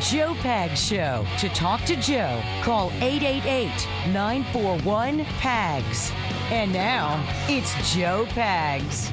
Joe 0.00 0.34
Pags 0.34 0.76
Show. 0.76 1.26
To 1.38 1.48
talk 1.54 1.82
to 1.84 1.96
Joe, 1.96 2.42
call 2.62 2.90
888 3.00 3.70
941 4.12 5.24
PAGS. 5.24 6.12
And 6.50 6.72
now, 6.72 7.24
it's 7.48 7.94
Joe 7.94 8.26
Pags. 8.30 9.10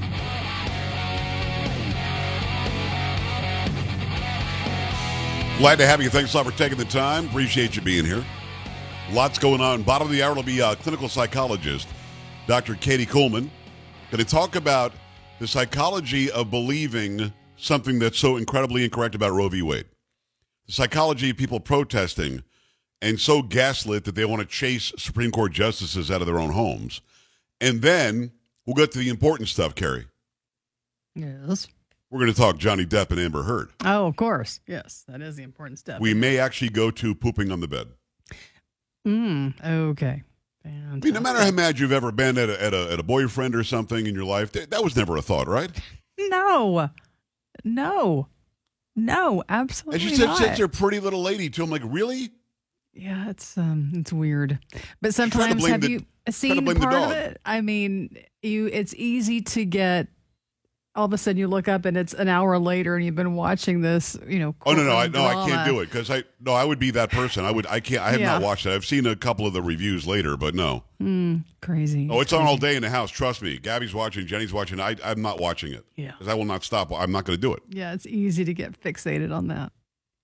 Glad 5.57 5.78
to 5.78 5.88
have 5.88 6.02
you. 6.02 6.10
Thanks 6.10 6.34
a 6.34 6.38
lot 6.38 6.46
for 6.46 6.57
taking 6.57 6.78
the 6.78 6.86
time. 6.86 7.28
Appreciate 7.28 7.75
you 7.75 7.82
being 7.82 8.06
here. 8.06 8.24
Lots 9.11 9.39
going 9.39 9.61
on. 9.61 9.84
Bottom 9.84 10.07
of 10.07 10.11
the 10.11 10.21
hour 10.21 10.34
will 10.34 10.43
be 10.43 10.61
uh, 10.61 10.75
clinical 10.75 11.07
psychologist 11.07 11.88
Dr. 12.46 12.75
Katie 12.75 13.06
Kuhlman. 13.06 13.50
Going 14.11 14.24
to 14.24 14.25
talk 14.25 14.56
about 14.56 14.92
the 15.39 15.47
psychology 15.47 16.29
of 16.32 16.52
believing 16.52 17.32
something 17.56 18.00
that's 18.00 18.20
so 18.20 18.36
incredibly 18.36 18.84
incorrect 18.84 19.15
about 19.15 19.32
Roe 19.32 19.47
v. 19.47 19.61
Wade. 19.61 19.86
The 20.68 20.74
psychology 20.74 21.30
of 21.30 21.38
people 21.38 21.60
protesting 21.60 22.44
and 23.02 23.20
so 23.20 23.42
gaslit 23.42 24.06
that 24.06 24.16
they 24.16 24.26
want 24.26 24.42
to 24.42 24.48
chase 24.48 24.94
Supreme 24.98 25.32
Court 25.32 25.52
justices 25.52 26.10
out 26.10 26.22
of 26.22 26.28
their 26.28 26.39
own 26.39 26.52
homes. 26.52 27.02
And 27.60 27.82
then 27.82 28.32
we'll 28.66 28.76
get 28.76 28.92
to 28.94 29.00
the 29.00 29.10
important 29.10 29.50
stuff, 29.50 29.76
Carrie. 29.76 30.08
Yes. 31.16 31.68
We're 32.09 32.20
going 32.20 32.31
to 32.31 32.38
talk 32.38 32.58
Johnny 32.58 32.86
Depp 32.86 33.12
and 33.12 33.20
Amber 33.20 33.44
Heard. 33.44 33.72
Oh, 33.84 34.06
of 34.06 34.16
course. 34.16 34.59
Yes, 34.67 35.03
that 35.08 35.22
is 35.22 35.36
the 35.36 35.44
important 35.44 35.80
stuff. 35.80 36.00
We 36.00 36.14
may 36.14 36.38
actually 36.38 36.70
go 36.70 36.92
to 36.92 37.16
pooping 37.16 37.52
on 37.52 37.59
the 37.59 37.67
bed. 37.67 37.88
Mm, 39.08 39.53
okay. 39.66 40.23
I 40.66 40.70
mean, 40.70 41.14
no 41.14 41.20
matter 41.20 41.39
how 41.39 41.52
mad 41.52 41.78
you've 41.78 41.92
ever 41.92 42.11
been 42.11 42.38
at 42.38 42.50
a, 42.50 42.64
at 42.64 42.73
a, 42.73 42.94
at 42.94 43.00
a 43.00 43.03
boyfriend 43.03 43.56
or 43.56 43.64
something 43.64 44.06
in 44.06 44.16
your 44.16 44.23
life, 44.23 44.52
that, 44.53 44.70
that 44.70 44.84
was 44.84 44.95
never 44.95 45.17
a 45.17 45.22
thought, 45.22 45.48
right? 45.48 45.72
No, 46.30 46.89
no, 47.64 48.27
no, 48.95 49.44
absolutely 49.49 50.02
And 50.02 50.09
she 50.09 50.16
said, 50.16 50.25
not. 50.25 50.38
said 50.38 50.55
to 50.58 50.63
a 50.66 50.69
pretty 50.69 50.99
little 50.99 51.22
lady 51.22 51.49
too. 51.49 51.63
I'm 51.63 51.69
like, 51.69 51.81
really? 51.86 52.30
Yeah, 52.94 53.30
it's 53.30 53.58
um, 53.58 53.91
it's 53.95 54.13
weird. 54.13 54.59
But 55.02 55.16
sometimes 55.16 55.66
have 55.67 55.81
the- 55.81 55.89
you 55.89 56.05
seen 56.30 56.66
part 56.75 56.94
of 56.94 57.11
it? 57.11 57.41
I 57.45 57.61
mean, 57.61 58.17
you. 58.41 58.67
It's 58.67 58.94
easy 58.95 59.41
to 59.41 59.66
get. 59.66 60.08
All 60.95 61.05
of 61.05 61.13
a 61.13 61.17
sudden, 61.17 61.39
you 61.39 61.47
look 61.47 61.67
up 61.67 61.86
and 61.86 61.97
it's 61.97 62.13
an 62.13 62.27
hour 62.27 62.59
later, 62.59 62.95
and 62.95 63.03
you've 63.03 63.16
been 63.16 63.33
watching 63.33 63.81
this. 63.81 64.16
You 64.27 64.38
know. 64.38 64.55
Oh 64.66 64.73
no, 64.73 64.83
no, 64.83 64.95
I 64.95 65.08
no, 65.08 65.25
I 65.25 65.49
can't 65.49 65.67
do 65.67 65.80
it 65.80 65.86
because 65.86 66.11
I 66.11 66.23
no, 66.39 66.53
I 66.53 66.63
would 66.63 66.77
be 66.77 66.91
that 66.91 67.09
person. 67.09 67.45
I 67.45 67.52
would, 67.52 67.66
I 67.66 67.80
can't. 67.80 68.02
I 68.02 68.11
have 68.11 68.22
not 68.22 68.41
watched 68.44 68.67
it. 68.67 68.73
I've 68.73 68.86
seen 68.86 69.08
a 69.08 69.16
couple 69.16 69.47
of 69.47 69.53
the 69.53 69.61
reviews 69.61 70.05
later, 70.05 70.38
but 70.38 70.53
no. 70.53 70.83
Hmm, 70.99 71.38
crazy. 71.61 72.08
Oh, 72.11 72.21
it's 72.21 72.31
on 72.31 72.45
all 72.45 72.58
day 72.58 72.75
in 72.75 72.83
the 72.83 72.89
house. 72.91 73.09
Trust 73.09 73.41
me. 73.41 73.58
Gabby's 73.58 73.94
watching. 73.95 74.27
Jenny's 74.27 74.53
watching. 74.53 74.80
I, 74.80 74.95
I'm 75.03 75.21
not 75.21 75.39
watching 75.39 75.73
it. 75.73 75.83
Yeah. 75.95 76.11
because 76.11 76.27
I 76.27 76.36
will 76.36 76.45
not 76.45 76.64
stop. 76.64 76.91
I'm 76.94 77.11
not 77.11 77.25
going 77.25 77.38
to 77.38 77.41
do 77.41 77.53
it. 77.53 77.64
Yeah, 77.69 77.94
it's 77.94 78.05
easy 78.05 78.45
to 78.45 78.53
get 78.53 78.80
fixated 78.80 79.36
on 79.36 79.47
that. 79.47 79.71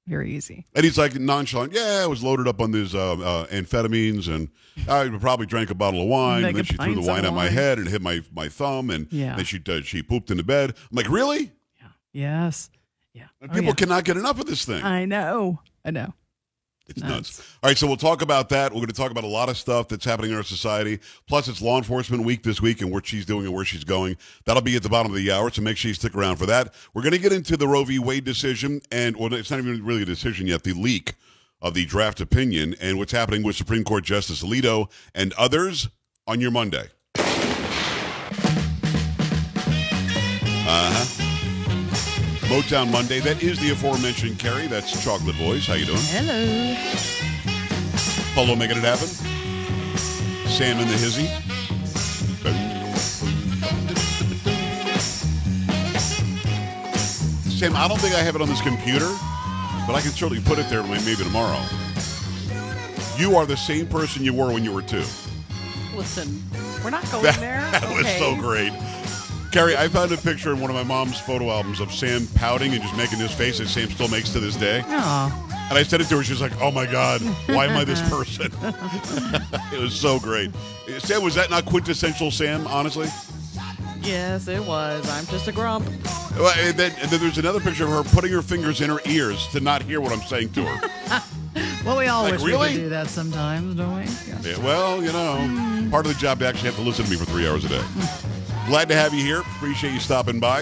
Very 0.08 0.32
easy. 0.36 0.66
And 0.74 0.84
he's 0.84 0.98
like 0.98 1.14
nonchalant. 1.16 1.72
Yeah, 1.74 2.02
I 2.04 2.08
was 2.08 2.24
loaded 2.24 2.48
up 2.48 2.62
on 2.62 2.72
these 2.72 2.96
uh, 2.96 3.12
uh, 3.14 3.46
amphetamines, 3.48 4.28
and 4.28 4.50
I 4.90 5.08
probably 5.20 5.46
drank 5.46 5.70
a 5.70 5.76
bottle 5.76 6.02
of 6.02 6.08
wine. 6.08 6.44
And 6.46 6.58
then 6.58 6.64
she 6.64 6.76
threw 6.76 6.96
the 6.96 7.02
wine 7.02 7.26
at 7.26 7.34
my 7.34 7.48
head 7.50 7.78
and 7.78 7.88
hit 7.88 8.02
my 8.02 8.22
my 8.34 8.50
thumb, 8.50 8.90
and 8.90 9.08
Yeah. 9.12 9.36
then 9.36 9.46
she 9.46 9.62
uh, 9.70 9.82
she 9.82 10.02
pooped 10.02 10.32
in 10.32 10.38
the 10.38 10.44
bed. 10.44 10.72
I'm 10.72 10.96
like, 10.96 11.10
really? 11.10 11.52
Yeah. 11.80 11.88
Yes. 12.12 12.70
Yeah. 13.14 13.28
And 13.42 13.52
Oh, 13.52 13.54
people 13.54 13.68
yeah. 13.70 13.74
cannot 13.76 14.04
get 14.04 14.18
enough 14.18 14.40
of 14.40 14.46
this 14.48 14.66
thing. 14.66 14.84
I 14.84 15.06
know. 15.06 15.60
I 15.86 15.92
know. 15.92 16.14
It's 16.90 17.02
nuts. 17.02 17.12
nuts. 17.12 17.56
All 17.62 17.70
right, 17.70 17.78
so 17.78 17.88
we'll 17.88 17.98
talk 17.98 18.22
about 18.22 18.50
that. 18.50 18.72
We're 18.72 18.78
going 18.80 18.88
to 18.88 18.94
talk 18.94 19.12
about 19.12 19.24
a 19.24 19.28
lot 19.28 19.48
of 19.48 19.58
stuff 19.58 19.88
that's 19.88 20.04
happening 20.04 20.32
in 20.32 20.38
our 20.38 20.44
society. 20.44 21.00
Plus, 21.28 21.48
it's 21.48 21.62
Law 21.62 21.78
Enforcement 21.78 22.26
Week 22.26 22.44
this 22.44 22.62
week 22.62 22.82
and 22.82 22.92
what 22.92 23.06
she's 23.06 23.26
doing 23.26 23.46
and 23.46 23.54
where 23.54 23.64
she's 23.66 23.84
going. 23.84 24.18
That'll 24.46 24.64
be 24.64 24.76
at 24.76 24.84
the 24.84 24.90
bottom 24.90 25.12
of 25.12 25.18
the 25.18 25.32
hour, 25.32 25.52
so 25.52 25.62
make 25.62 25.78
sure 25.78 25.90
you 25.90 25.96
stick 25.96 26.16
around 26.16 26.38
for 26.38 26.48
that. 26.48 26.74
We're 26.94 27.04
going 27.04 27.14
to 27.14 27.20
get 27.20 27.32
into 27.32 27.56
the 27.56 27.68
Roe 27.68 27.84
v. 27.84 28.00
Wade 28.00 28.26
decision, 28.26 28.82
and 28.92 29.16
well, 29.16 29.34
it's 29.34 29.52
not 29.52 29.60
even 29.60 29.86
really 29.86 30.02
a 30.02 30.06
decision 30.06 30.48
yet, 30.48 30.64
the 30.64 30.74
leak 30.74 31.14
of 31.62 31.74
the 31.74 31.86
draft 31.86 32.22
opinion 32.22 32.76
and 32.82 32.98
what's 32.98 33.12
happening 33.12 33.44
with 33.44 33.56
Supreme 33.56 33.84
Court 33.84 34.04
Justice 34.04 34.44
Alito 34.44 34.90
and 35.14 35.34
others 35.34 35.90
on 36.26 36.40
your 36.40 36.52
Monday. 36.52 36.88
Uh 40.72 40.92
huh. 40.94 41.19
Motown 42.50 42.92
Monday. 42.92 43.20
That 43.20 43.44
is 43.44 43.60
the 43.60 43.70
aforementioned 43.72 44.40
Carrie. 44.40 44.68
That's 44.68 45.04
Chocolate 45.04 45.38
Boys. 45.38 45.68
How 45.68 45.76
you 45.76 45.86
doing? 45.86 46.00
Hello. 46.02 46.76
Polo 48.34 48.56
making 48.56 48.78
it 48.78 48.84
happen. 48.84 49.08
Sam 50.50 50.80
and 50.80 50.90
the 50.90 50.98
Hizzy. 50.98 51.28
Sam, 57.50 57.76
I 57.76 57.88
don't 57.90 58.00
think 58.00 58.16
I 58.16 58.20
have 58.20 58.36
it 58.36 58.42
on 58.42 58.48
this 58.48 58.62
computer, 58.62 59.08
but 59.86 59.94
I 59.94 60.00
can 60.02 60.12
certainly 60.12 60.42
put 60.42 60.60
it 60.60 60.70
there 60.70 60.82
maybe 60.84 61.16
tomorrow. 61.16 61.62
You 63.18 63.36
are 63.36 63.46
the 63.46 63.58
same 63.58 63.86
person 63.88 64.24
you 64.24 64.34
were 64.34 64.54
when 64.54 64.64
you 64.64 64.72
were 64.72 64.82
two. 64.82 65.04
Listen, 65.94 66.42
we're 66.84 66.90
not 66.90 67.04
going 67.12 67.24
That, 67.26 67.40
there. 67.40 67.60
that 67.72 67.94
was 67.94 68.08
so 68.18 68.36
great. 68.38 68.72
Carrie, 69.52 69.76
I 69.76 69.88
found 69.88 70.12
a 70.12 70.18
picture 70.18 70.52
in 70.54 70.60
one 70.60 70.70
of 70.70 70.76
my 70.76 70.84
mom's 70.84 71.20
photo 71.20 71.50
albums 71.50 71.80
of 71.80 71.92
Sam 71.92 72.28
pouting 72.36 72.74
and 72.74 72.82
just 72.84 72.96
making 72.96 73.18
this 73.18 73.34
face 73.34 73.58
that 73.58 73.68
Sam 73.68 73.90
still 73.90 74.08
makes 74.08 74.30
to 74.34 74.40
this 74.40 74.56
day. 74.56 74.84
Aw. 74.86 75.68
And 75.70 75.78
I 75.78 75.82
said 75.84 76.02
it 76.02 76.08
to 76.10 76.18
her. 76.18 76.24
She 76.24 76.32
was 76.34 76.42
like, 76.42 76.60
"Oh 76.62 76.72
my 76.72 76.86
God, 76.86 77.22
why 77.48 77.66
am 77.66 77.76
I 77.78 77.84
this 77.84 78.02
person?" 78.10 78.46
it 79.74 79.80
was 79.80 79.94
so 80.00 80.20
great. 80.20 80.52
Sam, 81.00 81.24
was 81.24 81.36
that 81.36 81.50
not 81.50 81.66
quintessential 81.66 82.30
Sam? 82.32 82.66
Honestly, 82.68 83.08
Yes, 84.02 84.48
it 84.48 84.64
was. 84.64 85.08
I'm 85.10 85.26
just 85.26 85.48
a 85.48 85.52
grump. 85.52 85.86
Well, 86.38 86.54
and 86.58 86.78
then, 86.78 86.94
and 87.02 87.10
then 87.12 87.20
there's 87.20 87.38
another 87.38 87.60
picture 87.60 87.84
of 87.84 87.90
her 87.90 88.04
putting 88.16 88.32
her 88.32 88.42
fingers 88.42 88.80
in 88.82 88.90
her 88.90 89.00
ears 89.06 89.46
to 89.48 89.60
not 89.60 89.82
hear 89.84 90.00
what 90.00 90.14
I'm 90.14 90.22
saying 90.22 90.52
to 90.54 90.64
her. 90.66 91.22
Well, 91.86 91.98
we 91.98 92.08
all 92.08 92.24
Like, 92.24 92.34
wish 92.34 92.42
we 92.44 92.52
really? 92.52 92.70
could 92.70 92.76
do 92.76 92.90
that 92.90 93.08
sometimes, 93.08 93.74
don't 93.76 93.96
we? 93.96 94.04
Yeah. 94.28 94.40
Yeah, 94.58 94.58
well, 94.64 95.02
you 95.04 95.12
know, 95.12 95.88
part 95.90 96.06
of 96.06 96.14
the 96.14 96.20
job 96.20 96.40
to 96.40 96.46
actually 96.48 96.68
have 96.68 96.76
to 96.76 96.82
listen 96.82 97.06
to 97.06 97.12
me 97.12 97.18
for 97.18 97.26
three 97.26 97.48
hours 97.48 97.64
a 97.66 97.70
day. 97.70 97.82
Glad 98.70 98.88
to 98.90 98.96
have 98.96 99.16
you 99.16 99.24
here. 99.24 99.40
Appreciate 99.40 99.94
you 99.94 100.00
stopping 100.00 100.40
by. 100.40 100.62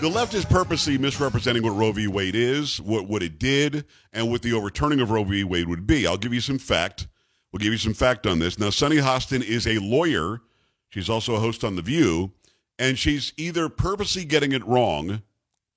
The 0.00 0.08
left 0.08 0.32
is 0.32 0.46
purposely 0.46 0.96
misrepresenting 0.96 1.62
what 1.62 1.76
Roe 1.76 1.92
v. 1.92 2.06
Wade 2.06 2.34
is, 2.34 2.80
what, 2.80 3.06
what 3.06 3.22
it 3.22 3.38
did, 3.38 3.84
and 4.14 4.30
what 4.30 4.40
the 4.40 4.54
overturning 4.54 5.00
of 5.00 5.10
Roe 5.10 5.24
v. 5.24 5.44
Wade 5.44 5.68
would 5.68 5.86
be. 5.86 6.06
I'll 6.06 6.16
give 6.16 6.32
you 6.32 6.40
some 6.40 6.58
fact. 6.58 7.06
We'll 7.52 7.58
give 7.58 7.70
you 7.70 7.78
some 7.78 7.92
fact 7.92 8.26
on 8.26 8.38
this. 8.38 8.58
Now, 8.58 8.70
Sunny 8.70 8.96
Hostin 8.96 9.42
is 9.42 9.66
a 9.66 9.78
lawyer. 9.78 10.40
She's 10.88 11.10
also 11.10 11.34
a 11.34 11.38
host 11.40 11.62
on 11.64 11.76
The 11.76 11.82
View, 11.82 12.32
and 12.78 12.98
she's 12.98 13.34
either 13.36 13.68
purposely 13.68 14.24
getting 14.24 14.52
it 14.52 14.66
wrong 14.66 15.20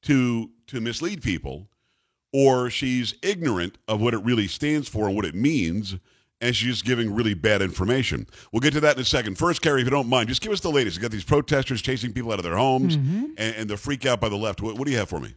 to 0.03 0.51
to 0.67 0.79
mislead 0.79 1.21
people, 1.21 1.67
or 2.31 2.69
she's 2.69 3.15
ignorant 3.21 3.77
of 3.89 3.99
what 3.99 4.13
it 4.13 4.23
really 4.23 4.47
stands 4.47 4.87
for 4.87 5.07
and 5.07 5.17
what 5.17 5.25
it 5.25 5.35
means, 5.35 5.97
and 6.41 6.55
she's 6.55 6.69
just 6.69 6.85
giving 6.85 7.13
really 7.13 7.33
bad 7.33 7.61
information. 7.61 8.27
We'll 8.51 8.59
get 8.59 8.73
to 8.73 8.79
that 8.81 8.95
in 8.95 9.01
a 9.01 9.05
second. 9.05 9.37
First, 9.37 9.61
Carrie, 9.61 9.81
if 9.81 9.85
you 9.85 9.91
don't 9.91 10.09
mind, 10.09 10.29
just 10.29 10.41
give 10.41 10.51
us 10.51 10.59
the 10.59 10.71
latest. 10.71 10.95
You 10.97 11.01
got 11.01 11.11
these 11.11 11.23
protesters 11.23 11.81
chasing 11.81 12.13
people 12.13 12.31
out 12.31 12.39
of 12.39 12.43
their 12.43 12.57
homes 12.57 12.95
and, 12.95 13.35
and 13.37 13.69
the 13.69 13.77
freak 13.77 14.05
out 14.05 14.19
by 14.21 14.29
the 14.29 14.35
left. 14.35 14.61
What, 14.61 14.77
what 14.77 14.85
do 14.85 14.91
you 14.91 14.97
have 14.97 15.09
for 15.09 15.19
me? 15.19 15.33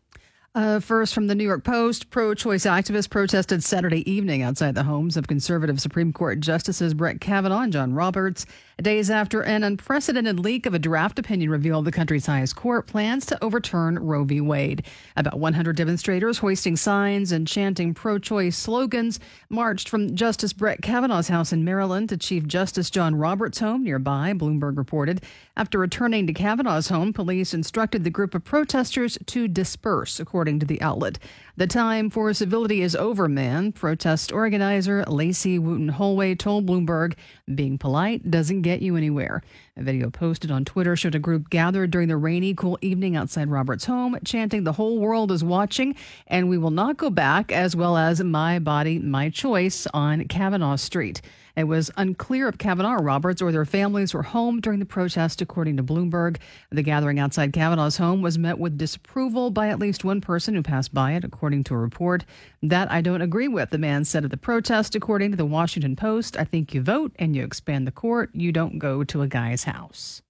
Uh, 0.53 0.81
first, 0.81 1.15
from 1.15 1.29
the 1.29 1.35
New 1.37 1.45
York 1.45 1.63
Post, 1.63 2.11
pro 2.11 2.35
choice 2.35 2.65
activists 2.67 3.09
protested 3.09 3.63
Saturday 3.63 4.11
evening 4.11 4.43
outside 4.43 4.75
the 4.75 4.83
homes 4.83 5.17
of 5.17 5.29
conservative 5.29 5.81
Supreme 5.81 6.13
Court 6.13 6.41
Justices 6.41 6.93
Brett 6.93 7.21
Kavanaugh 7.21 7.61
and 7.61 7.73
John 7.73 7.95
Roberts, 7.95 8.47
days 8.83 9.11
after 9.11 9.43
an 9.43 9.65
unprecedented 9.65 10.41
leak 10.41 10.67
of 10.67 10.75
a 10.75 10.79
draft 10.79 11.19
opinion 11.19 11.51
revealed 11.51 11.85
the 11.85 11.93
country's 11.93 12.27
highest 12.27 12.57
court 12.57 12.87
plans 12.87 13.27
to 13.27 13.45
overturn 13.45 13.99
Roe 13.99 14.25
v. 14.25 14.41
Wade. 14.41 14.85
About 15.17 15.39
100 15.39 15.77
demonstrators 15.77 16.39
hoisting 16.39 16.77
signs 16.77 17.33
and 17.33 17.47
chanting 17.47 17.95
pro 17.95 18.19
choice 18.19 18.57
slogans 18.57 19.21
marched 19.49 19.89
from 19.89 20.15
Justice 20.15 20.53
Brett 20.53 20.83
Kavanaugh's 20.83 21.29
house 21.29 21.53
in 21.53 21.65
Maryland 21.65 22.09
to 22.09 22.17
Chief 22.17 22.47
Justice 22.47 22.91
John 22.91 23.15
Roberts' 23.15 23.59
home 23.59 23.85
nearby, 23.85 24.33
Bloomberg 24.33 24.77
reported. 24.77 25.23
After 25.57 25.79
returning 25.79 26.27
to 26.27 26.33
Kavanaugh's 26.33 26.89
home, 26.89 27.13
police 27.13 27.53
instructed 27.53 28.05
the 28.05 28.11
group 28.11 28.35
of 28.35 28.45
protesters 28.45 29.19
to 29.27 29.49
disperse, 29.49 30.19
according 30.19 30.59
to 30.61 30.67
the 30.67 30.81
outlet. 30.81 31.19
The 31.61 31.67
time 31.67 32.09
for 32.09 32.33
civility 32.33 32.81
is 32.81 32.97
over, 32.97 33.29
man, 33.29 33.73
protest 33.73 34.33
organizer 34.33 35.05
Lacey 35.05 35.59
Wooten 35.59 35.91
Holway 35.91 36.39
told 36.39 36.65
Bloomberg. 36.65 37.19
Being 37.55 37.77
polite 37.77 38.31
doesn't 38.31 38.63
get 38.63 38.81
you 38.81 38.97
anywhere. 38.97 39.43
A 39.77 39.83
video 39.83 40.09
posted 40.09 40.51
on 40.51 40.65
Twitter 40.65 40.97
showed 40.97 41.15
a 41.15 41.19
group 41.19 41.51
gathered 41.51 41.91
during 41.91 42.09
the 42.09 42.17
rainy, 42.17 42.55
cool 42.55 42.79
evening 42.81 43.15
outside 43.15 43.51
Robert's 43.51 43.85
home, 43.85 44.17
chanting, 44.25 44.65
The 44.65 44.73
whole 44.73 45.01
world 45.01 45.31
is 45.31 45.45
watching, 45.45 45.97
and 46.27 46.49
we 46.49 46.57
will 46.57 46.71
not 46.71 46.97
go 46.97 47.11
back, 47.11 47.53
as 47.53 47.77
well 47.77 47.99
as 47.99 48.23
My 48.23 48.59
Body, 48.59 48.99
My 48.99 49.29
Choice 49.29 49.87
on 49.93 50.29
Kavanaugh 50.29 50.77
Street. 50.77 51.21
It 51.61 51.69
was 51.69 51.91
unclear 51.99 52.49
if 52.49 52.57
Kavanaugh 52.57 52.95
or 52.95 53.03
Roberts 53.03 53.43
or 53.43 53.53
their 53.53 53.67
families 53.67 54.15
were 54.15 54.23
home 54.23 54.63
during 54.63 54.79
the 54.79 54.87
protest, 54.87 55.43
according 55.43 55.77
to 55.77 55.83
Bloomberg. 55.83 56.39
The 56.71 56.83
gathering 56.83 57.19
outside 57.19 57.53
Kavanaugh's 57.53 57.99
home 57.99 58.23
was 58.23 58.39
met 58.39 58.59
with 58.59 58.79
disapproval 58.79 59.51
by 59.51 59.69
at 59.69 59.79
least 59.79 60.03
one 60.03 60.23
person 60.23 60.55
who 60.55 60.63
passed 60.63 60.95
by 60.95 61.13
it, 61.13 61.23
according 61.23 61.65
to 61.65 61.75
a 61.75 61.79
report. 61.79 62.25
That 62.63 62.91
I 62.91 63.03
don't 63.03 63.21
agree 63.21 63.47
with, 63.47 63.69
the 63.69 63.77
man 63.77 64.07
said 64.07 64.25
at 64.25 64.31
the 64.31 64.39
protest, 64.39 64.95
according 64.95 65.33
to 65.33 65.37
the 65.37 65.45
Washington 65.45 65.97
Post. 65.97 66.35
I 66.39 66.45
think 66.45 66.73
you 66.73 66.81
vote 66.81 67.13
and 67.19 67.37
you 67.37 67.45
expand 67.45 67.87
the 67.87 67.93
court. 67.93 68.31
You 68.33 68.53
don't 68.53 68.79
go 68.79 69.05
to 69.05 69.21
a 69.21 69.29
guy's 69.29 69.65
house. 69.65 70.23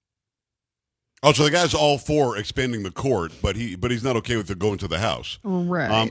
Oh, 1.22 1.32
so 1.32 1.44
the 1.44 1.50
guy's 1.52 1.74
all 1.74 1.96
for 1.96 2.38
expanding 2.38 2.82
the 2.82 2.90
court, 2.90 3.30
but 3.40 3.54
he 3.54 3.76
but 3.76 3.92
he's 3.92 4.02
not 4.02 4.16
okay 4.16 4.36
with 4.36 4.50
it 4.50 4.58
going 4.58 4.78
to 4.78 4.88
the 4.88 4.98
House. 4.98 5.38
Right. 5.44 5.88
Um, 5.88 6.10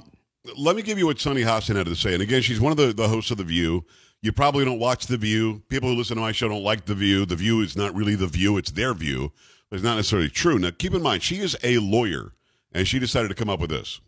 let 0.58 0.78
me 0.78 0.82
give 0.82 0.98
you 0.98 1.06
what 1.06 1.20
Sunny 1.20 1.42
Hostin 1.42 1.76
had 1.76 1.88
to 1.88 1.96
say. 1.96 2.14
And 2.14 2.22
again, 2.22 2.42
she's 2.42 2.62
one 2.62 2.72
of 2.72 2.78
the, 2.78 2.94
the 2.94 3.08
hosts 3.10 3.32
of 3.32 3.38
The 3.38 3.44
View. 3.44 3.86
You 4.22 4.32
probably 4.34 4.66
don't 4.66 4.80
watch 4.80 5.08
The 5.08 5.18
View. 5.18 5.62
People 5.70 5.90
who 5.90 5.96
listen 5.96 6.18
to 6.18 6.22
my 6.22 6.34
show 6.34 6.50
don't 6.50 6.64
like 6.64 6.86
The 6.86 6.96
View. 6.96 7.26
The 7.26 7.38
View 7.38 7.62
is 7.62 7.78
not 7.78 7.96
really 7.96 8.16
The 8.16 8.28
View, 8.28 8.58
it's 8.58 8.72
their 8.72 8.94
view. 8.94 9.32
But 9.70 9.78
it's 9.78 9.84
not 9.84 9.96
necessarily 9.96 10.30
true. 10.30 10.60
Now, 10.60 10.72
keep 10.78 10.94
in 10.94 11.02
mind, 11.02 11.24
she 11.24 11.38
is 11.38 11.56
a 11.64 11.78
lawyer, 11.78 12.34
and 12.74 12.88
she 12.88 13.00
decided 13.00 13.30
to 13.30 13.36
come 13.36 13.50
up 13.50 13.60
with 13.60 13.70
this. 13.70 14.02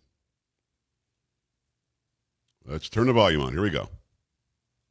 Let's 2.65 2.89
turn 2.89 3.07
the 3.07 3.13
volume 3.13 3.41
on. 3.41 3.53
Here 3.53 3.61
we 3.61 3.69
go. 3.69 3.89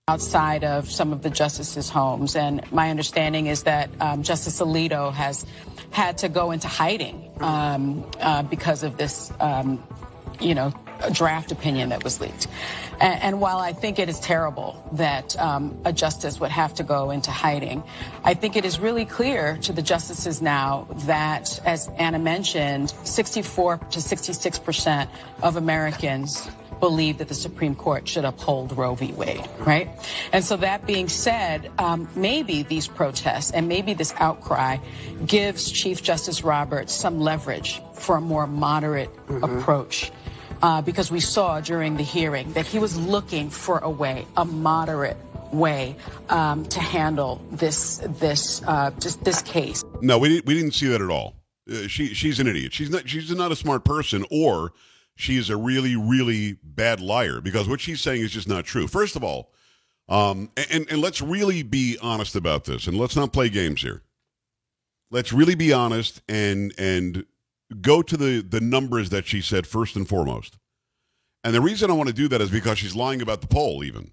outside 0.09 0.65
of 0.65 0.91
some 0.91 1.13
of 1.13 1.23
the 1.23 1.31
justices' 1.31 1.89
homes. 1.89 2.35
And 2.35 2.61
my 2.73 2.91
understanding 2.91 3.47
is 3.47 3.63
that 3.63 3.91
um, 4.01 4.23
Justice 4.25 4.61
Alito 4.61 5.13
has 5.13 5.47
had 5.91 6.19
to 6.19 6.29
go 6.29 6.51
into 6.51 6.67
hiding 6.67 7.31
um, 7.41 8.05
uh, 8.21 8.43
because 8.43 8.83
of 8.83 8.97
this, 8.97 9.33
um, 9.39 9.83
you 10.41 10.55
know, 10.55 10.73
draft 11.13 11.53
opinion 11.53 11.89
that 11.91 12.05
was 12.05 12.21
leaked. 12.21 12.47
And, 13.01 13.23
and 13.23 13.41
while 13.41 13.59
I 13.59 13.73
think 13.73 13.99
it 13.99 14.09
is 14.09 14.21
terrible 14.21 14.83
that 14.93 15.39
um, 15.39 15.79
a 15.85 15.93
justice 15.93 16.41
would 16.41 16.51
have 16.51 16.75
to 16.75 16.83
go 16.83 17.11
into 17.11 17.31
hiding, 17.31 17.83
I 18.25 18.35
think 18.35 18.57
it 18.57 18.65
is 18.65 18.79
really 18.79 19.05
clear 19.05 19.57
to 19.63 19.73
the 19.73 19.83
justices 19.83 20.43
now 20.43 20.87
that, 21.07 21.61
as 21.65 21.89
Ana 21.99 22.19
mentioned, 22.19 22.91
64 23.05 23.79
to 23.79 24.01
66 24.01 24.59
percent 24.59 25.11
of 25.43 25.57
Americans 25.57 26.49
believe 26.81 27.19
that 27.19 27.29
the 27.29 27.35
Supreme 27.35 27.75
Court 27.75 28.09
should 28.09 28.25
uphold 28.25 28.77
Roe 28.77 28.95
v. 28.95 29.13
Wade, 29.13 29.47
right? 29.61 29.89
And 30.33 30.43
so 30.43 30.57
that 30.57 30.87
being 30.87 31.09
said, 31.09 31.71
um, 31.79 32.09
maybe 32.17 32.63
these 32.63 32.89
protests 32.89 33.51
and 33.53 33.69
maybe 33.69 33.95
this 33.95 34.15
outcry 34.17 34.79
gives 35.27 35.71
Chief 35.71 36.03
Justice 36.03 36.43
Roberts 36.43 36.93
some 36.93 37.21
leverage 37.21 37.81
for 37.93 38.17
a 38.17 38.21
more 38.21 38.47
moderate 38.47 39.11
approach. 39.43 40.11
Uh, 40.63 40.83
because 40.83 41.11
we 41.11 41.21
saw 41.21 41.61
during 41.61 41.97
the 41.97 42.03
hearing 42.03 42.53
that 42.53 42.67
he 42.67 42.79
was 42.79 42.99
looking 42.99 43.49
for 43.49 43.79
a 43.79 43.89
way, 43.89 44.27
a 44.37 44.45
moderate 44.45 45.17
way 45.53 45.97
um, 46.29 46.65
to 46.67 46.81
handle 46.81 47.41
this 47.51 47.99
this 48.19 48.63
uh, 48.67 48.91
just 48.99 49.23
this 49.25 49.43
case. 49.43 49.83
No, 50.01 50.19
we 50.19 50.29
didn't, 50.29 50.47
we 50.47 50.55
didn't 50.55 50.73
see 50.73 50.89
that 50.89 51.01
at 51.01 51.11
all. 51.11 51.37
Uh, 51.71 51.87
she 51.87 52.15
she's 52.15 52.41
an 52.41 52.47
idiot. 52.47 52.73
She's 52.73 52.91
not 52.91 53.09
she's 53.09 53.31
not 53.31 53.53
a 53.53 53.57
smart 53.57 53.85
person, 53.85 54.25
or 54.31 54.73
she's 55.15 55.51
a 55.51 55.57
really 55.57 55.97
really 55.97 56.59
bad 56.63 57.01
liar 57.01 57.41
because 57.41 57.69
what 57.69 57.81
she's 57.81 58.01
saying 58.01 58.23
is 58.23 58.31
just 58.31 58.49
not 58.49 58.65
true. 58.65 58.87
First 58.87 59.17
of 59.17 59.25
all, 59.25 59.53
um, 60.09 60.51
and 60.71 60.87
and 60.91 61.01
let's 61.01 61.21
really 61.21 61.63
be 61.63 61.97
honest 62.03 62.37
about 62.37 62.65
this, 62.65 62.87
and 62.87 62.99
let's 62.99 63.17
not 63.17 63.33
play 63.33 63.49
games 63.49 63.83
here. 63.83 64.03
Let's 65.11 65.33
really 65.33 65.55
be 65.55 65.73
honest 65.73 66.23
and 66.29 66.73
and 66.79 67.25
go 67.81 68.03
to 68.03 68.17
the 68.17 68.41
the 68.41 68.61
numbers 68.61 69.11
that 69.11 69.27
she 69.27 69.41
said 69.41 69.67
first 69.67 69.97
and 69.97 70.09
foremost. 70.09 70.59
And 71.43 71.55
the 71.55 71.61
reason 71.61 71.91
I 71.91 71.95
want 71.95 72.09
to 72.09 72.15
do 72.15 72.29
that 72.29 72.41
is 72.41 72.51
because 72.51 72.79
she's 72.79 72.97
lying 72.97 73.23
about 73.23 73.41
the 73.41 73.47
poll. 73.47 73.83
Even 73.85 74.13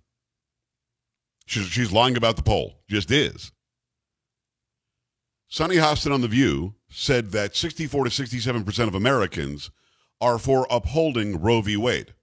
she's 1.45 1.65
she's 1.65 1.91
lying 1.91 2.17
about 2.17 2.35
the 2.35 2.43
poll. 2.43 2.79
Just 2.87 3.11
is. 3.11 3.51
Sunny 5.49 5.77
Hostin 5.77 6.13
on 6.13 6.21
The 6.21 6.27
View 6.27 6.75
said 6.89 7.31
that 7.31 7.55
64 7.55 8.05
to 8.05 8.09
67% 8.09 8.87
of 8.87 8.95
Americans 8.95 9.71
are 10.19 10.37
for 10.37 10.67
upholding 10.69 11.41
Roe 11.41 11.61
v. 11.61 11.77
Wade. 11.77 12.13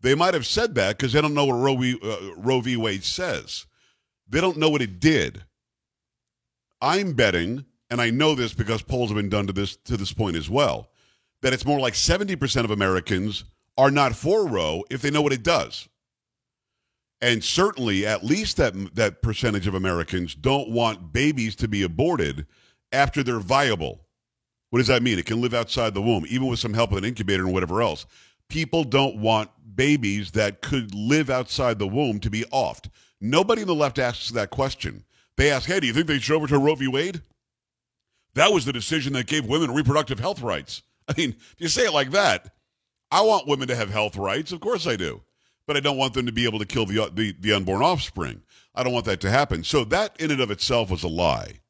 They 0.00 0.16
might 0.16 0.34
have 0.34 0.46
said 0.46 0.74
that 0.74 0.96
because 0.96 1.12
they 1.12 1.20
don't 1.20 1.34
know 1.34 1.44
what 1.44 1.54
Roe 1.54 1.76
v. 1.76 1.96
Uh, 2.02 2.34
Roe 2.36 2.60
v. 2.60 2.76
Wade 2.76 3.04
says. 3.04 3.66
They 4.28 4.40
don't 4.40 4.56
know 4.56 4.68
what 4.68 4.82
it 4.82 4.98
did. 4.98 5.44
I'm 6.80 7.12
betting, 7.12 7.66
and 7.92 8.00
I 8.00 8.08
know 8.08 8.34
this 8.34 8.54
because 8.54 8.80
polls 8.80 9.10
have 9.10 9.16
been 9.16 9.28
done 9.28 9.46
to 9.48 9.52
this 9.52 9.76
to 9.76 9.98
this 9.98 10.14
point 10.14 10.34
as 10.34 10.48
well, 10.48 10.88
that 11.42 11.52
it's 11.52 11.66
more 11.66 11.78
like 11.78 11.92
70% 11.92 12.64
of 12.64 12.70
Americans 12.70 13.44
are 13.76 13.90
not 13.90 14.16
for 14.16 14.48
Roe 14.48 14.82
if 14.90 15.02
they 15.02 15.10
know 15.10 15.20
what 15.20 15.34
it 15.34 15.42
does. 15.42 15.90
And 17.20 17.44
certainly, 17.44 18.06
at 18.06 18.24
least 18.24 18.56
that 18.56 18.94
that 18.94 19.20
percentage 19.20 19.66
of 19.66 19.74
Americans 19.74 20.34
don't 20.34 20.70
want 20.70 21.12
babies 21.12 21.54
to 21.56 21.68
be 21.68 21.82
aborted 21.82 22.46
after 22.92 23.22
they're 23.22 23.38
viable. 23.38 24.00
What 24.70 24.78
does 24.78 24.88
that 24.88 25.02
mean? 25.02 25.18
It 25.18 25.26
can 25.26 25.42
live 25.42 25.52
outside 25.52 25.92
the 25.92 26.00
womb, 26.00 26.24
even 26.30 26.48
with 26.48 26.60
some 26.60 26.72
help 26.72 26.92
with 26.92 27.04
an 27.04 27.08
incubator 27.08 27.44
and 27.44 27.52
whatever 27.52 27.82
else. 27.82 28.06
People 28.48 28.84
don't 28.84 29.18
want 29.18 29.50
babies 29.76 30.30
that 30.30 30.62
could 30.62 30.94
live 30.94 31.28
outside 31.28 31.78
the 31.78 31.86
womb 31.86 32.20
to 32.20 32.30
be 32.30 32.44
offed. 32.52 32.88
Nobody 33.20 33.60
in 33.60 33.68
the 33.68 33.74
left 33.74 33.98
asks 33.98 34.30
that 34.30 34.48
question. 34.48 35.04
They 35.36 35.50
ask, 35.50 35.66
"Hey, 35.66 35.80
do 35.80 35.86
you 35.86 35.92
think 35.92 36.06
they 36.06 36.18
should 36.18 36.36
overturn 36.36 36.62
Roe 36.62 36.74
v. 36.74 36.88
Wade?" 36.88 37.20
That 38.34 38.52
was 38.52 38.64
the 38.64 38.72
decision 38.72 39.12
that 39.14 39.26
gave 39.26 39.46
women 39.46 39.72
reproductive 39.72 40.18
health 40.18 40.40
rights. 40.40 40.82
I 41.08 41.14
mean, 41.16 41.30
if 41.30 41.56
you 41.58 41.68
say 41.68 41.86
it 41.86 41.92
like 41.92 42.10
that, 42.12 42.54
I 43.10 43.20
want 43.22 43.46
women 43.46 43.68
to 43.68 43.76
have 43.76 43.90
health 43.90 44.16
rights. 44.16 44.52
Of 44.52 44.60
course 44.60 44.86
I 44.86 44.96
do 44.96 45.22
but 45.66 45.76
I 45.76 45.80
don't 45.80 45.96
want 45.96 46.14
them 46.14 46.26
to 46.26 46.32
be 46.32 46.44
able 46.44 46.58
to 46.58 46.66
kill 46.66 46.86
the, 46.86 47.04
uh, 47.04 47.10
the, 47.12 47.34
the 47.40 47.52
unborn 47.52 47.82
offspring. 47.82 48.42
I 48.74 48.82
don't 48.82 48.92
want 48.92 49.04
that 49.06 49.20
to 49.20 49.30
happen. 49.30 49.64
So 49.64 49.84
that 49.84 50.20
in 50.20 50.30
and 50.30 50.40
of 50.40 50.50
itself 50.50 50.90
was 50.90 51.02
a 51.02 51.08
lie. 51.08 51.60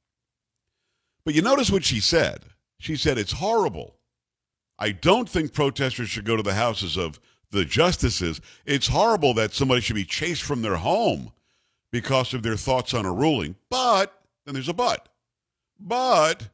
But 1.24 1.34
you 1.34 1.42
notice 1.42 1.70
what 1.70 1.84
she 1.84 2.00
said. 2.00 2.44
She 2.78 2.96
said 2.96 3.18
it's 3.18 3.32
horrible. 3.32 3.96
I 4.78 4.90
don't 4.90 5.28
think 5.28 5.52
protesters 5.52 6.08
should 6.08 6.24
go 6.24 6.36
to 6.36 6.42
the 6.42 6.54
houses 6.54 6.96
of 6.96 7.20
the 7.50 7.64
justices. 7.64 8.40
It's 8.64 8.88
horrible 8.88 9.34
that 9.34 9.52
somebody 9.52 9.80
should 9.80 9.94
be 9.94 10.04
chased 10.04 10.42
from 10.42 10.62
their 10.62 10.76
home 10.76 11.32
because 11.92 12.34
of 12.34 12.42
their 12.42 12.56
thoughts 12.56 12.94
on 12.94 13.06
a 13.06 13.12
ruling. 13.12 13.54
But 13.70 14.12
then 14.46 14.54
there's 14.54 14.68
a 14.68 14.74
but. 14.74 15.08
But 15.84 16.48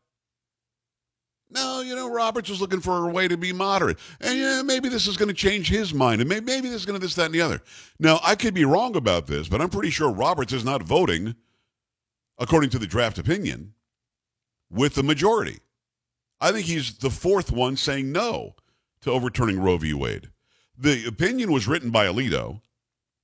no, 1.50 1.80
you 1.80 1.94
know, 1.94 2.10
Roberts 2.10 2.50
was 2.50 2.60
looking 2.60 2.80
for 2.80 3.08
a 3.08 3.12
way 3.12 3.28
to 3.28 3.36
be 3.36 3.52
moderate. 3.52 3.98
And 4.20 4.38
yeah, 4.38 4.62
maybe 4.62 4.88
this 4.88 5.06
is 5.06 5.16
going 5.16 5.28
to 5.28 5.34
change 5.34 5.68
his 5.68 5.94
mind. 5.94 6.20
And 6.20 6.28
maybe, 6.28 6.44
maybe 6.44 6.68
this 6.68 6.80
is 6.80 6.86
going 6.86 6.98
to 6.98 7.04
this, 7.04 7.14
that, 7.14 7.26
and 7.26 7.34
the 7.34 7.40
other. 7.40 7.62
Now, 7.98 8.20
I 8.22 8.34
could 8.34 8.54
be 8.54 8.64
wrong 8.64 8.96
about 8.96 9.26
this, 9.26 9.48
but 9.48 9.60
I'm 9.60 9.70
pretty 9.70 9.90
sure 9.90 10.10
Roberts 10.10 10.52
is 10.52 10.64
not 10.64 10.82
voting, 10.82 11.36
according 12.38 12.70
to 12.70 12.78
the 12.78 12.86
draft 12.86 13.18
opinion, 13.18 13.74
with 14.70 14.94
the 14.94 15.02
majority. 15.02 15.58
I 16.40 16.52
think 16.52 16.66
he's 16.66 16.98
the 16.98 17.10
fourth 17.10 17.50
one 17.50 17.76
saying 17.76 18.12
no 18.12 18.54
to 19.00 19.10
overturning 19.10 19.60
Roe 19.60 19.78
v. 19.78 19.94
Wade. 19.94 20.30
The 20.76 21.06
opinion 21.06 21.50
was 21.50 21.66
written 21.66 21.90
by 21.90 22.06
Alito. 22.06 22.60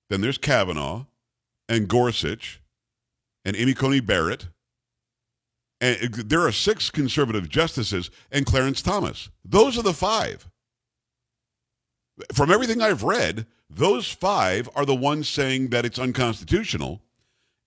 Then 0.09 0.21
there's 0.21 0.39
Kavanaugh 0.39 1.07
and 1.69 1.89
Gorsuch 1.89 2.61
and 3.45 3.55
Amy 3.57 3.75
Coney 3.75 4.01
Barrett 4.01 4.49
and 5.85 6.19
uh, 6.19 6.23
there 6.25 6.47
are 6.47 6.53
six 6.53 6.91
conservative 6.91 7.49
justices 7.49 8.11
and 8.33 8.47
Clarence 8.47 8.81
Thomas. 8.81 9.29
Those 9.45 9.77
are 9.79 9.83
the 9.83 9.93
five. 9.93 10.49
From 12.33 12.51
everything 12.51 12.81
I've 12.81 13.03
read, 13.03 13.47
those 13.69 14.11
five 14.11 14.69
are 14.75 14.87
the 14.87 14.95
ones 14.95 15.29
saying 15.29 15.69
that 15.69 15.85
it's 15.85 15.99
unconstitutional, 15.99 17.03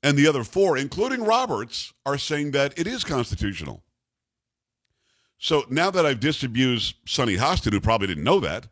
and 0.02 0.18
the 0.18 0.28
other 0.28 0.44
four, 0.44 0.78
including 0.78 1.24
Roberts, 1.24 1.94
are 2.06 2.18
saying 2.18 2.52
that 2.52 2.78
it 2.80 2.88
is 2.88 3.04
constitutional. 3.04 3.84
So 5.38 5.66
now 5.70 5.92
that 5.92 6.06
I've 6.06 6.20
disabused 6.20 6.96
Sunny 7.06 7.38
Hostin, 7.38 7.74
who 7.74 7.82
probably 7.82 8.08
didn't 8.08 8.24
know 8.24 8.40
that, 8.40 8.68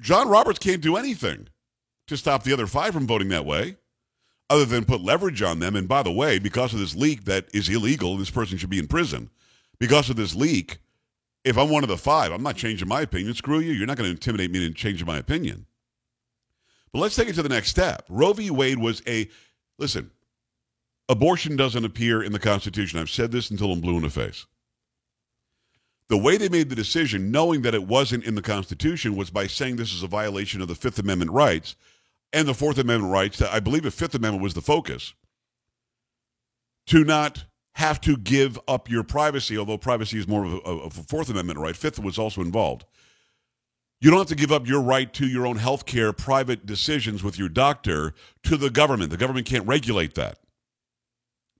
John 0.00 0.28
Roberts 0.28 0.58
can't 0.58 0.80
do 0.80 0.96
anything 0.96 1.48
to 2.08 2.16
stop 2.16 2.42
the 2.42 2.52
other 2.52 2.66
five 2.66 2.92
from 2.92 3.06
voting 3.06 3.28
that 3.28 3.44
way 3.44 3.76
other 4.50 4.64
than 4.64 4.84
put 4.84 5.00
leverage 5.00 5.40
on 5.40 5.60
them. 5.60 5.76
And 5.76 5.88
by 5.88 6.02
the 6.02 6.10
way, 6.10 6.38
because 6.38 6.74
of 6.74 6.80
this 6.80 6.96
leak 6.96 7.24
that 7.24 7.46
is 7.54 7.68
illegal, 7.68 8.16
this 8.16 8.30
person 8.30 8.58
should 8.58 8.68
be 8.68 8.80
in 8.80 8.88
prison. 8.88 9.30
Because 9.78 10.10
of 10.10 10.16
this 10.16 10.34
leak, 10.34 10.78
if 11.44 11.56
I'm 11.56 11.70
one 11.70 11.84
of 11.84 11.88
the 11.88 11.96
five, 11.96 12.32
I'm 12.32 12.42
not 12.42 12.56
changing 12.56 12.88
my 12.88 13.00
opinion. 13.00 13.32
Screw 13.34 13.60
you. 13.60 13.72
You're 13.72 13.86
not 13.86 13.96
going 13.96 14.08
to 14.08 14.14
intimidate 14.14 14.50
me 14.50 14.66
into 14.66 14.76
changing 14.76 15.06
my 15.06 15.18
opinion. 15.18 15.66
But 16.92 16.98
let's 16.98 17.14
take 17.14 17.28
it 17.28 17.34
to 17.36 17.42
the 17.42 17.48
next 17.48 17.68
step. 17.68 18.04
Roe 18.08 18.32
v. 18.32 18.50
Wade 18.50 18.78
was 18.78 19.00
a, 19.06 19.28
listen, 19.78 20.10
abortion 21.08 21.56
doesn't 21.56 21.84
appear 21.84 22.22
in 22.22 22.32
the 22.32 22.38
Constitution. 22.38 22.98
I've 22.98 23.08
said 23.08 23.30
this 23.30 23.50
until 23.50 23.72
I'm 23.72 23.80
blue 23.80 23.96
in 23.96 24.02
the 24.02 24.10
face. 24.10 24.46
The 26.08 26.18
way 26.18 26.36
they 26.36 26.48
made 26.48 26.68
the 26.68 26.74
decision, 26.74 27.30
knowing 27.30 27.62
that 27.62 27.74
it 27.74 27.86
wasn't 27.86 28.24
in 28.24 28.34
the 28.34 28.42
Constitution, 28.42 29.14
was 29.14 29.30
by 29.30 29.46
saying 29.46 29.76
this 29.76 29.94
is 29.94 30.02
a 30.02 30.08
violation 30.08 30.60
of 30.60 30.66
the 30.66 30.74
Fifth 30.74 30.98
Amendment 30.98 31.30
rights 31.30 31.76
and 32.32 32.46
the 32.46 32.54
Fourth 32.54 32.78
Amendment 32.78 33.12
rights. 33.12 33.38
That 33.38 33.52
I 33.52 33.60
believe 33.60 33.82
the 33.82 33.90
Fifth 33.90 34.14
Amendment 34.14 34.42
was 34.42 34.54
the 34.54 34.60
focus 34.60 35.14
to 36.86 37.04
not 37.04 37.44
have 37.74 38.00
to 38.02 38.16
give 38.16 38.58
up 38.66 38.90
your 38.90 39.02
privacy, 39.02 39.56
although 39.56 39.78
privacy 39.78 40.18
is 40.18 40.26
more 40.26 40.44
of 40.44 40.54
a, 40.54 40.58
of 40.58 40.98
a 40.98 41.02
Fourth 41.02 41.30
Amendment 41.30 41.58
right. 41.58 41.76
Fifth 41.76 41.98
was 41.98 42.18
also 42.18 42.40
involved. 42.40 42.84
You 44.00 44.10
don't 44.10 44.18
have 44.18 44.28
to 44.28 44.34
give 44.34 44.50
up 44.50 44.66
your 44.66 44.80
right 44.80 45.12
to 45.14 45.26
your 45.26 45.46
own 45.46 45.56
health 45.56 45.84
care, 45.84 46.12
private 46.12 46.64
decisions 46.64 47.22
with 47.22 47.38
your 47.38 47.50
doctor 47.50 48.14
to 48.44 48.56
the 48.56 48.70
government. 48.70 49.10
The 49.10 49.18
government 49.18 49.46
can't 49.46 49.66
regulate 49.66 50.14
that. 50.14 50.38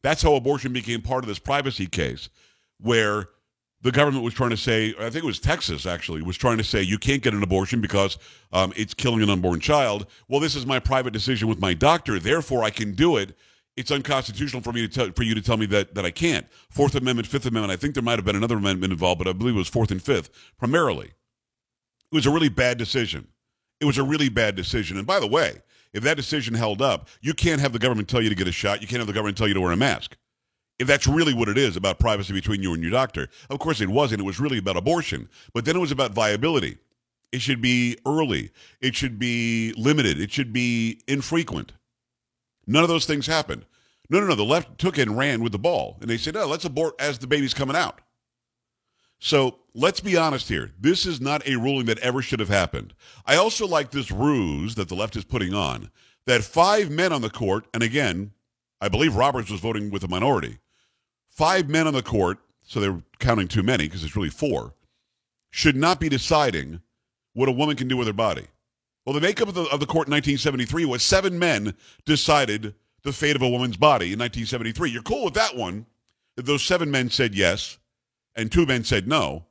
That's 0.03 0.23
how 0.23 0.35
abortion 0.35 0.73
became 0.73 1.03
part 1.03 1.23
of 1.23 1.29
this 1.29 1.39
privacy 1.39 1.87
case, 1.87 2.31
where 2.79 3.29
the 3.83 3.93
government 3.93 4.25
was 4.25 4.35
trying 4.35 4.51
to 4.51 4.57
say, 4.57 4.95
I 4.99 5.11
think 5.11 5.25
it 5.25 5.25
was 5.25 5.39
Texas 5.39 5.87
actually, 5.87 6.23
was 6.23 6.37
trying 6.37 6.59
to 6.59 6.65
say 6.65 6.83
you 6.83 6.99
can't 6.99 7.23
get 7.23 7.35
an 7.35 7.43
abortion 7.43 7.81
because 7.81 8.19
um, 8.53 8.73
it's 8.77 8.95
killing 8.95 9.23
an 9.23 9.31
unborn 9.31 9.61
child. 9.61 10.07
Well, 10.29 10.41
this 10.41 10.55
is 10.55 10.67
my 10.67 10.79
private 10.79 11.13
decision 11.13 11.49
with 11.49 11.61
my 11.61 11.75
doctor, 11.75 12.19
therefore 12.19 12.63
I 12.63 12.71
can 12.71 12.95
do 12.95 13.17
it 13.17 13.37
it's 13.77 13.91
unconstitutional 13.91 14.63
for 14.63 14.73
me 14.73 14.87
to 14.87 14.89
tell, 14.89 15.11
for 15.13 15.23
you 15.23 15.35
to 15.35 15.41
tell 15.41 15.57
me 15.57 15.67
that 15.67 15.95
that 15.95 16.05
I 16.05 16.11
can't. 16.11 16.47
Fourth 16.69 16.95
Amendment, 16.95 17.27
Fifth 17.27 17.47
Amendment. 17.47 17.73
I 17.73 17.77
think 17.77 17.95
there 17.95 18.03
might 18.03 18.19
have 18.19 18.25
been 18.25 18.37
another 18.37 18.57
amendment 18.57 18.93
involved, 18.93 19.19
but 19.19 19.29
I 19.29 19.33
believe 19.33 19.55
it 19.55 19.59
was 19.59 19.69
Fourth 19.69 19.91
and 19.91 20.03
Fifth 20.03 20.31
primarily. 20.59 21.07
It 21.07 22.15
was 22.15 22.27
a 22.27 22.31
really 22.31 22.49
bad 22.49 22.79
decision. 22.79 23.29
It 23.81 23.85
was 23.85 23.97
a 23.97 24.03
really 24.03 24.29
bad 24.29 24.57
decision. 24.57 24.99
And 24.99 25.07
by 25.07 25.21
the 25.21 25.27
way, 25.27 25.63
if 25.93 26.03
that 26.03 26.17
decision 26.17 26.55
held 26.55 26.83
up, 26.83 27.09
you 27.21 27.33
can't 27.33 27.61
have 27.61 27.73
the 27.73 27.79
government 27.79 28.09
tell 28.09 28.21
you 28.21 28.29
to 28.29 28.35
get 28.35 28.49
a 28.49 28.53
shot. 28.53 28.83
You 28.83 28.89
can't 28.89 29.01
have 29.01 29.07
the 29.07 29.13
government 29.13 29.39
tell 29.39 29.49
you 29.49 29.55
to 29.55 29.61
wear 29.61 29.73
a 29.73 29.77
mask. 29.77 30.17
If 30.81 30.89
that's 30.89 31.07
really 31.07 31.35
what 31.35 31.49
it 31.49 31.59
is 31.59 31.77
about 31.77 32.01
privacy 32.01 32.33
between 32.33 32.63
you 32.63 32.73
and 32.75 32.83
your 32.83 32.91
doctor. 32.91 33.29
Of 33.51 33.59
course, 33.61 33.81
it 33.81 33.89
wasn't. 33.89 34.23
It 34.23 34.25
was 34.25 34.41
really 34.41 34.59
about 34.59 34.77
abortion. 34.77 35.29
But 35.55 35.65
then 35.65 35.77
it 35.77 35.81
was 35.81 35.93
about 35.93 36.13
viability. 36.13 36.79
It 37.31 37.43
should 37.43 37.61
be 37.61 37.99
early. 38.07 38.51
It 38.81 38.97
should 38.97 39.19
be 39.19 39.73
limited. 39.77 40.19
It 40.19 40.33
should 40.33 40.53
be 40.53 41.03
infrequent. 41.07 41.75
None 42.67 42.83
of 42.83 42.89
those 42.89 43.07
things 43.07 43.27
happened. 43.27 43.67
No, 44.09 44.21
no, 44.21 44.27
no. 44.27 44.35
The 44.35 44.43
left 44.43 44.79
took 44.79 44.99
and 44.99 45.17
ran 45.17 45.43
with 45.43 45.53
the 45.53 45.59
ball. 45.59 45.99
And 46.01 46.11
they 46.11 46.17
said, 46.17 46.35
oh, 46.35 46.47
let's 46.47 46.65
abort 46.65 46.95
as 46.99 47.19
the 47.19 47.27
baby's 47.29 47.55
coming 47.55 47.77
out. 47.77 48.01
So 49.21 49.59
let's 49.75 50.01
be 50.01 50.17
honest 50.17 50.49
here. 50.49 50.73
This 50.81 51.05
is 51.05 51.21
not 51.21 51.47
a 51.47 51.57
ruling 51.57 51.87
that 51.87 51.99
ever 51.99 52.23
should 52.23 52.41
have 52.41 52.49
happened. 52.49 52.95
I 53.27 53.37
also 53.37 53.67
like 53.67 53.91
this 53.91 54.11
ruse 54.11 54.75
that 54.77 54.89
the 54.89 54.97
left 54.97 55.15
is 55.15 55.25
putting 55.25 55.53
on 55.53 55.91
that 56.27 56.43
five 56.43 56.91
men 56.91 57.13
on 57.13 57.21
the 57.21 57.31
court, 57.31 57.67
and 57.75 57.83
again, 57.83 58.33
I 58.81 58.89
believe 58.89 59.15
Roberts 59.15 59.51
was 59.51 59.61
voting 59.61 59.91
with 59.91 60.05
a 60.05 60.09
minority, 60.09 60.59
five 61.41 61.71
men 61.71 61.87
on 61.87 61.95
the 61.95 62.03
court, 62.03 62.37
so 62.63 62.81
they're 62.81 63.03
counting 63.19 63.49
too 63.49 63.63
many 63.63 63.85
because 63.85 64.05
it's 64.05 64.15
really 64.15 64.29
four, 64.29 64.75
should 65.49 65.75
not 65.75 65.99
be 65.99 66.07
deciding 66.07 66.79
what 67.33 67.49
a 67.49 67.53
woman 67.53 67.75
can 67.75 67.89
do 67.89 67.97
with 67.97 68.07
her 68.07 68.13
body. 68.13 68.47
Well, 69.07 69.15
the 69.15 69.23
makeup 69.23 69.49
of 69.49 69.55
the, 69.55 69.63
of 69.63 69.81
the 69.81 69.87
court 69.87 70.07
in 70.07 70.13
1973 70.13 70.85
was 70.85 71.03
seven 71.03 71.39
men 71.39 71.73
decided 72.05 72.75
the 73.05 73.13
fate 73.15 73.37
of 73.37 73.41
a 73.41 73.49
woman's 73.49 73.79
body 73.79 74.13
in 74.13 74.19
1973. 74.19 74.91
You're 74.91 75.01
cool 75.01 75.25
with 75.25 75.33
that 75.33 75.57
one. 75.57 75.87
Those 76.37 76.63
seven 76.63 76.91
men 76.91 77.09
said 77.09 77.35
yes, 77.35 77.79
and 78.37 78.53
two 78.53 78.67
men 78.67 78.85
said 78.85 79.09
no. 79.09 79.47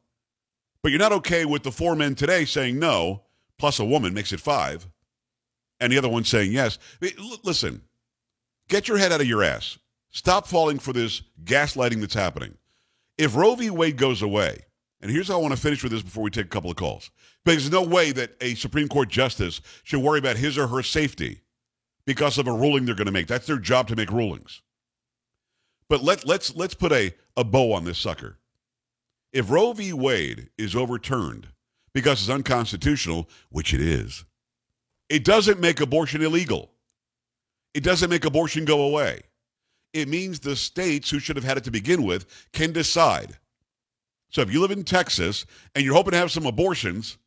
But 0.83 0.91
you're 0.91 0.99
not 0.99 1.11
okay 1.13 1.43
with 1.43 1.63
the 1.63 1.71
four 1.71 1.95
men 1.95 2.13
today 2.13 2.45
saying 2.45 2.77
no, 2.77 3.23
plus 3.57 3.79
a 3.79 3.85
woman 3.85 4.13
makes 4.13 4.31
it 4.31 4.39
five, 4.39 4.87
and 5.79 5.91
the 5.91 5.97
other 5.97 6.07
one 6.07 6.23
saying 6.23 6.51
yes. 6.51 6.77
Listen, 7.43 7.81
get 8.67 8.87
your 8.87 8.99
head 8.99 9.11
out 9.11 9.21
of 9.21 9.27
your 9.27 9.41
ass. 9.41 9.79
Stop 10.11 10.47
falling 10.47 10.79
for 10.79 10.93
this 10.93 11.21
gaslighting 11.43 12.01
that's 12.01 12.13
happening. 12.13 12.57
If 13.17 13.35
Roe 13.35 13.55
v. 13.55 13.69
Wade 13.69 13.97
goes 13.97 14.21
away, 14.21 14.65
and 15.01 15.11
here's 15.11 15.27
how 15.27 15.35
I 15.35 15.41
want 15.41 15.53
to 15.53 15.59
finish 15.59 15.83
with 15.83 15.91
this 15.91 16.01
before 16.01 16.23
we 16.23 16.29
take 16.29 16.45
a 16.45 16.49
couple 16.49 16.71
of 16.71 16.77
calls. 16.77 17.11
Because 17.45 17.63
there's 17.63 17.71
no 17.71 17.87
way 17.87 18.11
that 18.11 18.31
a 18.41 18.55
Supreme 18.55 18.89
Court 18.89 19.09
justice 19.09 19.61
should 19.83 20.01
worry 20.01 20.19
about 20.19 20.35
his 20.37 20.57
or 20.57 20.67
her 20.67 20.83
safety 20.83 21.41
because 22.05 22.37
of 22.37 22.47
a 22.47 22.51
ruling 22.51 22.85
they're 22.85 22.95
going 22.95 23.05
to 23.05 23.11
make. 23.11 23.27
That's 23.27 23.47
their 23.47 23.59
job 23.59 23.87
to 23.89 23.95
make 23.95 24.11
rulings. 24.11 24.61
But 25.87 26.03
let, 26.03 26.25
let's, 26.25 26.55
let's 26.55 26.73
put 26.73 26.91
a, 26.91 27.13
a 27.37 27.43
bow 27.43 27.73
on 27.73 27.85
this 27.85 27.97
sucker. 27.97 28.39
If 29.31 29.49
Roe 29.49 29.73
v. 29.73 29.93
Wade 29.93 30.49
is 30.57 30.75
overturned 30.75 31.47
because 31.93 32.21
it's 32.21 32.29
unconstitutional, 32.29 33.29
which 33.49 33.73
it 33.73 33.81
is, 33.81 34.25
it 35.07 35.23
doesn't 35.23 35.59
make 35.59 35.81
abortion 35.81 36.21
illegal. 36.21 36.71
It 37.73 37.83
doesn't 37.83 38.09
make 38.09 38.25
abortion 38.25 38.65
go 38.65 38.81
away. 38.81 39.21
It 39.93 40.07
means 40.07 40.39
the 40.39 40.55
states 40.55 41.09
who 41.09 41.19
should 41.19 41.35
have 41.35 41.45
had 41.45 41.57
it 41.57 41.63
to 41.65 41.71
begin 41.71 42.03
with 42.03 42.47
can 42.53 42.71
decide. 42.71 43.37
So 44.29 44.41
if 44.41 44.51
you 44.53 44.61
live 44.61 44.71
in 44.71 44.83
Texas 44.83 45.45
and 45.73 45.83
you're 45.83 45.95
hoping 45.95 46.11
to 46.11 46.17
have 46.17 46.31
some 46.31 46.45
abortions, 46.45 47.17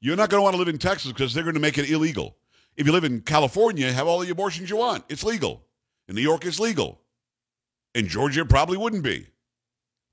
you're 0.00 0.16
not 0.16 0.30
going 0.30 0.38
to 0.38 0.42
want 0.42 0.54
to 0.54 0.58
live 0.58 0.68
in 0.68 0.78
Texas 0.78 1.12
because 1.12 1.34
they're 1.34 1.42
going 1.42 1.54
to 1.54 1.60
make 1.60 1.78
it 1.78 1.90
illegal. 1.90 2.36
If 2.76 2.86
you 2.86 2.92
live 2.92 3.04
in 3.04 3.20
California, 3.20 3.92
have 3.92 4.06
all 4.06 4.20
the 4.20 4.30
abortions 4.30 4.70
you 4.70 4.76
want. 4.76 5.04
It's 5.08 5.24
legal. 5.24 5.64
In 6.08 6.14
New 6.14 6.22
York, 6.22 6.44
it's 6.44 6.60
legal. 6.60 7.00
In 7.94 8.08
Georgia, 8.08 8.42
it 8.42 8.48
probably 8.48 8.76
wouldn't 8.76 9.02
be. 9.02 9.26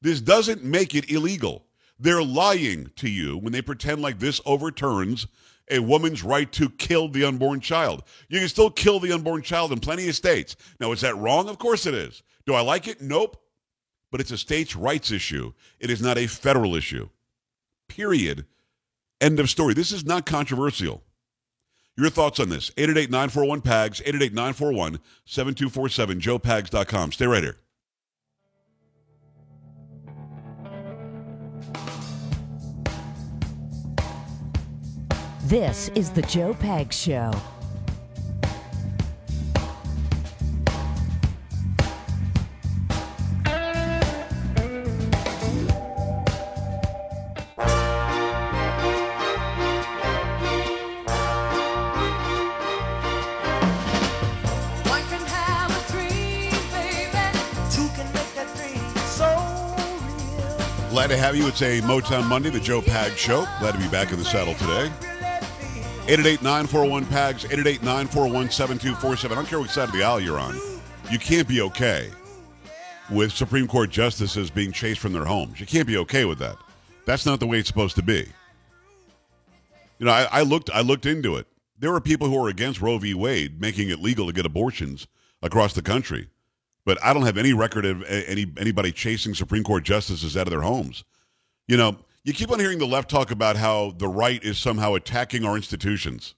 This 0.01 0.21
doesn't 0.21 0.63
make 0.63 0.95
it 0.95 1.11
illegal. 1.11 1.65
They're 1.99 2.23
lying 2.23 2.91
to 2.95 3.09
you 3.09 3.37
when 3.37 3.51
they 3.51 3.61
pretend 3.61 4.01
like 4.01 4.19
this 4.19 4.39
overturns 4.45 5.27
a 5.69 5.79
woman's 5.79 6.23
right 6.23 6.51
to 6.53 6.69
kill 6.69 7.09
the 7.09 7.25
unborn 7.25 7.59
child. 7.59 8.03
You 8.29 8.39
can 8.39 8.49
still 8.49 8.71
kill 8.71 8.99
the 8.99 9.11
unborn 9.11 9.41
child 9.41 9.71
in 9.71 9.79
plenty 9.79 10.07
of 10.09 10.15
states. 10.15 10.55
Now, 10.79 10.91
is 10.91 11.01
that 11.01 11.17
wrong? 11.17 11.49
Of 11.49 11.59
course 11.59 11.85
it 11.85 11.93
is. 11.93 12.23
Do 12.45 12.53
I 12.53 12.61
like 12.61 12.87
it? 12.87 13.01
Nope. 13.01 13.37
But 14.11 14.21
it's 14.21 14.31
a 14.31 14.37
states' 14.37 14.75
rights 14.75 15.11
issue. 15.11 15.53
It 15.79 15.91
is 15.91 16.01
not 16.01 16.17
a 16.17 16.25
federal 16.25 16.75
issue. 16.75 17.09
Period. 17.87 18.45
End 19.21 19.39
of 19.39 19.49
story. 19.49 19.73
This 19.73 19.91
is 19.91 20.05
not 20.05 20.25
controversial. 20.25 21.03
Your 21.97 22.09
thoughts 22.09 22.39
on 22.39 22.49
this? 22.49 22.71
888 22.77 23.11
941 23.11 23.61
PAGS, 23.61 24.01
888 24.01 24.33
941 24.33 24.99
7247, 25.25 26.19
joepags.com. 26.21 27.11
Stay 27.11 27.27
right 27.27 27.43
here. 27.43 27.57
This 35.49 35.89
is 35.95 36.11
the 36.11 36.21
Joe 36.21 36.53
Pag 36.53 36.93
Show. 36.93 37.31
Glad 60.91 61.07
to 61.07 61.17
have 61.17 61.35
you. 61.35 61.47
It's 61.47 61.63
a 61.63 61.81
Motown 61.81 62.27
Monday, 62.27 62.51
the 62.51 62.59
Joe 62.59 62.83
Pag 62.83 63.17
Show. 63.17 63.47
Glad 63.59 63.71
to 63.71 63.79
be 63.79 63.87
back 63.87 64.11
in 64.11 64.19
the 64.19 64.25
saddle 64.25 64.53
today. 64.53 65.08
888-941-PAGS, 66.09 67.43
888-941-7247. 67.45 69.31
I 69.31 69.35
don't 69.35 69.47
care 69.47 69.59
what 69.59 69.69
side 69.69 69.89
of 69.89 69.93
the 69.93 70.01
aisle 70.01 70.19
you're 70.19 70.39
on. 70.39 70.59
You 71.11 71.19
can't 71.19 71.47
be 71.47 71.61
okay 71.61 72.09
with 73.11 73.31
Supreme 73.31 73.67
Court 73.67 73.91
justices 73.91 74.49
being 74.49 74.71
chased 74.71 74.99
from 74.99 75.13
their 75.13 75.25
homes. 75.25 75.59
You 75.59 75.67
can't 75.67 75.87
be 75.87 75.97
okay 75.97 76.25
with 76.25 76.39
that. 76.39 76.57
That's 77.05 77.27
not 77.27 77.39
the 77.39 77.45
way 77.45 77.59
it's 77.59 77.67
supposed 77.67 77.95
to 77.95 78.01
be. 78.01 78.27
You 79.99 80.05
know, 80.07 80.11
I, 80.11 80.27
I 80.31 80.41
looked 80.41 80.71
I 80.71 80.81
looked 80.81 81.05
into 81.05 81.35
it. 81.35 81.45
There 81.77 81.93
are 81.93 82.01
people 82.01 82.27
who 82.27 82.43
are 82.43 82.49
against 82.49 82.81
Roe 82.81 82.97
v. 82.97 83.13
Wade 83.13 83.61
making 83.61 83.89
it 83.89 83.99
legal 83.99 84.25
to 84.27 84.33
get 84.33 84.45
abortions 84.45 85.07
across 85.43 85.73
the 85.73 85.81
country. 85.81 86.27
But 86.85 86.97
I 87.03 87.13
don't 87.13 87.23
have 87.23 87.37
any 87.37 87.53
record 87.53 87.85
of 87.85 88.03
any 88.03 88.51
anybody 88.57 88.91
chasing 88.91 89.35
Supreme 89.35 89.63
Court 89.63 89.83
justices 89.83 90.35
out 90.35 90.47
of 90.47 90.51
their 90.51 90.61
homes. 90.61 91.03
You 91.67 91.77
know, 91.77 91.97
you 92.23 92.33
keep 92.33 92.51
on 92.51 92.59
hearing 92.59 92.79
the 92.79 92.85
left 92.85 93.09
talk 93.09 93.31
about 93.31 93.55
how 93.55 93.91
the 93.97 94.07
right 94.07 94.43
is 94.43 94.57
somehow 94.57 94.93
attacking 94.95 95.45
our 95.45 95.55
institutions. 95.55 96.35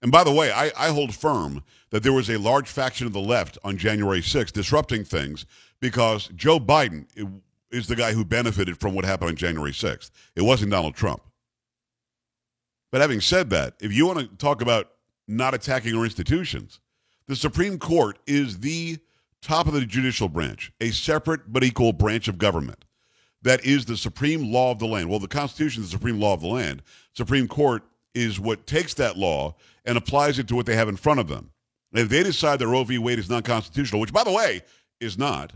And 0.00 0.10
by 0.10 0.24
the 0.24 0.32
way, 0.32 0.50
I, 0.50 0.72
I, 0.76 0.88
hold 0.88 1.14
firm 1.14 1.62
that 1.90 2.02
there 2.02 2.12
was 2.12 2.28
a 2.28 2.38
large 2.38 2.68
faction 2.68 3.06
of 3.06 3.12
the 3.12 3.20
left 3.20 3.56
on 3.62 3.76
January 3.76 4.20
6th 4.20 4.52
disrupting 4.52 5.04
things 5.04 5.46
because 5.80 6.28
Joe 6.34 6.58
Biden 6.58 7.06
is 7.70 7.86
the 7.86 7.94
guy 7.94 8.12
who 8.12 8.24
benefited 8.24 8.78
from 8.80 8.94
what 8.94 9.04
happened 9.04 9.30
on 9.30 9.36
January 9.36 9.70
6th. 9.70 10.10
It 10.34 10.42
wasn't 10.42 10.72
Donald 10.72 10.96
Trump. 10.96 11.22
But 12.90 13.00
having 13.00 13.20
said 13.20 13.50
that, 13.50 13.74
if 13.80 13.92
you 13.92 14.06
want 14.06 14.18
to 14.18 14.26
talk 14.36 14.60
about 14.60 14.90
not 15.28 15.54
attacking 15.54 15.94
our 15.96 16.04
institutions, 16.04 16.80
the 17.26 17.36
Supreme 17.36 17.78
Court 17.78 18.18
is 18.26 18.58
the 18.58 18.98
top 19.40 19.66
of 19.66 19.72
the 19.72 19.86
judicial 19.86 20.28
branch, 20.28 20.72
a 20.80 20.90
separate 20.90 21.52
but 21.52 21.62
equal 21.62 21.92
branch 21.92 22.26
of 22.26 22.38
government 22.38 22.84
that 23.42 23.64
is 23.64 23.84
the 23.84 23.96
supreme 23.96 24.52
law 24.52 24.70
of 24.70 24.78
the 24.78 24.86
land. 24.86 25.08
Well, 25.08 25.18
the 25.18 25.28
Constitution 25.28 25.82
is 25.82 25.90
the 25.90 25.96
supreme 25.96 26.20
law 26.20 26.34
of 26.34 26.40
the 26.40 26.48
land. 26.48 26.82
Supreme 27.14 27.48
Court 27.48 27.82
is 28.14 28.38
what 28.38 28.66
takes 28.66 28.94
that 28.94 29.16
law 29.16 29.54
and 29.84 29.98
applies 29.98 30.38
it 30.38 30.48
to 30.48 30.54
what 30.54 30.66
they 30.66 30.76
have 30.76 30.88
in 30.88 30.96
front 30.96 31.20
of 31.20 31.28
them. 31.28 31.50
And 31.92 32.00
if 32.00 32.08
they 32.08 32.22
decide 32.22 32.58
that 32.58 32.68
Roe 32.68 32.84
v. 32.84 32.98
Wade 32.98 33.18
is 33.18 33.28
not 33.28 33.44
constitutional, 33.44 34.00
which, 34.00 34.12
by 34.12 34.24
the 34.24 34.32
way, 34.32 34.62
is 35.00 35.18
not, 35.18 35.52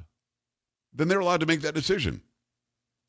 then 0.93 1.09
they're 1.09 1.21
allowed 1.21 1.41
to 1.41 1.47
make 1.47 1.61
that 1.63 1.75
decision. 1.75 2.21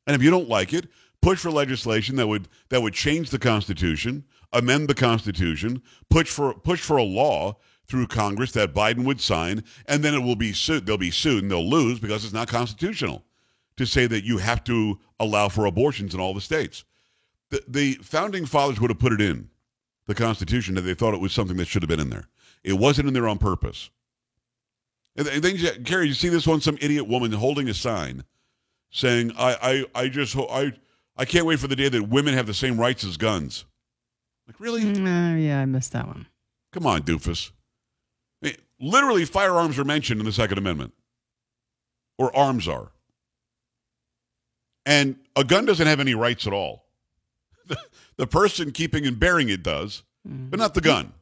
And 0.06 0.14
if 0.14 0.22
you 0.22 0.30
don't 0.30 0.48
like 0.48 0.72
it, 0.72 0.86
push 1.20 1.40
for 1.40 1.50
legislation 1.50 2.16
that 2.16 2.26
would 2.26 2.48
that 2.68 2.80
would 2.80 2.94
change 2.94 3.30
the 3.30 3.38
Constitution, 3.38 4.24
amend 4.52 4.88
the 4.88 4.94
Constitution, 4.94 5.82
push 6.08 6.28
for 6.28 6.54
push 6.54 6.80
for 6.80 6.96
a 6.96 7.02
law 7.02 7.56
through 7.86 8.06
Congress 8.06 8.52
that 8.52 8.74
Biden 8.74 9.04
would 9.04 9.20
sign, 9.20 9.64
and 9.86 10.02
then 10.02 10.14
it 10.14 10.20
will 10.20 10.36
be 10.36 10.52
sued. 10.52 10.86
They'll 10.86 10.98
be 10.98 11.10
sued 11.10 11.42
and 11.42 11.50
they'll 11.50 11.68
lose 11.68 11.98
because 11.98 12.24
it's 12.24 12.34
not 12.34 12.48
constitutional 12.48 13.24
to 13.78 13.86
say 13.86 14.06
that 14.06 14.24
you 14.24 14.38
have 14.38 14.62
to 14.64 14.98
allow 15.18 15.48
for 15.48 15.66
abortions 15.66 16.14
in 16.14 16.20
all 16.20 16.34
the 16.34 16.40
states. 16.40 16.84
The, 17.50 17.62
the 17.66 17.94
founding 17.94 18.46
fathers 18.46 18.80
would 18.80 18.90
have 18.90 18.98
put 18.98 19.12
it 19.12 19.20
in 19.20 19.48
the 20.06 20.14
Constitution 20.14 20.74
that 20.74 20.82
they 20.82 20.94
thought 20.94 21.14
it 21.14 21.20
was 21.20 21.32
something 21.32 21.56
that 21.56 21.66
should 21.66 21.82
have 21.82 21.88
been 21.88 22.00
in 22.00 22.10
there. 22.10 22.28
It 22.62 22.74
wasn't 22.74 23.08
in 23.08 23.14
there 23.14 23.28
on 23.28 23.38
purpose. 23.38 23.90
And 25.16 25.26
then, 25.26 25.82
Gary, 25.82 26.08
you 26.08 26.14
see 26.14 26.28
this 26.28 26.46
one, 26.46 26.60
some 26.60 26.78
idiot 26.80 27.08
woman 27.08 27.32
holding 27.32 27.68
a 27.68 27.74
sign 27.74 28.24
saying, 28.90 29.32
I, 29.36 29.84
I, 29.94 30.02
I 30.02 30.08
just, 30.08 30.36
I, 30.36 30.72
I 31.16 31.24
can't 31.24 31.44
wait 31.44 31.58
for 31.58 31.66
the 31.66 31.74
day 31.74 31.88
that 31.88 32.08
women 32.08 32.34
have 32.34 32.46
the 32.46 32.54
same 32.54 32.78
rights 32.78 33.04
as 33.04 33.16
guns. 33.16 33.64
Like, 34.46 34.60
really? 34.60 34.82
Uh, 34.82 35.34
yeah, 35.34 35.60
I 35.60 35.64
missed 35.66 35.92
that 35.92 36.06
one. 36.06 36.26
Come 36.72 36.86
on, 36.86 37.02
doofus. 37.02 37.50
literally 38.80 39.24
firearms 39.24 39.78
are 39.78 39.84
mentioned 39.84 40.20
in 40.20 40.26
the 40.26 40.32
Second 40.32 40.58
Amendment, 40.58 40.94
or 42.16 42.34
arms 42.34 42.68
are. 42.68 42.92
And 44.88 45.16
a 45.36 45.44
gun 45.44 45.66
doesn't 45.66 45.86
have 45.86 46.00
any 46.00 46.14
rights 46.14 46.46
at 46.46 46.54
all. 46.54 46.86
the 48.16 48.26
person 48.26 48.72
keeping 48.72 49.06
and 49.06 49.20
bearing 49.20 49.50
it 49.50 49.62
does, 49.62 50.02
but 50.24 50.58
not 50.58 50.72
the 50.72 50.80
gun. 50.80 51.12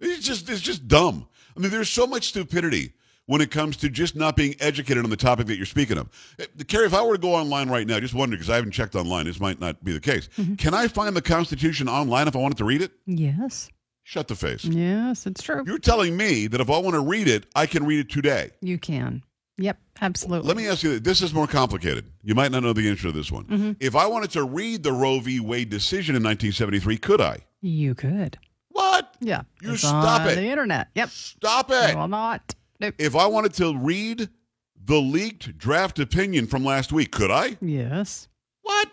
It's 0.00 0.26
just 0.26 0.50
it's 0.50 0.60
just 0.60 0.88
dumb. 0.88 1.28
I 1.56 1.60
mean, 1.60 1.70
there's 1.70 1.88
so 1.88 2.04
much 2.04 2.30
stupidity 2.30 2.94
when 3.26 3.40
it 3.40 3.52
comes 3.52 3.76
to 3.76 3.88
just 3.88 4.16
not 4.16 4.34
being 4.34 4.56
educated 4.58 5.04
on 5.04 5.10
the 5.10 5.16
topic 5.16 5.46
that 5.46 5.56
you're 5.56 5.66
speaking 5.66 5.98
of. 5.98 6.08
Eh, 6.40 6.46
Carrie, 6.66 6.86
if 6.86 6.94
I 6.94 7.02
were 7.02 7.14
to 7.14 7.20
go 7.20 7.32
online 7.32 7.70
right 7.70 7.86
now, 7.86 8.00
just 8.00 8.12
wondering 8.12 8.38
because 8.38 8.50
I 8.50 8.56
haven't 8.56 8.72
checked 8.72 8.96
online, 8.96 9.26
this 9.26 9.38
might 9.38 9.60
not 9.60 9.84
be 9.84 9.92
the 9.92 10.00
case. 10.00 10.28
Mm-hmm. 10.36 10.56
Can 10.56 10.74
I 10.74 10.88
find 10.88 11.14
the 11.14 11.22
Constitution 11.22 11.88
online 11.88 12.26
if 12.26 12.34
I 12.34 12.40
wanted 12.40 12.58
to 12.58 12.64
read 12.64 12.82
it? 12.82 12.90
Yes. 13.06 13.70
Shut 14.02 14.26
the 14.26 14.34
face. 14.34 14.64
Yes, 14.64 15.26
it's 15.28 15.44
true. 15.44 15.62
You're 15.64 15.78
telling 15.78 16.16
me 16.16 16.48
that 16.48 16.60
if 16.60 16.68
I 16.68 16.78
want 16.78 16.94
to 16.94 17.00
read 17.00 17.28
it, 17.28 17.46
I 17.54 17.66
can 17.66 17.86
read 17.86 18.00
it 18.00 18.10
today. 18.10 18.50
You 18.60 18.78
can. 18.78 19.22
Yep, 19.58 19.78
absolutely. 20.00 20.48
Let 20.48 20.56
me 20.56 20.66
ask 20.66 20.82
you 20.82 20.98
this 20.98 21.22
is 21.22 21.34
more 21.34 21.46
complicated. 21.46 22.06
You 22.22 22.34
might 22.34 22.50
not 22.52 22.62
know 22.62 22.72
the 22.72 22.88
answer 22.88 23.04
to 23.04 23.12
this 23.12 23.30
one. 23.30 23.44
Mm-hmm. 23.44 23.72
If 23.80 23.94
I 23.94 24.06
wanted 24.06 24.30
to 24.30 24.44
read 24.44 24.82
the 24.82 24.92
Roe 24.92 25.20
v. 25.20 25.40
Wade 25.40 25.68
decision 25.68 26.16
in 26.16 26.22
1973, 26.22 26.96
could 26.98 27.20
I? 27.20 27.38
You 27.60 27.94
could. 27.94 28.38
What? 28.70 29.14
Yeah. 29.20 29.42
You 29.60 29.76
stop 29.76 30.22
on 30.22 30.28
it. 30.28 30.36
The 30.36 30.46
internet. 30.46 30.88
Yep. 30.94 31.10
Stop 31.10 31.70
it. 31.70 31.74
I 31.74 31.90
it. 31.90 31.96
will 31.96 32.08
not. 32.08 32.54
Nope. 32.80 32.94
If 32.98 33.14
I 33.14 33.26
wanted 33.26 33.52
to 33.54 33.76
read 33.76 34.28
the 34.84 35.00
leaked 35.00 35.56
draft 35.58 35.98
opinion 35.98 36.46
from 36.46 36.64
last 36.64 36.92
week, 36.92 37.12
could 37.12 37.30
I? 37.30 37.56
Yes. 37.60 38.28
What? 38.62 38.88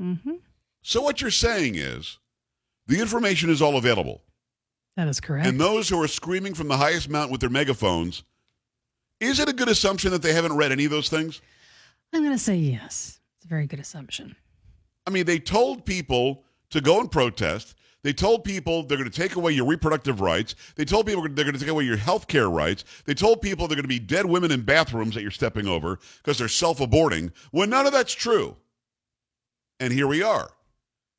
Mm-hmm. 0.00 0.34
So 0.82 1.02
what 1.02 1.20
you're 1.20 1.30
saying 1.30 1.74
is 1.74 2.18
the 2.86 3.00
information 3.00 3.50
is 3.50 3.60
all 3.60 3.76
available. 3.76 4.22
That 4.96 5.08
is 5.08 5.20
correct. 5.20 5.46
And 5.46 5.60
those 5.60 5.88
who 5.88 6.00
are 6.00 6.08
screaming 6.08 6.54
from 6.54 6.68
the 6.68 6.76
highest 6.76 7.10
mountain 7.10 7.32
with 7.32 7.40
their 7.40 7.50
megaphones, 7.50 8.22
is 9.20 9.40
it 9.40 9.48
a 9.48 9.52
good 9.52 9.68
assumption 9.68 10.10
that 10.12 10.22
they 10.22 10.32
haven't 10.32 10.56
read 10.56 10.72
any 10.72 10.84
of 10.84 10.90
those 10.90 11.08
things? 11.08 11.40
I'm 12.12 12.22
going 12.22 12.34
to 12.36 12.42
say 12.42 12.56
yes. 12.56 13.20
It's 13.36 13.44
a 13.44 13.48
very 13.48 13.66
good 13.66 13.80
assumption. 13.80 14.36
I 15.06 15.10
mean, 15.10 15.26
they 15.26 15.38
told 15.38 15.84
people 15.84 16.44
to 16.70 16.80
go 16.80 17.00
and 17.00 17.10
protest. 17.10 17.74
They 18.02 18.12
told 18.12 18.44
people 18.44 18.84
they're 18.84 18.98
going 18.98 19.10
to 19.10 19.16
take 19.20 19.34
away 19.36 19.52
your 19.52 19.66
reproductive 19.66 20.20
rights. 20.20 20.54
They 20.76 20.84
told 20.84 21.06
people 21.06 21.22
they're 21.22 21.44
going 21.44 21.54
to 21.54 21.60
take 21.60 21.68
away 21.68 21.84
your 21.84 21.96
health 21.96 22.28
care 22.28 22.48
rights. 22.48 22.84
They 23.04 23.14
told 23.14 23.40
people 23.42 23.66
they're 23.66 23.74
going 23.76 23.82
to 23.84 23.88
be 23.88 23.98
dead 23.98 24.26
women 24.26 24.52
in 24.52 24.62
bathrooms 24.62 25.14
that 25.14 25.22
you're 25.22 25.30
stepping 25.32 25.66
over 25.66 25.98
because 26.18 26.38
they're 26.38 26.46
self 26.48 26.78
aborting, 26.78 27.32
when 27.50 27.70
none 27.70 27.86
of 27.86 27.92
that's 27.92 28.12
true. 28.14 28.56
And 29.80 29.92
here 29.92 30.06
we 30.06 30.22
are. 30.22 30.50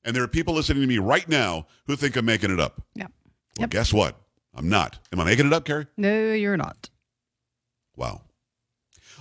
And 0.05 0.15
there 0.15 0.23
are 0.23 0.27
people 0.29 0.53
listening 0.53 0.81
to 0.81 0.87
me 0.87 0.97
right 0.97 1.27
now 1.27 1.67
who 1.87 1.95
think 1.97 2.15
I'm 2.15 2.25
making 2.25 2.51
it 2.51 2.59
up. 2.59 2.81
Yep. 2.95 3.11
Well, 3.57 3.63
Yep. 3.63 3.69
guess 3.71 3.91
what? 3.91 4.15
I'm 4.55 4.69
not. 4.69 4.97
Am 5.11 5.19
I 5.19 5.25
making 5.25 5.47
it 5.47 5.53
up, 5.53 5.65
Carrie? 5.65 5.87
No, 5.97 6.31
you're 6.33 6.57
not. 6.57 6.89
Wow. 7.97 8.21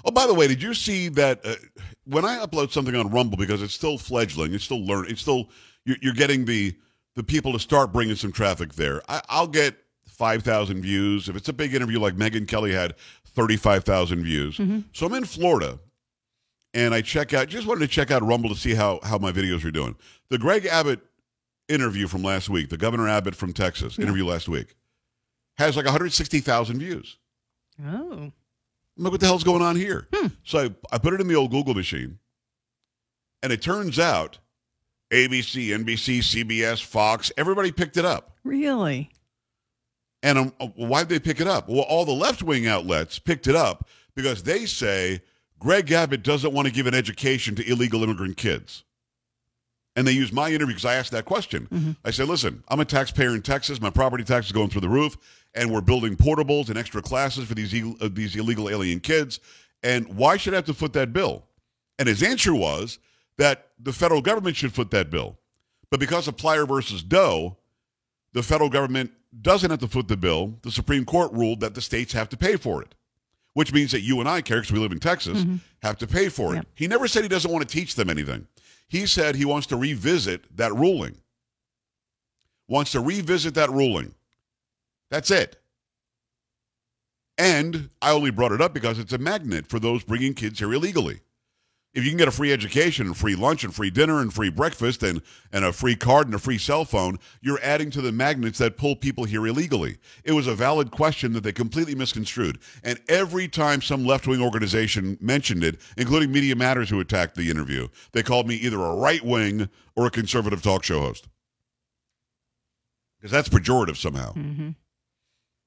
Oh, 0.04 0.12
by 0.12 0.26
the 0.26 0.35
way, 0.35 0.47
did 0.47 0.62
you 0.62 0.75
see 0.75 1.09
that 1.09 1.45
uh, 1.45 1.54
when 2.04 2.25
I 2.25 2.38
upload 2.38 2.71
something 2.71 2.95
on 2.95 3.11
Rumble 3.11 3.37
because 3.37 3.62
it's 3.62 3.75
still 3.75 3.99
fledgling, 3.99 4.54
it's 4.54 4.62
still 4.62 4.85
learning, 4.85 5.11
it's 5.11 5.21
still 5.21 5.49
you're, 5.85 5.97
you're 6.00 6.14
getting 6.14 6.45
the 6.45 6.76
the 7.16 7.25
people 7.25 7.52
to 7.54 7.59
start 7.59 7.92
bringing 7.92 8.14
some 8.14 8.30
traffic 8.30 8.75
there. 8.75 9.02
I, 9.09 9.23
I'll 9.28 9.49
get 9.49 9.75
five 10.06 10.42
thousand 10.45 10.83
views 10.83 11.28
if 11.28 11.35
it's 11.35 11.49
a 11.49 11.52
big 11.52 11.75
interview 11.75 11.99
like 11.99 12.14
Megyn 12.14 12.47
Kelly 12.47 12.73
had 12.73 12.95
thirty 13.25 13.56
five 13.56 13.83
thousand 13.85 14.23
views. 14.23 14.61
So 14.92 15.06
I'm 15.06 15.14
in 15.14 15.25
Florida, 15.25 15.80
and 16.75 16.95
I 16.95 17.00
check 17.00 17.35
out. 17.35 17.49
Just 17.49 17.66
wanted 17.66 17.80
to 17.80 17.88
check 17.88 18.11
out 18.11 18.23
Rumble 18.23 18.50
to 18.50 18.56
see 18.56 18.75
how 18.75 19.00
how 19.02 19.18
my 19.18 19.33
videos 19.33 19.64
are 19.64 19.73
doing. 19.73 19.97
The 20.28 20.38
Greg 20.38 20.66
Abbott 20.66 21.00
interview 21.68 22.06
from 22.06 22.23
last 22.23 22.49
week, 22.49 22.68
the 22.68 22.76
Governor 22.76 23.09
Abbott 23.09 23.35
from 23.35 23.52
Texas 23.52 23.99
interview 23.99 24.25
last 24.25 24.49
week, 24.49 24.76
has 25.56 25.76
like 25.76 25.85
160,000 25.85 26.78
views. 26.78 27.18
Oh. 27.85 28.30
I'm 28.96 29.04
like, 29.04 29.12
what 29.12 29.20
the 29.20 29.26
hell's 29.26 29.44
going 29.44 29.62
on 29.62 29.76
here? 29.76 30.08
Hmm. 30.14 30.28
So 30.44 30.58
I, 30.58 30.94
I 30.94 30.98
put 30.98 31.12
it 31.14 31.20
in 31.20 31.28
the 31.28 31.34
old 31.34 31.50
Google 31.50 31.74
machine, 31.74 32.18
and 33.42 33.52
it 33.52 33.62
turns 33.62 33.99
out 33.99 34.38
ABC, 35.12 35.68
NBC, 35.68 36.18
CBS, 36.18 36.84
Fox, 36.84 37.30
everybody 37.36 37.71
picked 37.71 37.97
it 37.97 38.04
up. 38.04 38.36
Really? 38.44 39.10
And 40.23 40.38
um, 40.38 40.52
uh, 40.58 40.66
why'd 40.68 41.08
they 41.08 41.21
pick 41.21 41.40
it 41.40 41.47
up? 41.47 41.68
Well, 41.68 41.82
all 41.82 42.04
the 42.04 42.12
left 42.12 42.42
wing 42.42 42.66
outlets 42.66 43.18
picked 43.18 43.47
it 43.47 43.54
up 43.54 43.88
because 44.14 44.42
they 44.42 44.66
say 44.66 45.23
Greg 45.58 45.90
Abbott 45.92 46.23
doesn't 46.23 46.52
want 46.52 46.66
to 46.66 46.75
give 46.75 46.86
an 46.86 46.94
education 46.94 47.54
to 47.56 47.71
illegal 47.71 48.02
immigrant 48.02 48.36
kids. 48.36 48.84
And 49.94 50.06
they 50.06 50.12
use 50.12 50.32
my 50.32 50.49
interview 50.49 50.75
because 50.75 50.84
I 50.84 50.97
asked 50.97 51.12
that 51.12 51.25
question. 51.25 51.68
Mm-hmm. 51.73 51.92
I 52.04 52.10
said, 52.10 52.28
listen, 52.28 52.62
I'm 52.68 52.80
a 52.80 52.84
taxpayer 52.84 53.34
in 53.34 53.40
Texas. 53.40 53.80
My 53.80 53.88
property 53.88 54.25
tax 54.25 54.47
is 54.47 54.52
going 54.52 54.68
through 54.68 54.82
the 54.82 54.88
roof, 54.90 55.16
and 55.56 55.73
we're 55.73 55.80
building 55.80 56.16
portables 56.16 56.69
and 56.69 56.78
extra 56.78 57.02
classes 57.02 57.47
for 57.47 57.54
these, 57.54 57.75
uh, 57.75 58.08
these 58.12 58.36
illegal 58.36 58.69
alien 58.69 59.00
kids. 59.00 59.40
And 59.82 60.06
why 60.16 60.36
should 60.36 60.52
I 60.54 60.56
have 60.56 60.66
to 60.66 60.75
foot 60.75 60.92
that 60.92 61.12
bill? 61.12 61.45
And 61.99 62.06
his 62.06 62.23
answer 62.23 62.54
was 62.54 62.99
that 63.38 63.69
the 63.80 63.92
federal 63.92 64.23
government 64.23 64.56
should 64.56 64.73
foot 64.73 64.90
that 64.90 65.10
bill. 65.10 65.38
But 65.90 66.00
because 66.00 66.28
of 66.28 66.36
Plyler 66.36 66.69
versus 66.69 67.02
Doe, 67.02 67.56
the 68.32 68.42
federal 68.42 68.69
government 68.69 69.12
doesn't 69.40 69.71
have 69.71 69.80
to 69.80 69.88
foot 69.88 70.08
the 70.08 70.16
bill. 70.16 70.58
The 70.62 70.71
Supreme 70.71 71.04
Court 71.04 71.32
ruled 71.32 71.60
that 71.60 71.75
the 71.75 71.80
states 71.80 72.12
have 72.12 72.28
to 72.30 72.36
pay 72.36 72.56
for 72.56 72.82
it, 72.82 72.95
which 73.54 73.73
means 73.73 73.92
that 73.92 74.00
you 74.00 74.21
and 74.21 74.28
I, 74.28 74.38
because 74.38 74.73
we 74.73 74.78
live 74.78 74.92
in 74.92 75.00
Texas, 75.00 75.45
have 75.82 75.97
to 75.99 76.06
pay 76.06 76.28
for 76.28 76.52
it. 76.52 76.56
Yep. 76.56 76.66
He 76.75 76.86
never 76.86 77.08
said 77.08 77.23
he 77.23 77.28
doesn't 77.28 77.50
want 77.50 77.66
to 77.66 77.73
teach 77.73 77.95
them 77.95 78.10
anything. 78.10 78.47
He 78.88 79.06
said 79.06 79.36
he 79.36 79.45
wants 79.45 79.66
to 79.69 79.76
revisit 79.76 80.56
that 80.56 80.75
ruling. 80.75 81.16
Wants 82.69 82.92
to 82.92 83.00
revisit 83.00 83.54
that 83.54 83.71
ruling. 83.71 84.14
That's 85.10 85.30
it. 85.30 85.56
And 87.38 87.90
I 88.00 88.12
only 88.12 88.30
brought 88.30 88.52
it 88.52 88.60
up 88.60 88.73
because 88.73 88.99
it's 88.99 89.12
a 89.12 89.19
magnet 89.19 89.66
for 89.66 89.78
those 89.78 90.02
bringing 90.04 90.34
kids 90.34 90.58
here 90.58 90.73
illegally. 90.73 91.21
If 91.97 92.04
you 92.04 92.10
can 92.10 92.19
get 92.19 92.28
a 92.28 92.32
free 92.32 92.52
education 92.52 93.06
and 93.06 93.16
free 93.16 93.34
lunch 93.34 93.64
and 93.64 93.75
free 93.75 93.90
dinner 93.90 94.21
and 94.21 94.30
free 94.30 94.50
breakfast 94.50 95.02
and, 95.02 95.23
and 95.50 95.64
a 95.64 95.73
free 95.73 95.97
card 95.97 96.26
and 96.26 96.34
a 96.34 96.38
free 96.38 96.58
cell 96.58 96.84
phone, 96.84 97.19
you're 97.40 97.58
adding 97.62 97.90
to 97.92 98.02
the 98.02 98.12
magnets 98.12 98.58
that 98.58 98.76
pull 98.76 98.97
people 98.97 99.25
here 99.25 99.47
illegally. 99.47 99.97
It 100.23 100.32
was 100.32 100.47
a 100.47 100.54
valid 100.54 100.90
question 100.90 101.32
that 101.32 101.42
they 101.42 101.52
completely 101.52 101.95
misconstrued. 101.95 102.58
And 102.84 103.00
every 103.08 103.49
time 103.49 103.80
some 103.80 104.04
left 104.04 104.26
wing 104.26 104.42
organization 104.42 105.16
mentioned 105.23 105.64
it, 105.64 105.80
including 105.97 106.32
Media 106.32 106.54
Matters 106.54 106.90
who 106.90 107.00
attacked 107.00 107.34
the 107.34 107.49
interview, 107.49 107.88
they 108.12 108.23
called 108.23 108.47
me 108.47 108.56
either 108.56 108.78
a 108.78 108.95
right 108.95 109.25
wing 109.25 109.71
or 109.95 110.06
a 110.06 110.10
conservative 110.10 110.62
talk 110.62 110.84
show 110.84 111.00
host. 111.00 111.28
Because 113.19 113.30
that's 113.30 113.49
pejorative 113.49 113.97
somehow. 113.97 114.34
Mm-hmm. 114.34 114.71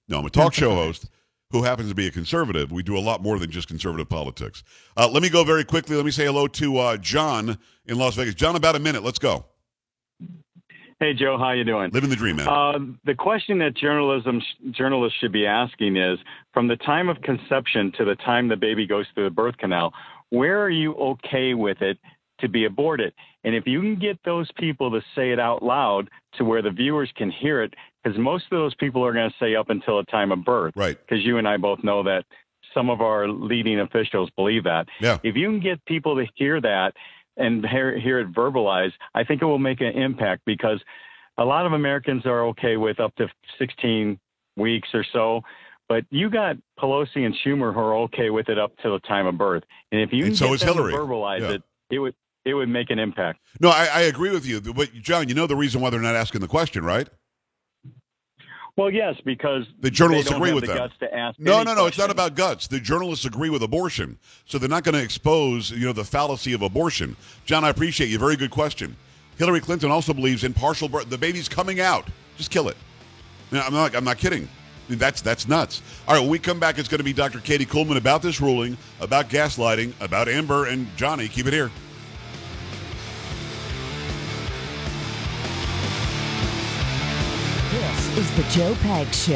No, 0.10 0.18
I'm 0.20 0.26
a 0.26 0.30
talk 0.32 0.56
show 0.56 0.74
host 0.74 1.08
who 1.52 1.64
happens 1.64 1.90
to 1.90 1.96
be 1.96 2.08
a 2.08 2.12
conservative. 2.12 2.72
We 2.72 2.82
do 2.82 2.98
a 2.98 3.00
lot 3.00 3.22
more 3.22 3.38
than 3.38 3.52
just 3.52 3.68
conservative 3.68 4.10
politics. 4.10 4.64
Uh, 4.98 5.08
let 5.08 5.22
me 5.22 5.30
go 5.30 5.44
very 5.44 5.64
quickly. 5.64 5.96
Let 5.96 6.06
me 6.06 6.12
say 6.12 6.26
hello 6.26 6.48
to 6.48 6.78
uh, 6.78 6.98
John 6.98 7.60
in 7.86 7.98
Las 7.98 8.16
Vegas. 8.16 8.34
John, 8.34 8.56
about 8.56 8.76
a 8.76 8.80
minute. 8.80 9.04
Let's 9.04 9.20
go. 9.20 9.46
Hey 11.00 11.14
Joe, 11.14 11.38
how 11.38 11.52
you 11.52 11.64
doing? 11.64 11.92
Living 11.94 12.10
the 12.10 12.16
dream, 12.16 12.36
man. 12.38 12.48
Uh, 12.48 12.80
the 13.06 13.16
question 13.16 13.60
that 13.60 13.74
journalism 13.78 14.42
journalists 14.72 15.18
should 15.20 15.32
be 15.32 15.46
asking 15.46 15.96
is: 15.96 16.20
from 16.54 16.68
the 16.68 16.76
time 16.76 17.08
of 17.08 17.22
conception 17.22 17.94
to 17.98 18.04
the 18.04 18.16
time 18.16 18.50
the 18.50 18.58
baby 18.58 18.86
goes 18.86 19.06
through 19.14 19.24
the 19.26 19.30
birth 19.30 19.58
canal, 19.58 19.94
where 20.30 20.62
are 20.62 20.70
you 20.70 20.96
okay 20.96 21.54
with 21.54 21.82
it 21.82 22.00
to 22.42 22.50
be 22.50 22.66
aborted? 22.66 23.14
And 23.46 23.56
if 23.56 23.66
you 23.66 23.80
can 23.80 23.98
get 23.98 24.20
those 24.26 24.50
people 24.58 24.92
to 24.92 25.00
say 25.16 25.32
it 25.32 25.40
out 25.40 25.64
loud 25.64 26.10
to 26.34 26.44
where 26.44 26.62
the 26.62 26.72
viewers 26.72 27.10
can 27.16 27.32
hear 27.32 27.64
it, 27.64 27.74
because 28.10 28.20
most 28.24 28.46
of 28.46 28.52
those 28.52 28.76
people 28.76 29.06
are 29.06 29.14
going 29.14 29.30
to 29.30 29.36
say 29.40 29.56
up 29.56 29.70
until 29.70 29.98
the 29.98 30.04
time 30.06 30.32
of 30.32 30.44
birth, 30.44 30.74
right. 30.76 30.98
because 31.00 31.24
you 31.24 31.38
and 31.38 31.48
I 31.48 31.58
both 31.58 31.84
know 31.84 32.04
that 32.04 32.26
some 32.74 32.90
of 32.90 33.02
our 33.02 33.28
leading 33.28 33.80
officials 33.80 34.30
believe 34.36 34.64
that. 34.66 34.88
Yeah. 35.00 35.18
If 35.24 35.36
you 35.36 35.50
can 35.50 35.60
get 35.60 35.84
people 35.86 36.16
to 36.18 36.26
hear 36.36 36.60
that 36.62 36.94
and 37.38 37.66
hear, 37.66 37.98
hear 37.98 38.20
it 38.20 38.32
verbalized, 38.34 38.94
I 39.14 39.24
think 39.24 39.42
it 39.42 39.46
will 39.46 39.60
make 39.60 39.82
an 39.82 39.88
impact 39.94 40.44
because 40.46 40.82
a 41.38 41.46
lot 41.46 41.66
of 41.66 41.74
Americans 41.74 42.26
are 42.26 42.46
okay 42.48 42.78
with 42.78 43.00
up 43.00 43.16
to 43.16 43.28
16 43.58 44.20
weeks 44.58 44.90
or 44.94 45.06
so. 45.14 45.42
But 45.88 46.06
you 46.12 46.30
got 46.30 46.58
Pelosi 46.80 47.26
and 47.26 47.34
Schumer 47.44 47.74
who 47.74 47.80
are 47.80 47.96
okay 48.04 48.30
with 48.30 48.50
it 48.50 48.60
up 48.60 48.76
to 48.84 48.90
the 48.92 49.00
time 49.00 49.26
of 49.26 49.38
birth, 49.40 49.64
and 49.92 50.02
if 50.02 50.14
you 50.14 50.26
And 50.26 50.32
can 50.32 50.36
so 50.36 50.46
get 50.48 50.54
is 50.56 50.60
them 50.62 50.76
Hillary. 50.76 50.94
verbalize 50.94 51.40
Yeah. 51.40 51.52
it, 51.54 51.64
it 51.90 52.00
would 52.00 52.14
it 52.46 52.54
would 52.54 52.70
make 52.70 52.90
an 52.90 53.00
impact. 53.00 53.40
No, 53.60 53.70
I, 53.70 53.86
I 53.92 54.02
agree 54.02 54.32
with 54.32 54.46
you. 54.46 54.62
But, 54.62 54.94
John, 54.94 55.28
you 55.28 55.36
know 55.36 55.46
the 55.46 55.56
reason 55.58 55.82
why 55.82 55.90
they're 55.90 56.00
not 56.00 56.16
asking 56.16 56.42
the 56.42 56.48
question, 56.48 56.86
right? 56.86 57.08
Well, 58.80 58.90
yes, 58.90 59.16
because 59.26 59.66
The 59.82 59.92
journalists 59.92 60.32
agree 60.32 60.54
with 60.54 60.64
the 60.64 60.68
them. 60.70 60.78
guts 60.78 60.94
to 61.02 61.14
ask. 61.14 61.38
No, 61.38 61.64
no, 61.64 61.74
no. 61.74 61.86
It's 61.86 61.98
not 61.98 62.10
about 62.10 62.36
guts. 62.36 62.66
The 62.68 62.80
journalists 62.80 63.26
agree 63.26 63.50
with 63.50 63.62
abortion, 63.62 64.18
so 64.46 64.58
they're 64.58 64.70
not 64.70 64.86
going 64.86 64.96
to 64.96 65.04
expose, 65.04 65.70
you 65.72 65.86
know, 65.86 65.92
the 65.92 66.06
fallacy 66.06 66.54
of 66.54 66.62
abortion. 66.62 67.18
John, 67.44 67.66
I 67.66 67.70
appreciate 67.72 68.08
you. 68.08 68.18
Very 68.18 68.38
good 68.38 68.52
question. 68.52 68.96
Hillary 69.38 69.60
Clinton 69.60 69.92
also 69.92 70.14
believes 70.14 70.46
in 70.46 70.54
partial 70.54 70.88
birth. 70.88 71.10
The 71.10 71.18
baby's 71.18 71.50
coming 71.50 71.82
out. 71.82 72.08
Just 72.38 72.52
kill 72.52 72.70
it. 72.70 72.78
No, 73.52 73.60
I'm 73.60 73.74
not. 73.74 73.94
I'm 73.98 74.06
not 74.06 74.18
kidding. 74.18 74.48
That's 74.88 75.22
that's 75.22 75.46
nuts. 75.46 75.82
All 76.08 76.14
right, 76.14 76.22
when 76.22 76.30
we 76.30 76.40
come 76.40 76.58
back, 76.58 76.78
it's 76.80 76.88
going 76.88 77.00
to 77.00 77.04
be 77.04 77.12
Dr. 77.12 77.42
Katie 77.42 77.66
Kuhlman 77.66 77.98
about 77.98 78.22
this 78.22 78.40
ruling, 78.40 78.78
about 79.02 79.30
gaslighting, 79.30 79.92
about 80.00 80.30
Amber 80.30 80.68
and 80.68 80.88
Johnny. 80.96 81.28
Keep 81.28 81.48
it 81.48 81.54
here. 81.54 81.70
The 88.40 88.50
Joe 88.52 88.74
Peg 88.76 89.14
Show. 89.14 89.36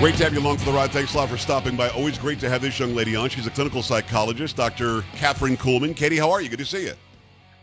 Great 0.00 0.16
to 0.16 0.24
have 0.24 0.32
you 0.32 0.40
along 0.40 0.58
for 0.58 0.64
the 0.64 0.72
ride. 0.72 0.90
Thanks 0.90 1.14
a 1.14 1.18
lot 1.18 1.28
for 1.28 1.36
stopping 1.36 1.76
by. 1.76 1.88
Always 1.90 2.18
great 2.18 2.40
to 2.40 2.50
have 2.50 2.62
this 2.62 2.80
young 2.80 2.96
lady 2.96 3.14
on. 3.14 3.28
She's 3.28 3.46
a 3.46 3.50
clinical 3.50 3.80
psychologist, 3.80 4.56
Dr. 4.56 5.02
Katherine 5.14 5.56
Kuhlman. 5.56 5.94
Katie, 5.94 6.16
how 6.16 6.32
are 6.32 6.42
you? 6.42 6.48
Good 6.48 6.58
to 6.58 6.64
see 6.64 6.86
you. 6.86 6.94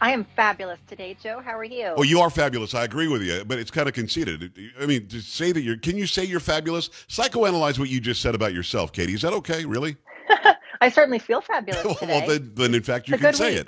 I 0.02 0.12
am 0.12 0.26
fabulous 0.36 0.80
today, 0.88 1.16
Joe. 1.22 1.42
How 1.44 1.58
are 1.58 1.64
you? 1.64 1.94
Oh, 1.96 2.04
you 2.04 2.20
are 2.20 2.30
fabulous. 2.30 2.74
I 2.74 2.84
agree 2.84 3.08
with 3.08 3.22
you, 3.22 3.44
but 3.46 3.60
it's 3.60 3.72
kind 3.72 3.88
of 3.88 3.94
conceited. 3.94 4.52
I 4.80 4.86
mean, 4.86 5.08
to 5.08 5.22
say 5.22 5.52
that 5.52 5.62
you're, 5.62 5.78
can 5.78 5.98
you 5.98 6.06
say 6.06 6.24
you're 6.26 6.40
fabulous? 6.40 6.90
Psychoanalyze 7.08 7.80
what 7.80 7.90
you 7.90 8.02
just 8.02 8.22
said 8.22 8.36
about 8.36 8.54
yourself, 8.54 8.92
Katie. 8.92 9.14
Is 9.14 9.22
that 9.22 9.34
okay, 9.34 9.66
really? 9.66 9.96
I 10.82 10.90
certainly 10.90 11.20
feel 11.20 11.42
fabulous 11.42 11.82
today. 12.00 12.08
well, 12.08 12.28
then, 12.28 12.52
then, 12.56 12.76
in 12.76 12.84
fact, 12.84 13.08
you 13.08 13.18
can 13.18 13.34
say 13.34 13.58
week. 13.58 13.68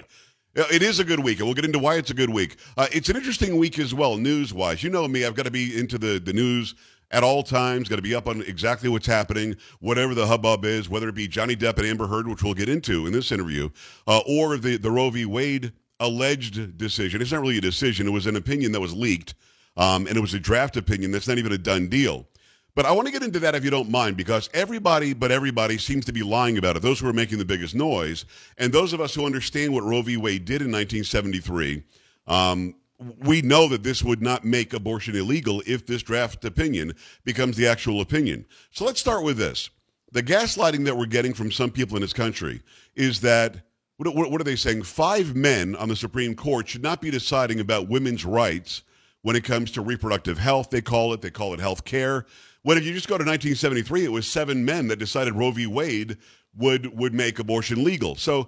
it. 0.55 0.73
It 0.73 0.81
is 0.81 0.99
a 0.99 1.03
good 1.03 1.19
week, 1.19 1.37
and 1.37 1.47
we'll 1.47 1.55
get 1.55 1.65
into 1.65 1.79
why 1.79 1.95
it's 1.95 2.09
a 2.09 2.15
good 2.15 2.31
week. 2.31 2.57
Uh, 2.77 2.87
it's 2.91 3.09
an 3.09 3.15
interesting 3.15 3.57
week 3.57 3.77
as 3.79 3.93
well, 3.93 4.17
news 4.17 4.53
wise. 4.53 4.83
You 4.83 4.89
know 4.89 5.07
me, 5.07 5.23
I've 5.23 5.35
got 5.35 5.45
to 5.45 5.51
be 5.51 5.79
into 5.79 5.97
the, 5.97 6.19
the 6.19 6.33
news 6.33 6.73
at 7.11 7.23
all 7.23 7.43
times, 7.43 7.87
got 7.87 7.97
to 7.97 8.01
be 8.01 8.15
up 8.15 8.27
on 8.27 8.41
exactly 8.41 8.89
what's 8.89 9.05
happening, 9.05 9.55
whatever 9.79 10.13
the 10.13 10.25
hubbub 10.25 10.65
is, 10.65 10.89
whether 10.89 11.07
it 11.07 11.15
be 11.15 11.27
Johnny 11.27 11.55
Depp 11.55 11.77
and 11.77 11.87
Amber 11.87 12.07
Heard, 12.07 12.27
which 12.27 12.43
we'll 12.43 12.55
get 12.55 12.69
into 12.69 13.05
in 13.05 13.13
this 13.13 13.31
interview, 13.31 13.69
uh, 14.07 14.19
or 14.27 14.57
the, 14.57 14.77
the 14.77 14.91
Roe 14.91 15.09
v. 15.09 15.25
Wade 15.25 15.71
alleged 15.99 16.77
decision. 16.77 17.21
It's 17.21 17.31
not 17.31 17.41
really 17.41 17.57
a 17.57 17.61
decision, 17.61 18.07
it 18.07 18.11
was 18.11 18.27
an 18.27 18.35
opinion 18.35 18.71
that 18.73 18.79
was 18.79 18.93
leaked, 18.93 19.35
um, 19.75 20.07
and 20.07 20.17
it 20.17 20.21
was 20.21 20.33
a 20.33 20.39
draft 20.39 20.77
opinion 20.77 21.11
that's 21.11 21.27
not 21.27 21.37
even 21.37 21.51
a 21.51 21.57
done 21.57 21.87
deal. 21.87 22.27
But 22.75 22.85
I 22.85 22.91
want 22.91 23.07
to 23.07 23.11
get 23.11 23.23
into 23.23 23.39
that 23.39 23.55
if 23.55 23.63
you 23.63 23.71
don't 23.71 23.89
mind, 23.89 24.17
because 24.17 24.51
everybody 24.53 25.13
but 25.13 25.31
everybody 25.31 25.79
seems 25.79 26.05
to 26.05 26.13
be 26.13 26.21
lying 26.21 26.59
about 26.59 26.75
it. 26.75 26.83
Those 26.83 26.99
who 26.99 27.09
are 27.09 27.13
making 27.13 27.39
the 27.39 27.45
biggest 27.45 27.73
noise, 27.73 28.25
and 28.59 28.71
those 28.71 28.93
of 28.93 29.01
us 29.01 29.15
who 29.15 29.25
understand 29.25 29.73
what 29.73 29.83
Roe 29.83 30.03
v. 30.03 30.15
Wade 30.17 30.45
did 30.45 30.61
in 30.61 30.71
1973, 30.71 31.83
um, 32.27 32.75
we 33.19 33.41
know 33.41 33.67
that 33.67 33.83
this 33.83 34.03
would 34.03 34.21
not 34.21 34.45
make 34.45 34.73
abortion 34.73 35.15
illegal 35.15 35.61
if 35.65 35.85
this 35.85 36.03
draft 36.03 36.43
opinion 36.45 36.93
becomes 37.23 37.55
the 37.55 37.67
actual 37.67 38.01
opinion. 38.01 38.45
So 38.71 38.85
let's 38.85 38.99
start 38.99 39.23
with 39.23 39.37
this. 39.37 39.69
The 40.11 40.23
gaslighting 40.23 40.85
that 40.85 40.95
we're 40.95 41.05
getting 41.05 41.33
from 41.33 41.51
some 41.51 41.69
people 41.69 41.97
in 41.97 42.01
this 42.01 42.13
country 42.13 42.61
is 42.95 43.21
that, 43.21 43.57
what, 43.97 44.31
what, 44.31 44.41
are 44.41 44.43
they 44.43 44.55
saying? 44.55 44.83
Five 44.83 45.35
men 45.35 45.75
on 45.75 45.89
the 45.89 45.95
Supreme 45.95 46.35
Court 46.35 46.67
should 46.67 46.83
not 46.83 47.01
be 47.01 47.09
deciding 47.09 47.59
about 47.59 47.89
women's 47.89 48.25
rights 48.25 48.83
when 49.23 49.35
it 49.35 49.43
comes 49.43 49.71
to 49.71 49.81
reproductive 49.81 50.37
health, 50.37 50.69
they 50.69 50.81
call 50.81 51.13
it. 51.13 51.21
They 51.21 51.31
call 51.31 51.53
it 51.53 51.59
health 51.59 51.83
care. 51.83 52.25
When 52.61 52.77
if 52.77 52.85
you 52.85 52.93
just 52.93 53.07
go 53.07 53.17
to 53.17 53.23
1973, 53.23 54.05
it 54.05 54.11
was 54.11 54.27
seven 54.27 54.63
men 54.63 54.87
that 54.87 54.99
decided 54.99 55.33
Roe 55.33 55.51
v. 55.51 55.67
Wade 55.67 56.17
would, 56.55 56.97
would 56.97 57.13
make 57.13 57.39
abortion 57.39 57.83
legal. 57.83 58.15
So, 58.15 58.47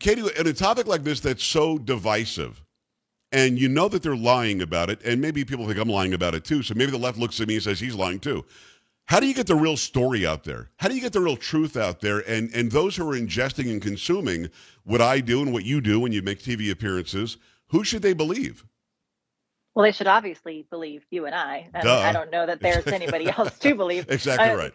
Katie, 0.00 0.22
in 0.36 0.46
a 0.46 0.52
topic 0.52 0.86
like 0.86 1.04
this 1.04 1.20
that's 1.20 1.44
so 1.44 1.78
divisive, 1.78 2.62
and 3.32 3.58
you 3.58 3.68
know 3.68 3.88
that 3.88 4.02
they're 4.02 4.16
lying 4.16 4.62
about 4.62 4.90
it, 4.90 5.00
and 5.04 5.20
maybe 5.20 5.44
people 5.44 5.66
think 5.66 5.78
I'm 5.78 5.88
lying 5.88 6.14
about 6.14 6.34
it 6.34 6.44
too. 6.44 6.62
So 6.62 6.74
maybe 6.74 6.90
the 6.90 6.98
left 6.98 7.18
looks 7.18 7.40
at 7.40 7.48
me 7.48 7.54
and 7.54 7.62
says 7.62 7.78
he's 7.78 7.94
lying 7.94 8.20
too. 8.20 8.44
How 9.06 9.20
do 9.20 9.26
you 9.26 9.34
get 9.34 9.46
the 9.46 9.54
real 9.54 9.76
story 9.76 10.26
out 10.26 10.42
there? 10.42 10.70
How 10.78 10.88
do 10.88 10.94
you 10.94 11.00
get 11.00 11.12
the 11.12 11.20
real 11.20 11.36
truth 11.36 11.76
out 11.76 12.00
there? 12.00 12.28
And 12.28 12.50
and 12.54 12.70
those 12.70 12.96
who 12.96 13.08
are 13.08 13.16
ingesting 13.16 13.70
and 13.70 13.80
consuming 13.80 14.48
what 14.84 15.00
I 15.00 15.20
do 15.20 15.42
and 15.42 15.52
what 15.52 15.64
you 15.64 15.80
do 15.80 16.00
when 16.00 16.12
you 16.12 16.22
make 16.22 16.40
TV 16.40 16.70
appearances, 16.70 17.36
who 17.68 17.84
should 17.84 18.02
they 18.02 18.14
believe? 18.14 18.64
Well, 19.74 19.84
they 19.84 19.92
should 19.92 20.06
obviously 20.06 20.66
believe 20.70 21.04
you 21.10 21.26
and 21.26 21.34
I. 21.34 21.68
And 21.74 21.88
I 21.88 22.12
don't 22.12 22.30
know 22.30 22.46
that 22.46 22.60
there's 22.60 22.86
anybody 22.86 23.28
else 23.38 23.58
to 23.58 23.74
believe. 23.74 24.06
exactly 24.10 24.48
uh, 24.48 24.56
right. 24.56 24.72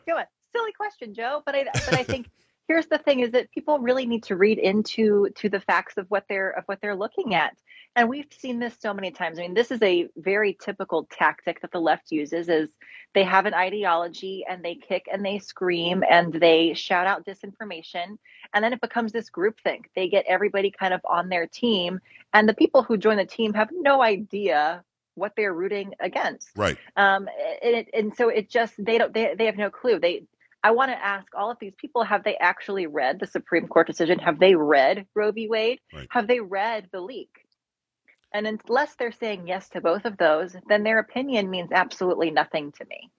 Silly 0.54 0.72
question, 0.74 1.14
Joe. 1.14 1.42
But 1.46 1.56
I 1.56 1.64
but 1.64 1.94
I 1.94 2.04
think 2.04 2.30
here's 2.72 2.88
the 2.88 2.98
thing: 2.98 3.20
is 3.20 3.32
that 3.32 3.52
people 3.52 3.80
really 3.80 4.06
need 4.06 4.24
to 4.24 4.38
read 4.38 4.58
into 4.58 5.30
to 5.36 5.50
the 5.50 5.60
facts 5.60 5.98
of 5.98 6.06
what 6.10 6.24
they're 6.30 6.52
of 6.52 6.64
what 6.66 6.80
they're 6.82 6.96
looking 6.96 7.36
at. 7.36 7.56
And 7.98 8.08
we've 8.08 8.32
seen 8.32 8.60
this 8.60 8.74
so 8.80 8.94
many 8.94 9.12
times. 9.12 9.38
I 9.38 9.42
mean, 9.42 9.54
this 9.54 9.70
is 9.70 9.82
a 9.82 10.08
very 10.16 10.58
typical 10.64 11.10
tactic 11.12 11.60
that 11.60 11.74
the 11.74 11.82
left 11.82 12.10
uses 12.10 12.48
is 12.48 12.70
they 13.14 13.26
have 13.26 13.46
an 13.46 13.54
ideology 13.54 14.46
and 14.50 14.64
they 14.64 14.76
kick 14.76 15.08
and 15.12 15.26
they 15.26 15.40
scream 15.40 16.02
and 16.10 16.32
they 16.32 16.74
shout 16.74 17.06
out 17.06 17.26
disinformation 17.26 18.18
and 18.54 18.64
then 18.64 18.72
it 18.72 18.80
becomes 18.80 19.12
this 19.12 19.30
group 19.30 19.60
thing. 19.60 19.84
They 19.94 20.08
get 20.08 20.24
everybody 20.26 20.72
kind 20.72 20.94
of 20.94 21.02
on 21.04 21.28
their 21.28 21.48
team 21.48 22.00
and 22.34 22.48
the 22.48 22.54
people 22.54 22.82
who 22.84 22.98
join 22.98 23.18
the 23.18 23.26
team 23.26 23.54
have 23.56 23.70
no 23.74 24.02
idea 24.02 24.86
what 25.16 25.34
they're 25.36 25.54
rooting 25.54 25.94
against. 26.00 26.52
Right. 26.56 26.78
Um 26.96 27.28
and, 27.62 27.86
and 27.94 28.16
so 28.16 28.30
it 28.30 28.50
just 28.50 28.74
they 28.78 28.98
don't 28.98 29.14
they, 29.14 29.36
they 29.38 29.48
have 29.48 29.58
no 29.58 29.70
clue. 29.70 30.00
They 30.00 30.24
I 30.64 30.72
want 30.72 30.92
to 30.92 31.06
ask 31.06 31.28
all 31.36 31.52
of 31.52 31.58
these 31.60 31.74
people 31.76 32.04
have 32.04 32.24
they 32.24 32.38
actually 32.38 32.86
read 32.86 33.20
the 33.20 33.28
Supreme 33.28 33.68
Court 33.68 33.88
decision? 33.88 34.20
Have 34.20 34.40
they 34.40 34.56
read 34.56 35.08
Roe 35.16 35.32
v. 35.32 35.48
Wade? 35.48 35.80
Right. 35.94 36.08
Have 36.12 36.28
they 36.28 36.40
read 36.40 36.90
the 36.92 37.02
leak? 37.02 37.30
And 38.34 38.48
unless 38.48 38.96
they're 38.96 39.12
saying 39.12 39.48
yes 39.48 39.70
to 39.70 39.82
both 39.82 40.06
of 40.06 40.18
those, 40.18 40.56
then 40.70 40.84
their 40.84 41.00
opinion 41.00 41.50
means 41.50 41.72
absolutely 41.72 42.32
nothing 42.32 42.72
to 42.74 42.86
me. 42.86 43.10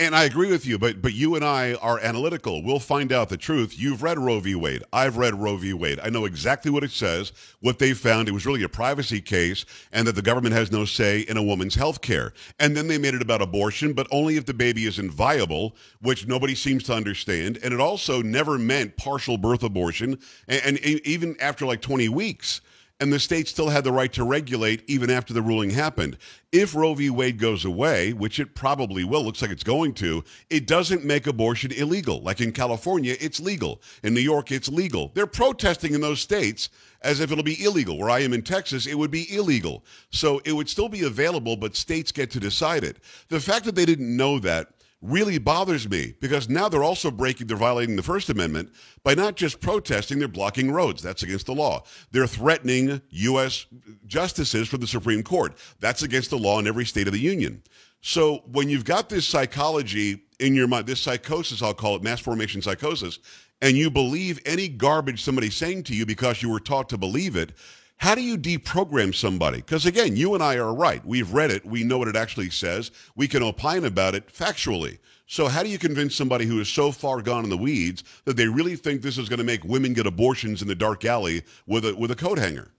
And 0.00 0.14
I 0.14 0.24
agree 0.24 0.50
with 0.50 0.66
you, 0.66 0.78
but 0.78 1.02
but 1.02 1.12
you 1.12 1.34
and 1.34 1.44
I 1.44 1.74
are 1.74 1.98
analytical. 2.00 2.62
We'll 2.62 2.78
find 2.78 3.12
out 3.12 3.28
the 3.28 3.36
truth. 3.36 3.78
You've 3.78 4.02
read 4.02 4.18
Roe 4.18 4.40
v. 4.40 4.54
Wade. 4.54 4.82
I've 4.92 5.16
read 5.16 5.34
Roe 5.34 5.56
v. 5.56 5.72
Wade. 5.72 6.00
I 6.02 6.08
know 6.08 6.24
exactly 6.24 6.70
what 6.70 6.84
it 6.84 6.90
says, 6.90 7.32
what 7.60 7.78
they 7.78 7.92
found. 7.92 8.28
It 8.28 8.32
was 8.32 8.46
really 8.46 8.62
a 8.62 8.68
privacy 8.68 9.20
case, 9.20 9.64
and 9.92 10.06
that 10.06 10.14
the 10.14 10.22
government 10.22 10.54
has 10.54 10.72
no 10.72 10.84
say 10.84 11.20
in 11.20 11.36
a 11.36 11.42
woman's 11.42 11.74
health 11.74 12.00
care. 12.00 12.32
And 12.58 12.76
then 12.76 12.88
they 12.88 12.98
made 12.98 13.14
it 13.14 13.22
about 13.22 13.42
abortion, 13.42 13.92
but 13.92 14.06
only 14.10 14.36
if 14.36 14.46
the 14.46 14.54
baby 14.54 14.86
isn't 14.86 15.10
viable, 15.10 15.76
which 16.00 16.26
nobody 16.26 16.54
seems 16.54 16.84
to 16.84 16.94
understand. 16.94 17.58
And 17.62 17.72
it 17.74 17.80
also 17.80 18.22
never 18.22 18.58
meant 18.58 18.96
partial 18.96 19.38
birth 19.38 19.62
abortion, 19.62 20.18
and, 20.48 20.78
and 20.78 20.78
even 21.06 21.36
after 21.40 21.66
like 21.66 21.80
20 21.80 22.08
weeks 22.08 22.60
and 22.98 23.12
the 23.12 23.20
state 23.20 23.46
still 23.46 23.68
had 23.68 23.84
the 23.84 23.92
right 23.92 24.12
to 24.14 24.24
regulate 24.24 24.82
even 24.88 25.10
after 25.10 25.34
the 25.34 25.42
ruling 25.42 25.70
happened. 25.70 26.16
If 26.50 26.74
Roe 26.74 26.94
v. 26.94 27.10
Wade 27.10 27.38
goes 27.38 27.64
away, 27.64 28.12
which 28.14 28.40
it 28.40 28.54
probably 28.54 29.04
will, 29.04 29.22
looks 29.22 29.42
like 29.42 29.50
it's 29.50 29.62
going 29.62 29.92
to, 29.94 30.24
it 30.48 30.66
doesn't 30.66 31.04
make 31.04 31.26
abortion 31.26 31.72
illegal. 31.72 32.22
Like 32.22 32.40
in 32.40 32.52
California, 32.52 33.16
it's 33.20 33.40
legal. 33.40 33.82
In 34.02 34.14
New 34.14 34.20
York, 34.20 34.50
it's 34.50 34.68
legal. 34.68 35.10
They're 35.14 35.26
protesting 35.26 35.92
in 35.92 36.00
those 36.00 36.20
states 36.20 36.70
as 37.02 37.20
if 37.20 37.30
it'll 37.30 37.44
be 37.44 37.62
illegal. 37.62 37.98
Where 37.98 38.10
I 38.10 38.20
am 38.20 38.32
in 38.32 38.42
Texas, 38.42 38.86
it 38.86 38.96
would 38.96 39.10
be 39.10 39.34
illegal. 39.34 39.84
So 40.10 40.40
it 40.44 40.52
would 40.52 40.68
still 40.68 40.88
be 40.88 41.02
available, 41.02 41.56
but 41.56 41.76
states 41.76 42.12
get 42.12 42.30
to 42.30 42.40
decide 42.40 42.82
it. 42.82 42.96
The 43.28 43.40
fact 43.40 43.66
that 43.66 43.74
they 43.74 43.84
didn't 43.84 44.16
know 44.16 44.38
that 44.38 44.70
really 45.02 45.38
bothers 45.38 45.88
me 45.88 46.14
because 46.20 46.48
now 46.48 46.68
they're 46.68 46.84
also 46.84 47.10
breaking, 47.10 47.46
they're 47.46 47.56
violating 47.56 47.96
the 47.96 48.02
First 48.02 48.30
Amendment 48.30 48.72
by 49.04 49.14
not 49.14 49.36
just 49.36 49.60
protesting, 49.60 50.18
they're 50.18 50.28
blocking 50.28 50.70
roads. 50.70 51.02
That's 51.02 51.22
against 51.22 51.46
the 51.46 51.54
law. 51.54 51.84
They're 52.12 52.26
threatening 52.26 53.00
U.S. 53.10 53.66
justices 54.06 54.68
for 54.68 54.78
the 54.78 54.86
Supreme 54.86 55.22
Court. 55.22 55.56
That's 55.80 56.02
against 56.02 56.30
the 56.30 56.38
law 56.38 56.58
in 56.58 56.66
every 56.66 56.86
state 56.86 57.06
of 57.06 57.12
the 57.12 57.20
union. 57.20 57.62
So 58.00 58.42
when 58.52 58.68
you've 58.68 58.84
got 58.84 59.08
this 59.08 59.26
psychology 59.26 60.22
in 60.38 60.54
your 60.54 60.68
mind, 60.68 60.86
this 60.86 61.00
psychosis, 61.00 61.62
I'll 61.62 61.74
call 61.74 61.96
it 61.96 62.02
mass 62.02 62.20
formation 62.20 62.62
psychosis, 62.62 63.18
and 63.62 63.76
you 63.76 63.90
believe 63.90 64.40
any 64.44 64.68
garbage 64.68 65.22
somebody's 65.22 65.56
saying 65.56 65.84
to 65.84 65.94
you 65.94 66.06
because 66.06 66.42
you 66.42 66.50
were 66.50 66.60
taught 66.60 66.88
to 66.90 66.98
believe 66.98 67.36
it, 67.36 67.52
how 67.98 68.14
do 68.14 68.22
you 68.22 68.36
deprogram 68.36 69.14
somebody? 69.14 69.58
Because 69.58 69.86
again, 69.86 70.16
you 70.16 70.34
and 70.34 70.42
I 70.42 70.56
are 70.56 70.74
right. 70.74 71.04
We've 71.04 71.32
read 71.32 71.50
it. 71.50 71.64
We 71.64 71.82
know 71.82 71.98
what 71.98 72.08
it 72.08 72.16
actually 72.16 72.50
says. 72.50 72.90
We 73.16 73.26
can 73.26 73.42
opine 73.42 73.84
about 73.84 74.14
it 74.14 74.28
factually. 74.28 74.98
So 75.26 75.48
how 75.48 75.62
do 75.62 75.68
you 75.68 75.78
convince 75.78 76.14
somebody 76.14 76.44
who 76.44 76.60
is 76.60 76.68
so 76.68 76.92
far 76.92 77.20
gone 77.20 77.42
in 77.42 77.50
the 77.50 77.56
weeds 77.56 78.04
that 78.24 78.36
they 78.36 78.46
really 78.46 78.76
think 78.76 79.02
this 79.02 79.18
is 79.18 79.28
going 79.28 79.38
to 79.38 79.44
make 79.44 79.64
women 79.64 79.92
get 79.92 80.06
abortions 80.06 80.62
in 80.62 80.68
the 80.68 80.74
dark 80.74 81.04
alley 81.04 81.42
with 81.66 81.84
a 81.84 81.96
with 81.96 82.10
a 82.10 82.16
coat 82.16 82.38
hanger? 82.38 82.70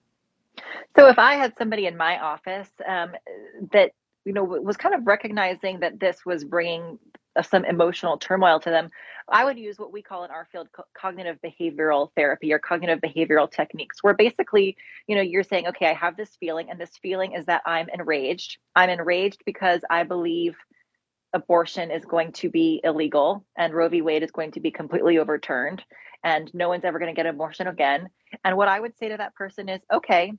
So 0.95 1.07
if 1.07 1.19
I 1.19 1.33
had 1.33 1.53
somebody 1.57 1.87
in 1.87 1.97
my 1.97 2.19
office 2.19 2.69
um, 2.87 3.11
that 3.71 3.91
you 4.23 4.33
know 4.33 4.43
was 4.43 4.77
kind 4.77 4.95
of 4.95 5.05
recognizing 5.05 5.79
that 5.81 5.99
this 5.99 6.25
was 6.25 6.43
bringing 6.43 6.99
some 7.43 7.65
emotional 7.65 8.17
turmoil 8.17 8.59
to 8.61 8.69
them, 8.69 8.89
I 9.29 9.43
would 9.43 9.59
use 9.59 9.77
what 9.77 9.91
we 9.91 10.01
call 10.01 10.23
in 10.23 10.31
our 10.31 10.47
field 10.51 10.69
co- 10.71 10.85
cognitive 10.93 11.37
behavioral 11.43 12.09
therapy 12.15 12.53
or 12.53 12.59
cognitive 12.59 12.99
behavioral 13.01 13.51
techniques, 13.51 14.01
where 14.01 14.13
basically, 14.13 14.77
you 15.07 15.15
know, 15.15 15.21
you're 15.21 15.43
saying, 15.43 15.67
okay, 15.67 15.87
I 15.87 15.93
have 15.93 16.15
this 16.15 16.35
feeling, 16.39 16.69
and 16.69 16.79
this 16.79 16.97
feeling 17.01 17.33
is 17.33 17.45
that 17.45 17.61
I'm 17.65 17.89
enraged. 17.93 18.57
I'm 18.75 18.89
enraged 18.89 19.41
because 19.45 19.81
I 19.89 20.03
believe 20.03 20.55
abortion 21.33 21.91
is 21.91 22.05
going 22.05 22.31
to 22.31 22.49
be 22.49 22.81
illegal 22.83 23.45
and 23.57 23.73
Roe 23.73 23.89
v. 23.89 24.01
Wade 24.01 24.23
is 24.23 24.31
going 24.31 24.51
to 24.51 24.59
be 24.59 24.71
completely 24.71 25.17
overturned 25.17 25.83
and 26.23 26.51
no 26.53 26.69
one's 26.69 26.85
ever 26.85 26.99
going 26.99 27.13
to 27.13 27.15
get 27.15 27.25
abortion 27.25 27.67
again. 27.67 28.09
And 28.43 28.57
what 28.57 28.67
I 28.67 28.79
would 28.79 28.97
say 28.97 29.09
to 29.09 29.17
that 29.17 29.35
person 29.35 29.69
is, 29.69 29.81
okay, 29.93 30.33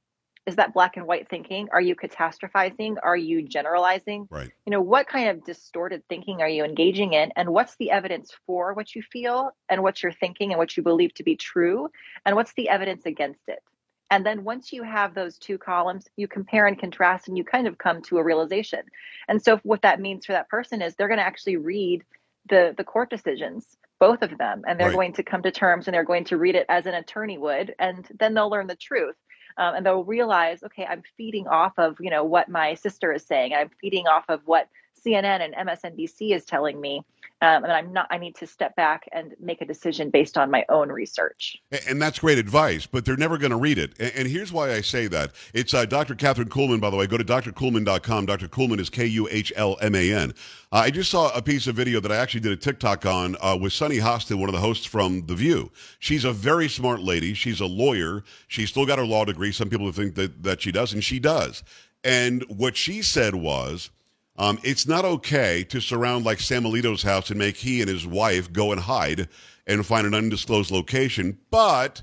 is 0.49 0.57
that 0.57 0.73
black 0.73 0.97
and 0.97 1.07
white 1.07 1.29
thinking? 1.29 1.69
Are 1.73 1.81
you 1.81 1.95
catastrophizing? 1.95 2.97
Are 3.03 3.19
you 3.19 3.43
generalizing? 3.43 4.27
Right. 4.31 4.51
You 4.65 4.71
know 4.71 4.81
what 4.81 5.07
kind 5.07 5.29
of 5.29 5.45
distorted 5.45 6.03
thinking 6.09 6.41
are 6.41 6.49
you 6.49 6.65
engaging 6.65 7.13
in? 7.13 7.31
And 7.37 7.51
what's 7.51 7.77
the 7.77 7.91
evidence 7.91 8.33
for 8.47 8.73
what 8.73 8.95
you 8.95 9.03
feel 9.03 9.51
and 9.69 9.83
what 9.83 10.03
you're 10.03 10.11
thinking 10.11 10.51
and 10.51 10.59
what 10.59 10.75
you 10.75 10.83
believe 10.83 11.13
to 11.15 11.23
be 11.23 11.37
true? 11.37 11.91
And 12.25 12.35
what's 12.35 12.55
the 12.55 12.71
evidence 12.71 13.05
against 13.05 13.43
it? 13.47 13.63
And 14.11 14.25
then 14.25 14.43
once 14.43 14.73
you 14.73 14.83
have 14.85 15.15
those 15.15 15.37
two 15.37 15.59
columns 15.59 16.07
you 16.17 16.27
compare 16.27 16.67
and 16.67 16.79
contrast 16.79 17.29
and 17.29 17.37
you 17.37 17.45
kind 17.45 17.67
of 17.67 17.77
come 17.77 18.01
to 18.05 18.17
a 18.17 18.25
realization. 18.25 18.81
And 19.29 19.43
so 19.43 19.59
what 19.65 19.83
that 19.83 20.01
means 20.01 20.25
for 20.25 20.33
that 20.33 20.49
person 20.49 20.81
is 20.81 20.95
they're 20.95 21.09
going 21.09 21.19
to 21.19 21.27
actually 21.27 21.59
read 21.59 22.05
the 22.49 22.75
the 22.75 22.85
court 22.85 23.11
decisions 23.11 23.77
both 24.01 24.23
of 24.23 24.39
them 24.39 24.63
and 24.67 24.81
they're 24.81 24.89
right. 24.89 24.95
going 24.95 25.13
to 25.13 25.23
come 25.23 25.43
to 25.43 25.51
terms 25.51 25.87
and 25.87 25.95
they're 25.95 26.05
going 26.05 26.25
to 26.25 26.39
read 26.39 26.55
it 26.55 26.65
as 26.71 26.87
an 26.87 26.95
attorney 26.95 27.37
would 27.37 27.75
and 27.79 28.09
then 28.19 28.33
they'll 28.33 28.49
learn 28.49 28.67
the 28.67 28.77
truth 28.77 29.17
um, 29.59 29.75
and 29.75 29.85
they'll 29.85 30.05
realize, 30.05 30.63
okay, 30.63 30.87
I'm 30.87 31.03
feeding 31.17 31.47
off 31.47 31.73
of 31.79 31.97
you 32.01 32.11
know 32.11 32.25
what 32.25 32.49
my 32.49 32.75
sister 32.75 33.13
is 33.13 33.25
saying. 33.25 33.53
I'm 33.55 33.71
feeding 33.81 34.07
off 34.07 34.25
of 34.29 34.41
what 34.47 34.69
CNN 35.05 35.41
and 35.41 35.55
MSNBC 35.69 36.35
is 36.35 36.45
telling 36.45 36.81
me. 36.81 37.03
Um, 37.41 37.63
and 37.63 37.73
I'm 37.73 37.93
not. 37.93 38.09
I 38.11 38.19
need 38.19 38.35
to 38.37 38.47
step 38.49 38.75
back 38.75 39.09
and 39.13 39.35
make 39.39 39.61
a 39.61 39.65
decision 39.65 40.11
based 40.11 40.37
on 40.37 40.51
my 40.51 40.65
own 40.69 40.89
research. 40.89 41.57
And 41.89 42.03
that's 42.03 42.19
great 42.19 42.37
advice, 42.37 42.85
but 42.85 43.05
they're 43.05 43.17
never 43.17 43.39
going 43.39 43.53
to 43.53 43.57
read 43.57 43.79
it. 43.79 43.93
And 44.01 44.27
here's 44.27 44.53
why 44.53 44.73
I 44.73 44.81
say 44.81 45.07
that. 45.07 45.33
It's 45.55 45.73
uh, 45.73 45.85
Dr. 45.85 46.17
Katherine 46.17 46.49
Kuhlman, 46.49 46.81
by 46.81 46.91
the 46.91 46.97
way. 46.97 47.07
Go 47.07 47.17
to 47.17 47.25
drkuhlman.com. 47.25 48.27
Dr. 48.27 48.49
Kuhlman 48.49 48.81
is 48.81 48.91
K 48.91 49.07
U 49.07 49.29
H 49.31 49.53
L 49.55 49.77
M 49.81 49.95
A 49.95 50.13
N. 50.13 50.35
Uh, 50.73 50.77
I 50.77 50.91
just 50.91 51.11
saw 51.11 51.31
a 51.35 51.41
piece 51.41 51.69
of 51.69 51.77
video 51.77 52.01
that 52.01 52.11
I 52.11 52.17
actually 52.17 52.41
did 52.41 52.53
a 52.53 52.57
TikTok 52.57 53.07
on 53.07 53.37
uh, 53.41 53.57
with 53.61 53.73
Sunny 53.73 53.99
Hostin, 53.99 54.41
one 54.41 54.49
of 54.49 54.55
the 54.55 54.61
hosts 54.61 54.85
from 54.85 55.25
The 55.27 55.37
View. 55.37 55.71
She's 56.01 56.25
a 56.25 56.33
very 56.33 56.69
smart 56.69 57.01
lady. 57.01 57.35
She's 57.35 57.61
a 57.61 57.67
lawyer. 57.67 58.25
She's 58.49 58.71
still 58.71 58.85
got 58.85 58.99
her 58.99 59.07
law 59.07 59.25
degree. 59.25 59.53
Some 59.53 59.71
people 59.71 59.91
think 59.93 60.17
that, 60.17 60.43
that 60.43 60.61
she 60.61 60.73
does, 60.73 60.93
and 60.93 61.05
she 61.05 61.21
does. 61.21 61.63
And 62.03 62.43
what 62.49 62.77
she 62.77 63.03
said 63.03 63.35
was, 63.35 63.91
um, 64.39 64.59
it's 64.63 64.87
not 64.87 65.05
okay 65.05 65.65
to 65.65 65.81
surround 65.81 66.25
like 66.25 66.41
Sam 66.41 66.63
Alito's 66.63 67.03
house 67.03 67.31
and 67.31 67.39
make 67.39 67.57
he 67.57 67.81
and 67.81 67.91
his 67.91 68.07
wife 68.07 68.53
go 68.53 68.73
and 68.73 68.81
hide 68.81 69.29
and 69.67 69.85
find 69.85 70.07
an 70.07 70.15
undisclosed 70.15 70.71
location, 70.71 71.39
but 71.51 72.03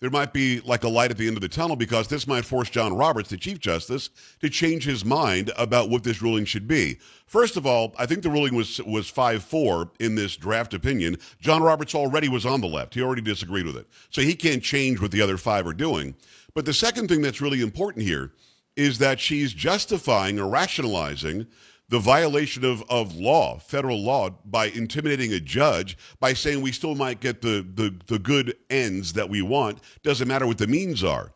there 0.00 0.10
might 0.10 0.32
be 0.32 0.60
like 0.60 0.84
a 0.84 0.88
light 0.88 1.10
at 1.10 1.16
the 1.16 1.26
end 1.26 1.36
of 1.36 1.40
the 1.40 1.48
tunnel 1.48 1.76
because 1.76 2.08
this 2.08 2.26
might 2.26 2.44
force 2.44 2.68
John 2.68 2.94
Roberts, 2.94 3.30
the 3.30 3.36
Chief 3.36 3.58
Justice, 3.60 4.10
to 4.40 4.50
change 4.50 4.84
his 4.84 5.04
mind 5.04 5.50
about 5.56 5.88
what 5.88 6.02
this 6.02 6.20
ruling 6.20 6.44
should 6.44 6.66
be. 6.66 6.98
First 7.26 7.56
of 7.56 7.66
all, 7.66 7.94
I 7.98 8.06
think 8.06 8.22
the 8.22 8.30
ruling 8.30 8.54
was 8.54 8.82
was 8.82 9.08
five 9.08 9.42
four 9.42 9.90
in 10.00 10.14
this 10.14 10.36
draft 10.36 10.74
opinion. 10.74 11.16
John 11.40 11.62
Roberts 11.62 11.94
already 11.94 12.28
was 12.28 12.44
on 12.44 12.60
the 12.60 12.66
left; 12.66 12.94
he 12.94 13.02
already 13.02 13.22
disagreed 13.22 13.66
with 13.66 13.76
it, 13.76 13.86
so 14.10 14.20
he 14.20 14.34
can't 14.34 14.62
change 14.62 15.00
what 15.00 15.10
the 15.10 15.22
other 15.22 15.38
five 15.38 15.66
are 15.66 15.72
doing. 15.72 16.14
But 16.54 16.66
the 16.66 16.74
second 16.74 17.08
thing 17.08 17.22
that's 17.22 17.40
really 17.40 17.62
important 17.62 18.04
here 18.04 18.32
is 18.76 18.98
that 18.98 19.20
she's 19.20 19.52
justifying 19.52 20.38
or 20.38 20.48
rationalizing 20.48 21.46
the 21.88 21.98
violation 21.98 22.64
of, 22.64 22.82
of 22.88 23.14
law, 23.14 23.58
federal 23.58 24.02
law, 24.02 24.30
by 24.46 24.66
intimidating 24.66 25.32
a 25.34 25.40
judge 25.40 25.98
by 26.18 26.32
saying 26.32 26.62
we 26.62 26.72
still 26.72 26.94
might 26.94 27.20
get 27.20 27.42
the, 27.42 27.66
the, 27.74 27.94
the 28.06 28.18
good 28.18 28.56
ends 28.70 29.12
that 29.12 29.28
we 29.28 29.42
want. 29.42 29.78
Doesn't 30.02 30.28
matter 30.28 30.46
what 30.46 30.58
the 30.58 30.66
means 30.66 31.04
are. 31.04 31.32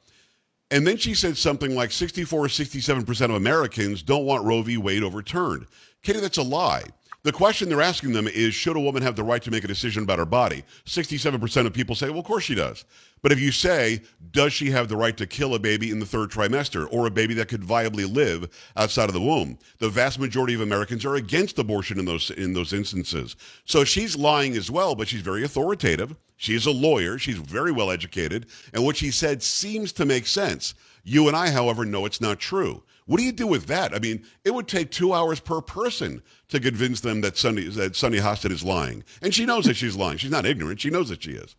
And 0.70 0.86
then 0.86 0.96
she 0.96 1.14
said 1.14 1.36
something 1.36 1.74
like 1.74 1.90
64 1.90 2.44
or 2.44 2.48
67% 2.48 3.24
of 3.24 3.30
Americans 3.30 4.02
don't 4.02 4.26
want 4.26 4.44
Roe 4.44 4.62
v. 4.62 4.76
Wade 4.76 5.02
overturned. 5.02 5.66
Katie, 6.02 6.20
that's 6.20 6.38
a 6.38 6.42
lie. 6.42 6.84
The 7.24 7.32
question 7.32 7.68
they're 7.68 7.82
asking 7.82 8.12
them 8.12 8.28
is 8.28 8.54
should 8.54 8.76
a 8.76 8.80
woman 8.80 9.02
have 9.02 9.16
the 9.16 9.24
right 9.24 9.42
to 9.42 9.50
make 9.50 9.64
a 9.64 9.68
decision 9.68 10.04
about 10.04 10.20
her 10.20 10.24
body? 10.24 10.62
67% 10.86 11.66
of 11.66 11.72
people 11.72 11.96
say, 11.96 12.10
well, 12.10 12.20
of 12.20 12.24
course 12.24 12.44
she 12.44 12.54
does. 12.54 12.84
But 13.22 13.32
if 13.32 13.40
you 13.40 13.50
say, 13.50 14.02
does 14.30 14.52
she 14.52 14.70
have 14.70 14.88
the 14.88 14.96
right 14.96 15.16
to 15.16 15.26
kill 15.26 15.54
a 15.54 15.58
baby 15.58 15.90
in 15.90 15.98
the 15.98 16.06
third 16.06 16.30
trimester 16.30 16.86
or 16.92 17.06
a 17.06 17.10
baby 17.10 17.34
that 17.34 17.48
could 17.48 17.62
viably 17.62 18.10
live 18.10 18.48
outside 18.76 19.08
of 19.08 19.14
the 19.14 19.20
womb? 19.20 19.58
The 19.78 19.88
vast 19.88 20.20
majority 20.20 20.54
of 20.54 20.60
Americans 20.60 21.04
are 21.04 21.16
against 21.16 21.58
abortion 21.58 21.98
in 21.98 22.04
those 22.04 22.30
in 22.30 22.52
those 22.52 22.72
instances. 22.72 23.34
So 23.64 23.82
she's 23.82 24.16
lying 24.16 24.56
as 24.56 24.70
well, 24.70 24.94
but 24.94 25.08
she's 25.08 25.20
very 25.20 25.42
authoritative. 25.42 26.14
She's 26.36 26.66
a 26.66 26.70
lawyer. 26.70 27.18
She's 27.18 27.38
very 27.38 27.72
well 27.72 27.90
educated, 27.90 28.46
and 28.72 28.84
what 28.84 28.96
she 28.96 29.10
said 29.10 29.42
seems 29.42 29.92
to 29.94 30.04
make 30.04 30.26
sense. 30.26 30.74
You 31.02 31.26
and 31.26 31.36
I, 31.36 31.50
however, 31.50 31.84
know 31.84 32.06
it's 32.06 32.20
not 32.20 32.38
true. 32.38 32.84
What 33.08 33.16
do 33.16 33.24
you 33.24 33.32
do 33.32 33.46
with 33.46 33.66
that? 33.68 33.94
I 33.94 34.00
mean, 34.00 34.22
it 34.44 34.52
would 34.52 34.68
take 34.68 34.90
two 34.90 35.14
hours 35.14 35.40
per 35.40 35.62
person 35.62 36.22
to 36.48 36.60
convince 36.60 37.00
them 37.00 37.22
that 37.22 37.38
Sunny 37.38 37.64
that 37.64 37.96
Sunny 37.96 38.18
Hostin 38.18 38.52
is 38.52 38.62
lying, 38.62 39.02
and 39.22 39.34
she 39.34 39.46
knows 39.46 39.64
that 39.64 39.78
she's 39.78 39.96
lying. 39.96 40.18
She's 40.18 40.30
not 40.30 40.44
ignorant. 40.44 40.78
She 40.78 40.90
knows 40.90 41.08
that 41.08 41.22
she 41.22 41.30
is. 41.30 41.56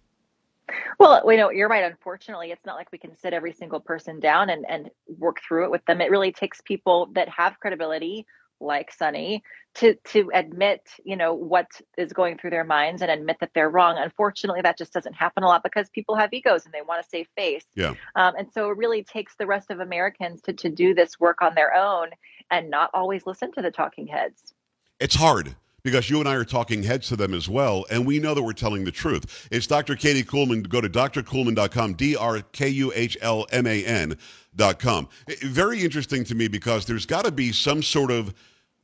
Well, 0.99 1.23
you 1.25 1.38
know, 1.38 1.49
you're 1.49 1.67
right. 1.67 1.83
Unfortunately, 1.83 2.51
it's 2.51 2.67
not 2.67 2.75
like 2.75 2.91
we 2.91 2.99
can 2.99 3.17
sit 3.17 3.33
every 3.33 3.51
single 3.51 3.79
person 3.79 4.19
down 4.19 4.51
and, 4.51 4.63
and 4.69 4.91
work 5.17 5.39
through 5.41 5.63
it 5.63 5.71
with 5.71 5.83
them. 5.85 6.01
It 6.01 6.12
really 6.12 6.31
takes 6.31 6.62
people 6.62 7.09
that 7.13 7.27
have 7.29 7.59
credibility, 7.59 8.27
like 8.60 8.91
Sunny, 8.91 9.43
to 9.76 9.95
to 10.10 10.30
admit, 10.34 10.82
you 11.04 11.15
know, 11.15 11.34
what 11.34 11.67
is 11.98 12.13
going 12.13 12.38
through 12.38 12.50
their 12.50 12.63
minds 12.63 13.02
and 13.02 13.12
admit 13.12 13.38
that 13.39 13.52
they're 13.54 13.69
wrong. 13.69 13.98
Unfortunately, 13.98 14.62
that 14.62 14.78
just 14.78 14.93
doesn't 14.93 15.13
happen 15.13 15.43
a 15.43 15.48
lot 15.48 15.63
because 15.63 15.89
people 15.89 16.15
have 16.15 16.34
egos 16.34 16.65
and 16.65 16.74
they 16.74 16.82
want 16.82 17.04
to 17.04 17.10
save 17.10 17.28
face. 17.36 17.65
Yeah. 17.76 17.93
Um, 18.15 18.36
and 18.38 18.52
so 18.52 18.69
it 18.69 18.78
really 18.78 19.04
takes 19.04 19.36
the 19.36 19.48
rest 19.48 19.72
of 19.72 19.80
Americans 19.80 20.41
to 20.43 20.54
to 20.54 20.69
do 20.69 20.93
this 20.93 21.19
work 21.19 21.41
on 21.41 21.56
their 21.56 21.74
own 21.76 22.10
and 22.52 22.69
not 22.69 22.89
always 22.93 23.26
listen 23.26 23.52
to 23.54 23.62
the 23.62 23.72
talking 23.72 24.08
heads. 24.08 24.54
It's 25.00 25.15
hard 25.15 25.56
because 25.84 26.10
you 26.10 26.20
and 26.20 26.28
I 26.28 26.36
are 26.36 26.46
talking 26.46 26.84
heads 26.84 27.08
to 27.10 27.15
them 27.15 27.34
as 27.34 27.50
well, 27.50 27.86
and 27.89 28.06
we 28.06 28.20
know 28.20 28.34
that 28.34 28.44
we're 28.44 28.54
telling 28.54 28.84
the 28.84 28.92
truth. 28.92 29.48
It's 29.52 29.68
Dr. 29.68 29.96
Katie 29.96 30.24
Kuhlman. 30.24 30.68
Go 30.68 30.82
to 30.82 30.89
drkuhlman.com, 30.89 31.94
D 31.94 32.15
R 32.15 32.42
K 32.52 32.70
U 32.70 32.92
H 32.96 33.18
L 33.22 33.46
M 33.52 33.68
A 33.68 33.84
N.com. 33.86 35.08
Very 35.44 35.84
interesting 35.84 36.24
to 36.26 36.36
me 36.36 36.48
because 36.48 36.86
there's 36.86 37.06
got 37.06 37.26
to 37.26 37.32
be 37.32 37.52
some 37.52 37.82
sort 37.84 38.12
of. 38.12 38.34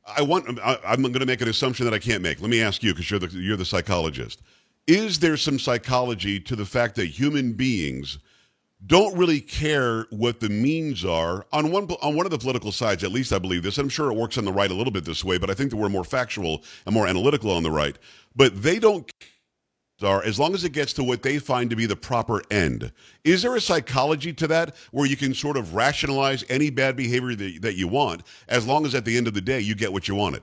I 0.06 0.22
want. 0.22 0.58
I, 0.60 0.78
I'm 0.86 1.02
going 1.02 1.14
to 1.14 1.26
make 1.26 1.40
an 1.40 1.48
assumption 1.48 1.84
that 1.84 1.94
I 1.94 1.98
can't 1.98 2.22
make. 2.22 2.40
Let 2.40 2.50
me 2.50 2.62
ask 2.62 2.82
you 2.82 2.92
because 2.92 3.10
you're 3.10 3.20
the 3.20 3.28
you're 3.28 3.56
the 3.56 3.64
psychologist. 3.64 4.42
Is 4.86 5.18
there 5.18 5.36
some 5.36 5.58
psychology 5.58 6.38
to 6.40 6.54
the 6.54 6.64
fact 6.64 6.94
that 6.94 7.06
human 7.06 7.52
beings 7.52 8.18
don't 8.84 9.16
really 9.16 9.40
care 9.40 10.06
what 10.10 10.40
the 10.40 10.50
means 10.50 11.04
are 11.04 11.46
on 11.52 11.70
one 11.70 11.84
on 12.02 12.14
one 12.14 12.26
of 12.26 12.30
the 12.30 12.38
political 12.38 12.70
sides. 12.70 13.02
At 13.02 13.12
least 13.12 13.32
I 13.32 13.38
believe 13.38 13.62
this. 13.62 13.78
I'm 13.78 13.88
sure 13.88 14.10
it 14.10 14.16
works 14.16 14.36
on 14.36 14.44
the 14.44 14.52
right 14.52 14.70
a 14.70 14.74
little 14.74 14.92
bit 14.92 15.04
this 15.04 15.24
way, 15.24 15.38
but 15.38 15.48
I 15.48 15.54
think 15.54 15.70
that 15.70 15.76
we're 15.76 15.88
more 15.88 16.04
factual 16.04 16.62
and 16.84 16.94
more 16.94 17.06
analytical 17.06 17.50
on 17.50 17.62
the 17.62 17.70
right. 17.70 17.96
But 18.34 18.62
they 18.62 18.78
don't 18.78 19.10
are 20.02 20.22
as 20.24 20.38
long 20.38 20.52
as 20.52 20.62
it 20.62 20.72
gets 20.72 20.92
to 20.92 21.02
what 21.02 21.22
they 21.22 21.38
find 21.38 21.70
to 21.70 21.76
be 21.76 21.86
the 21.86 21.96
proper 21.96 22.42
end. 22.50 22.92
Is 23.24 23.40
there 23.40 23.56
a 23.56 23.60
psychology 23.60 24.32
to 24.34 24.46
that 24.48 24.76
where 24.90 25.06
you 25.06 25.16
can 25.16 25.32
sort 25.32 25.56
of 25.56 25.74
rationalize 25.74 26.44
any 26.50 26.68
bad 26.68 26.96
behavior 26.96 27.34
that, 27.34 27.62
that 27.62 27.76
you 27.76 27.88
want 27.88 28.22
as 28.48 28.66
long 28.66 28.84
as 28.84 28.94
at 28.94 29.06
the 29.06 29.16
end 29.16 29.26
of 29.26 29.32
the 29.32 29.40
day 29.40 29.58
you 29.60 29.74
get 29.74 29.92
what 29.92 30.06
you 30.06 30.14
wanted? 30.14 30.42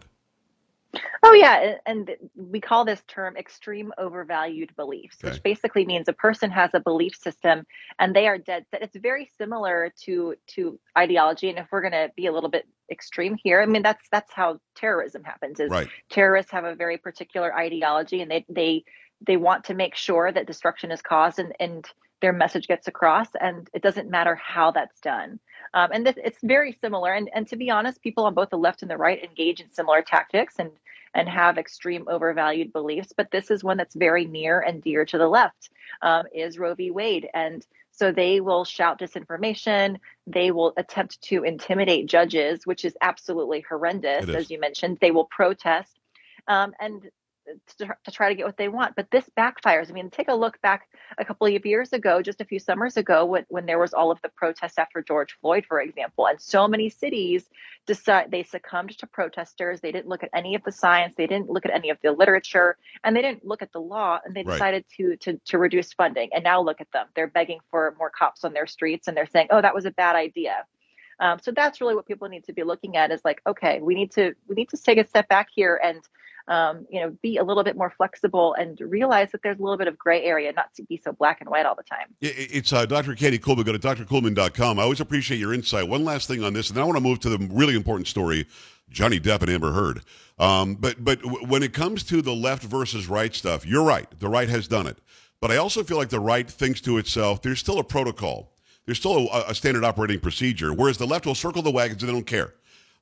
Oh 1.23 1.33
yeah, 1.33 1.75
and 1.85 2.11
we 2.35 2.59
call 2.59 2.85
this 2.85 3.01
term 3.07 3.35
extreme 3.37 3.91
overvalued 3.97 4.75
beliefs, 4.75 5.17
okay. 5.23 5.31
which 5.31 5.43
basically 5.43 5.85
means 5.85 6.07
a 6.07 6.13
person 6.13 6.51
has 6.51 6.69
a 6.73 6.79
belief 6.79 7.15
system 7.15 7.65
and 7.99 8.15
they 8.15 8.27
are 8.27 8.37
dead 8.37 8.65
set. 8.69 8.81
It's 8.81 8.97
very 8.97 9.29
similar 9.37 9.91
to 10.05 10.35
to 10.55 10.79
ideology, 10.97 11.49
and 11.49 11.57
if 11.57 11.67
we're 11.71 11.81
going 11.81 11.93
to 11.93 12.11
be 12.15 12.27
a 12.27 12.31
little 12.31 12.49
bit 12.49 12.67
extreme 12.91 13.37
here, 13.41 13.61
I 13.61 13.65
mean 13.65 13.81
that's 13.81 14.07
that's 14.11 14.31
how 14.33 14.59
terrorism 14.75 15.23
happens. 15.23 15.59
Is 15.59 15.71
right. 15.71 15.87
terrorists 16.09 16.51
have 16.51 16.65
a 16.65 16.75
very 16.75 16.97
particular 16.97 17.55
ideology, 17.55 18.21
and 18.21 18.29
they 18.29 18.45
they 18.49 18.83
they 19.25 19.37
want 19.37 19.63
to 19.65 19.73
make 19.73 19.95
sure 19.95 20.31
that 20.31 20.45
destruction 20.45 20.91
is 20.91 21.01
caused 21.01 21.39
and 21.39 21.53
and 21.59 21.87
their 22.23 22.33
message 22.33 22.67
gets 22.67 22.87
across, 22.87 23.27
and 23.41 23.69
it 23.73 23.81
doesn't 23.81 24.09
matter 24.09 24.33
how 24.35 24.71
that's 24.71 25.01
done. 25.01 25.41
Um, 25.73 25.89
and 25.91 26.05
this, 26.05 26.15
it's 26.23 26.39
very 26.41 26.77
similar. 26.79 27.11
And, 27.13 27.29
and 27.35 27.45
to 27.49 27.57
be 27.57 27.69
honest, 27.69 28.01
people 28.01 28.23
on 28.23 28.33
both 28.33 28.49
the 28.49 28.57
left 28.57 28.81
and 28.81 28.89
the 28.89 28.95
right 28.95 29.21
engage 29.21 29.59
in 29.59 29.69
similar 29.73 30.01
tactics 30.01 30.55
and 30.57 30.71
and 31.13 31.29
have 31.29 31.57
extreme 31.57 32.05
overvalued 32.07 32.73
beliefs. 32.73 33.13
But 33.15 33.31
this 33.31 33.51
is 33.51 33.63
one 33.63 33.77
that's 33.77 33.95
very 33.95 34.25
near 34.25 34.59
and 34.59 34.81
dear 34.81 35.05
to 35.05 35.17
the 35.17 35.27
left. 35.27 35.69
Um, 36.01 36.25
is 36.33 36.59
Roe 36.59 36.75
v. 36.75 36.91
Wade, 36.91 37.27
and 37.33 37.65
so 37.91 38.11
they 38.11 38.41
will 38.41 38.65
shout 38.65 38.99
disinformation. 38.99 39.97
They 40.25 40.51
will 40.51 40.73
attempt 40.77 41.21
to 41.23 41.43
intimidate 41.43 42.07
judges, 42.07 42.65
which 42.65 42.85
is 42.85 42.97
absolutely 43.01 43.61
horrendous, 43.61 44.27
as 44.29 44.49
you 44.49 44.59
mentioned. 44.59 44.97
They 44.99 45.11
will 45.11 45.25
protest. 45.25 45.91
Um, 46.47 46.73
and 46.79 47.09
to, 47.77 47.95
to, 48.03 48.11
try 48.11 48.29
to 48.29 48.35
get 48.35 48.45
what 48.45 48.57
they 48.57 48.67
want. 48.67 48.95
But 48.95 49.11
this 49.11 49.29
backfires. 49.37 49.89
I 49.89 49.93
mean, 49.93 50.09
take 50.09 50.27
a 50.27 50.33
look 50.33 50.61
back 50.61 50.87
a 51.17 51.25
couple 51.25 51.47
of 51.47 51.65
years 51.65 51.93
ago, 51.93 52.21
just 52.21 52.41
a 52.41 52.45
few 52.45 52.59
summers 52.59 52.97
ago, 52.97 53.25
when, 53.25 53.45
when 53.49 53.65
there 53.65 53.79
was 53.79 53.93
all 53.93 54.11
of 54.11 54.21
the 54.21 54.29
protests 54.29 54.77
after 54.77 55.01
George 55.01 55.37
Floyd, 55.41 55.65
for 55.67 55.81
example, 55.81 56.27
and 56.27 56.39
so 56.39 56.67
many 56.67 56.89
cities 56.89 57.49
decide 57.85 58.31
they 58.31 58.43
succumbed 58.43 58.97
to 58.97 59.07
protesters. 59.07 59.81
They 59.81 59.91
didn't 59.91 60.07
look 60.07 60.23
at 60.23 60.29
any 60.33 60.55
of 60.55 60.63
the 60.63 60.71
science. 60.71 61.13
They 61.17 61.27
didn't 61.27 61.49
look 61.49 61.65
at 61.65 61.71
any 61.71 61.89
of 61.89 61.97
the 62.01 62.11
literature, 62.11 62.77
and 63.03 63.15
they 63.15 63.21
didn't 63.21 63.45
look 63.45 63.61
at 63.61 63.71
the 63.71 63.81
law. 63.81 64.19
And 64.23 64.35
they 64.35 64.43
decided 64.43 64.85
right. 64.99 65.17
to 65.21 65.31
to 65.31 65.39
to 65.45 65.57
reduce 65.57 65.93
funding. 65.93 66.29
And 66.33 66.43
now 66.43 66.61
look 66.61 66.81
at 66.81 66.91
them. 66.91 67.07
They're 67.15 67.27
begging 67.27 67.59
for 67.69 67.95
more 67.97 68.09
cops 68.09 68.43
on 68.43 68.53
their 68.53 68.67
streets, 68.67 69.07
and 69.07 69.17
they're 69.17 69.27
saying, 69.27 69.47
"Oh, 69.51 69.61
that 69.61 69.75
was 69.75 69.85
a 69.85 69.91
bad 69.91 70.15
idea." 70.15 70.65
Um, 71.19 71.39
so 71.41 71.51
that's 71.51 71.79
really 71.79 71.95
what 71.95 72.07
people 72.07 72.27
need 72.27 72.43
to 72.45 72.53
be 72.53 72.63
looking 72.63 72.97
at 72.97 73.11
is 73.11 73.21
like, 73.23 73.41
okay, 73.45 73.79
we 73.81 73.95
need 73.95 74.11
to 74.11 74.33
we 74.47 74.55
need 74.55 74.69
to 74.69 74.77
take 74.77 74.97
a 74.97 75.07
step 75.07 75.27
back 75.29 75.47
here 75.53 75.79
and 75.83 76.01
um, 76.47 76.85
you 76.89 76.99
know, 76.99 77.15
be 77.21 77.37
a 77.37 77.43
little 77.43 77.63
bit 77.63 77.77
more 77.77 77.93
flexible 77.95 78.53
and 78.55 78.79
realize 78.81 79.31
that 79.31 79.41
there's 79.43 79.59
a 79.59 79.61
little 79.61 79.77
bit 79.77 79.87
of 79.87 79.97
gray 79.97 80.23
area, 80.23 80.51
not 80.53 80.73
to 80.75 80.83
be 80.83 80.97
so 80.97 81.11
black 81.13 81.39
and 81.41 81.49
white 81.49 81.65
all 81.65 81.75
the 81.75 81.83
time. 81.83 82.07
It's 82.21 82.73
uh, 82.73 82.85
Dr. 82.85 83.15
Katie 83.15 83.39
Kuhlman. 83.39 83.65
Go 83.65 83.71
to 83.71 83.79
drkuhlman.com. 83.79 84.79
I 84.79 84.83
always 84.83 84.99
appreciate 84.99 85.37
your 85.37 85.53
insight. 85.53 85.87
One 85.87 86.03
last 86.03 86.27
thing 86.27 86.43
on 86.43 86.53
this, 86.53 86.69
and 86.69 86.77
then 86.77 86.83
I 86.83 86.85
want 86.85 86.97
to 86.97 87.03
move 87.03 87.19
to 87.21 87.29
the 87.29 87.47
really 87.51 87.75
important 87.75 88.07
story 88.07 88.47
Johnny 88.89 89.19
Depp 89.19 89.41
and 89.41 89.49
Amber 89.49 89.71
Heard. 89.71 90.01
Um, 90.39 90.75
but 90.75 91.03
but 91.03 91.19
when 91.47 91.63
it 91.63 91.73
comes 91.73 92.03
to 92.05 92.21
the 92.21 92.33
left 92.33 92.63
versus 92.63 93.07
right 93.07 93.33
stuff, 93.33 93.65
you're 93.65 93.83
right. 93.83 94.07
The 94.19 94.27
right 94.27 94.49
has 94.49 94.67
done 94.67 94.87
it. 94.87 94.97
But 95.39 95.51
I 95.51 95.57
also 95.57 95.83
feel 95.83 95.97
like 95.97 96.09
the 96.09 96.19
right 96.19 96.49
thinks 96.49 96.79
to 96.81 96.97
itself, 96.97 97.41
there's 97.41 97.59
still 97.59 97.79
a 97.79 97.83
protocol. 97.83 98.53
There's 98.85 98.97
still 98.97 99.29
a, 99.29 99.45
a 99.49 99.55
standard 99.55 99.83
operating 99.83 100.19
procedure, 100.19 100.73
whereas 100.73 100.97
the 100.97 101.07
left 101.07 101.25
will 101.25 101.35
circle 101.35 101.61
the 101.61 101.71
wagons 101.71 102.01
and 102.01 102.09
they 102.09 102.13
don't 102.13 102.25
care. 102.25 102.53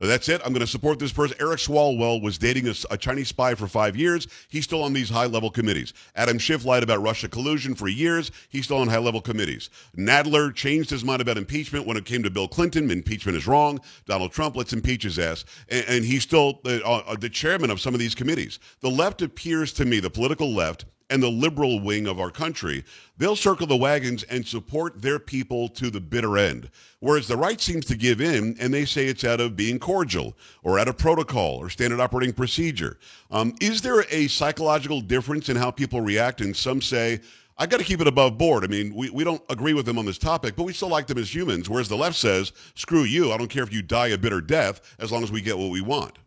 That's 0.08 0.30
it. 0.30 0.42
I'm 0.44 0.52
going 0.52 0.62
to 0.62 0.68
support 0.68 0.98
this 0.98 1.14
person. 1.14 1.38
Eric 1.40 1.60
Swalwell 1.60 2.24
was 2.24 2.40
dating 2.40 2.68
a, 2.68 2.74
a, 2.90 2.98
Chinese 2.98 3.28
spy 3.28 3.54
for 3.54 3.68
five 3.68 3.96
years. 3.96 4.28
He's 4.50 4.64
still 4.64 4.84
on 4.84 4.94
these 4.94 5.12
high 5.12 5.28
level 5.28 5.52
committees. 5.52 5.94
Adam 6.16 6.40
Schiff 6.40 6.66
lied 6.66 6.82
about 6.82 7.04
Russia 7.04 7.30
collusion 7.30 7.76
for 7.76 7.88
years. 7.88 8.32
He's 8.50 8.66
still 8.66 8.78
on 8.78 8.88
high 8.88 8.98
level 8.98 9.22
committees. 9.22 9.70
Nadler 9.96 10.56
changed 10.56 10.90
his 10.90 11.04
mind 11.04 11.22
about 11.22 11.38
impeachment 11.38 11.86
when 11.86 11.98
it 11.98 12.06
came 12.06 12.24
to 12.24 12.32
Bill 12.32 12.48
Clinton. 12.48 12.90
Impeachment 12.90 13.38
is 13.38 13.46
wrong. 13.46 13.80
Donald 14.08 14.32
Trump, 14.32 14.56
let's 14.56 14.74
impeach 14.74 15.04
his 15.04 15.20
ass. 15.20 15.46
And, 15.70 15.86
and 15.88 16.06
he's 16.06 16.24
still 16.24 16.62
the, 16.64 16.84
uh, 16.84 17.16
the 17.16 17.30
chairman 17.30 17.70
of 17.70 17.80
some 17.80 17.94
of 17.94 18.00
these 18.00 18.16
committees. 18.16 18.58
The 18.80 18.90
left 18.90 19.22
appears 19.22 19.72
to 19.74 19.86
me, 19.86 20.00
the 20.00 20.10
political 20.10 20.52
left, 20.52 20.86
and 21.12 21.22
the 21.22 21.30
liberal 21.30 21.80
wing 21.80 22.08
of 22.08 22.20
our 22.20 22.32
country, 22.32 22.84
they'll 23.18 23.36
circle 23.36 23.68
the 23.68 23.76
wagons 23.76 24.24
and 24.24 24.46
support 24.46 25.02
their 25.02 25.20
people 25.20 25.70
to 25.70 25.92
the 25.92 26.02
bitter 26.02 26.38
end. 26.38 26.70
Whereas 27.00 27.28
the 27.28 27.38
right 27.38 27.60
seems 27.60 27.86
to 27.86 27.96
give 27.96 28.22
in 28.22 28.56
and 28.60 28.74
they 28.74 28.86
say 28.86 29.06
it's 29.06 29.24
out 29.24 29.40
of 29.40 29.56
being 29.56 29.78
cordial 29.78 30.36
or 30.64 30.80
out 30.80 30.88
of 30.88 30.98
protocol 30.98 31.58
or 31.58 31.70
standard 31.70 32.00
operating 32.00 32.34
procedure. 32.34 32.98
Um, 33.30 33.54
is 33.62 33.82
there 33.82 34.06
a 34.10 34.28
psychological 34.28 35.02
difference 35.02 35.50
in 35.50 35.58
how 35.58 35.70
people 35.70 36.02
react? 36.02 36.42
And 36.42 36.56
some 36.56 36.82
say, 36.82 37.20
I 37.58 37.68
got 37.68 37.78
to 37.78 37.84
keep 37.84 38.02
it 38.02 38.08
above 38.08 38.38
board. 38.38 38.64
I 38.64 38.68
mean, 38.68 38.96
we, 38.96 39.10
we 39.12 39.24
don't 39.24 39.44
agree 39.50 39.74
with 39.74 39.86
them 39.86 40.00
on 40.00 40.06
this 40.06 40.18
topic, 40.18 40.56
but 40.56 40.64
we 40.64 40.74
still 40.74 40.90
like 40.90 41.06
them 41.06 41.20
as 41.20 41.34
humans. 41.34 41.70
Whereas 41.70 41.90
the 41.90 41.98
left 41.98 42.16
says, 42.16 42.54
screw 42.74 43.04
you. 43.04 43.32
I 43.32 43.38
don't 43.38 43.50
care 43.50 43.64
if 43.64 43.72
you 43.72 43.84
die 43.84 44.08
a 44.08 44.18
bitter 44.18 44.42
death 44.42 44.96
as 44.98 45.12
long 45.12 45.22
as 45.22 45.32
we 45.32 45.42
get 45.42 45.58
what 45.58 45.70
we 45.70 45.82
want. 45.82 46.18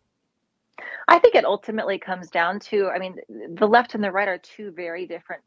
I 1.08 1.18
think 1.18 1.34
it 1.34 1.44
ultimately 1.44 1.98
comes 1.98 2.30
down 2.30 2.60
to, 2.60 2.88
I 2.88 2.98
mean, 2.98 3.16
the 3.28 3.66
left 3.66 3.94
and 3.94 4.02
the 4.02 4.10
right 4.10 4.28
are 4.28 4.38
two 4.38 4.70
very 4.70 5.06
different 5.06 5.42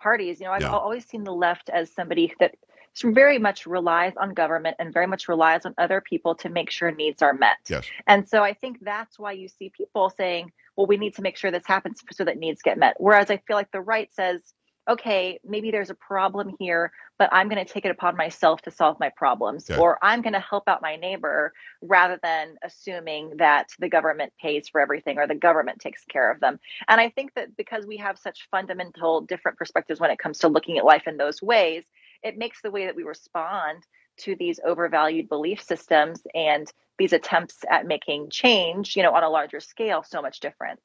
parties. 0.00 0.40
You 0.40 0.46
know, 0.46 0.52
I've 0.52 0.62
yeah. 0.62 0.72
always 0.72 1.06
seen 1.06 1.24
the 1.24 1.32
left 1.32 1.68
as 1.70 1.92
somebody 1.92 2.32
that 2.40 2.54
very 3.02 3.38
much 3.38 3.66
relies 3.66 4.12
on 4.16 4.34
government 4.34 4.76
and 4.78 4.92
very 4.92 5.06
much 5.06 5.28
relies 5.28 5.64
on 5.64 5.74
other 5.78 6.00
people 6.00 6.34
to 6.36 6.48
make 6.48 6.70
sure 6.70 6.90
needs 6.90 7.22
are 7.22 7.32
met. 7.32 7.56
Yes. 7.68 7.86
And 8.06 8.28
so 8.28 8.42
I 8.42 8.52
think 8.52 8.78
that's 8.82 9.18
why 9.18 9.32
you 9.32 9.48
see 9.48 9.70
people 9.76 10.10
saying, 10.10 10.52
well, 10.76 10.86
we 10.86 10.96
need 10.96 11.14
to 11.16 11.22
make 11.22 11.36
sure 11.36 11.50
this 11.50 11.66
happens 11.66 12.02
so 12.12 12.24
that 12.24 12.38
needs 12.38 12.62
get 12.62 12.78
met. 12.78 12.96
Whereas 12.98 13.30
I 13.30 13.36
feel 13.38 13.56
like 13.56 13.70
the 13.70 13.80
right 13.80 14.12
says, 14.12 14.40
okay, 14.90 15.38
maybe 15.44 15.70
there's 15.70 15.90
a 15.90 15.94
problem 15.94 16.54
here, 16.58 16.92
but 17.16 17.28
I'm 17.32 17.48
going 17.48 17.64
to 17.64 17.72
take 17.72 17.84
it 17.84 17.92
upon 17.92 18.16
myself 18.16 18.60
to 18.62 18.72
solve 18.72 18.98
my 18.98 19.08
problems, 19.16 19.66
yeah. 19.70 19.78
or 19.78 19.98
I'm 20.02 20.20
going 20.20 20.32
to 20.32 20.40
help 20.40 20.64
out 20.68 20.82
my 20.82 20.96
neighbor 20.96 21.52
rather 21.80 22.18
than 22.22 22.56
assuming 22.64 23.36
that 23.38 23.68
the 23.78 23.88
government 23.88 24.32
pays 24.42 24.68
for 24.68 24.80
everything 24.80 25.16
or 25.18 25.28
the 25.28 25.34
government 25.36 25.78
takes 25.78 26.04
care 26.04 26.30
of 26.30 26.40
them. 26.40 26.58
And 26.88 27.00
I 27.00 27.08
think 27.08 27.34
that 27.34 27.56
because 27.56 27.86
we 27.86 27.98
have 27.98 28.18
such 28.18 28.48
fundamental 28.50 29.20
different 29.20 29.58
perspectives 29.58 30.00
when 30.00 30.10
it 30.10 30.18
comes 30.18 30.38
to 30.38 30.48
looking 30.48 30.76
at 30.76 30.84
life 30.84 31.06
in 31.06 31.16
those 31.16 31.40
ways, 31.40 31.84
it 32.24 32.36
makes 32.36 32.60
the 32.60 32.70
way 32.70 32.86
that 32.86 32.96
we 32.96 33.04
respond 33.04 33.84
to 34.18 34.34
these 34.36 34.58
overvalued 34.66 35.28
belief 35.28 35.62
systems 35.62 36.20
and 36.34 36.70
these 36.98 37.12
attempts 37.12 37.58
at 37.70 37.86
making 37.86 38.28
change, 38.28 38.96
you 38.96 39.02
know, 39.02 39.14
on 39.14 39.22
a 39.22 39.30
larger 39.30 39.60
scale 39.60 40.02
so 40.02 40.20
much 40.20 40.40
different. 40.40 40.80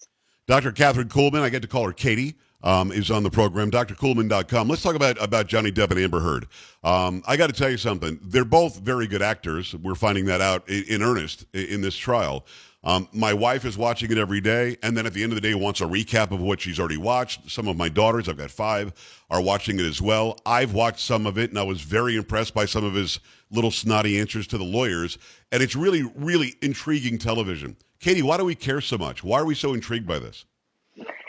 Dr. 0.47 0.71
Katherine 0.71 1.09
Kuhlman, 1.09 1.41
I 1.41 1.49
get 1.49 1.63
to 1.63 1.67
call 1.67 1.85
her 1.85 1.91
Katie 1.91 2.35
um, 2.63 2.91
is 2.91 3.11
on 3.11 3.23
the 3.23 3.29
program, 3.29 3.69
drkuhlman.com. 3.71 4.67
Let's 4.67 4.81
talk 4.81 4.95
about, 4.95 5.21
about 5.21 5.47
Johnny 5.47 5.71
Depp 5.71 5.91
and 5.91 5.99
Amber 5.99 6.19
Heard. 6.19 6.47
Um, 6.83 7.23
I 7.27 7.37
got 7.37 7.47
to 7.47 7.53
tell 7.53 7.69
you 7.69 7.77
something. 7.77 8.19
They're 8.21 8.45
both 8.45 8.79
very 8.79 9.07
good 9.07 9.21
actors. 9.21 9.75
We're 9.75 9.95
finding 9.95 10.25
that 10.25 10.41
out 10.41 10.67
in, 10.67 10.83
in 10.85 11.01
earnest 11.01 11.45
in, 11.53 11.65
in 11.65 11.81
this 11.81 11.95
trial. 11.95 12.45
Um, 12.85 13.09
my 13.11 13.33
wife 13.33 13.65
is 13.65 13.79
watching 13.79 14.11
it 14.11 14.19
every 14.19 14.41
day, 14.41 14.77
and 14.83 14.95
then 14.95 15.07
at 15.07 15.13
the 15.13 15.23
end 15.23 15.31
of 15.31 15.35
the 15.35 15.41
day, 15.41 15.55
wants 15.55 15.81
a 15.81 15.85
recap 15.85 16.29
of 16.29 16.39
what 16.39 16.61
she's 16.61 16.79
already 16.79 16.97
watched. 16.97 17.49
Some 17.49 17.67
of 17.67 17.75
my 17.75 17.89
daughters, 17.89 18.29
I've 18.29 18.37
got 18.37 18.51
five, 18.51 18.93
are 19.31 19.41
watching 19.41 19.79
it 19.79 19.85
as 19.85 20.03
well. 20.03 20.37
I've 20.45 20.73
watched 20.73 20.99
some 20.99 21.25
of 21.25 21.39
it, 21.39 21.49
and 21.49 21.57
I 21.57 21.63
was 21.63 21.81
very 21.81 22.15
impressed 22.15 22.53
by 22.53 22.65
some 22.65 22.83
of 22.83 22.93
his 22.93 23.19
little 23.49 23.71
snotty 23.71 24.19
answers 24.19 24.45
to 24.47 24.59
the 24.59 24.63
lawyers. 24.63 25.17
And 25.51 25.63
it's 25.63 25.75
really, 25.75 26.03
really 26.15 26.55
intriguing 26.61 27.17
television. 27.17 27.75
Katie, 27.99 28.21
why 28.21 28.37
do 28.37 28.45
we 28.45 28.53
care 28.53 28.81
so 28.81 28.99
much? 28.99 29.23
Why 29.23 29.39
are 29.39 29.45
we 29.45 29.55
so 29.55 29.73
intrigued 29.73 30.05
by 30.05 30.19
this? 30.19 30.45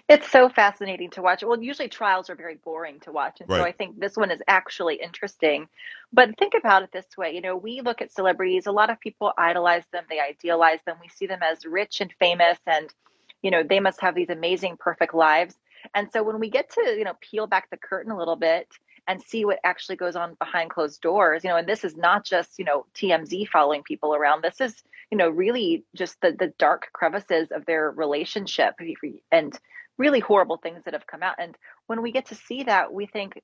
It's 0.08 0.30
so 0.30 0.48
fascinating 0.48 1.10
to 1.10 1.22
watch. 1.22 1.42
Well, 1.42 1.60
usually 1.60 1.88
trials 1.88 2.30
are 2.30 2.36
very 2.36 2.54
boring 2.56 3.00
to 3.00 3.10
watch. 3.12 3.40
And 3.40 3.50
right. 3.50 3.58
so 3.58 3.64
I 3.64 3.72
think 3.72 3.98
this 3.98 4.16
one 4.16 4.30
is 4.30 4.40
actually 4.46 4.96
interesting. 4.96 5.68
But 6.12 6.38
think 6.38 6.54
about 6.54 6.84
it 6.84 6.92
this 6.92 7.16
way 7.18 7.34
you 7.34 7.40
know, 7.40 7.56
we 7.56 7.80
look 7.80 8.00
at 8.00 8.12
celebrities, 8.12 8.66
a 8.66 8.72
lot 8.72 8.90
of 8.90 9.00
people 9.00 9.32
idolize 9.36 9.84
them, 9.92 10.04
they 10.08 10.20
idealize 10.20 10.78
them. 10.86 10.96
We 11.00 11.08
see 11.08 11.26
them 11.26 11.40
as 11.42 11.66
rich 11.66 12.00
and 12.00 12.12
famous, 12.20 12.58
and, 12.66 12.88
you 13.42 13.50
know, 13.50 13.64
they 13.64 13.80
must 13.80 14.00
have 14.00 14.14
these 14.14 14.30
amazing, 14.30 14.76
perfect 14.76 15.12
lives. 15.12 15.56
And 15.94 16.08
so 16.12 16.22
when 16.22 16.38
we 16.38 16.50
get 16.50 16.70
to, 16.70 16.94
you 16.96 17.04
know, 17.04 17.16
peel 17.20 17.46
back 17.46 17.70
the 17.70 17.76
curtain 17.76 18.12
a 18.12 18.18
little 18.18 18.36
bit 18.36 18.68
and 19.08 19.22
see 19.22 19.44
what 19.44 19.60
actually 19.64 19.96
goes 19.96 20.16
on 20.16 20.34
behind 20.34 20.70
closed 20.70 21.00
doors, 21.00 21.42
you 21.44 21.50
know, 21.50 21.56
and 21.56 21.68
this 21.68 21.84
is 21.84 21.96
not 21.96 22.24
just, 22.24 22.58
you 22.58 22.64
know, 22.64 22.86
TMZ 22.94 23.48
following 23.48 23.82
people 23.82 24.14
around. 24.14 24.42
This 24.42 24.60
is, 24.60 24.82
you 25.10 25.18
know, 25.18 25.28
really 25.28 25.84
just 25.94 26.20
the 26.20 26.32
the 26.32 26.52
dark 26.58 26.88
crevices 26.92 27.50
of 27.50 27.66
their 27.66 27.90
relationship 27.90 28.74
and 29.32 29.58
really 29.98 30.20
horrible 30.20 30.58
things 30.58 30.82
that 30.84 30.94
have 30.94 31.06
come 31.06 31.22
out. 31.22 31.36
And 31.38 31.56
when 31.86 32.02
we 32.02 32.12
get 32.12 32.26
to 32.26 32.34
see 32.34 32.64
that, 32.64 32.92
we 32.92 33.06
think, 33.06 33.40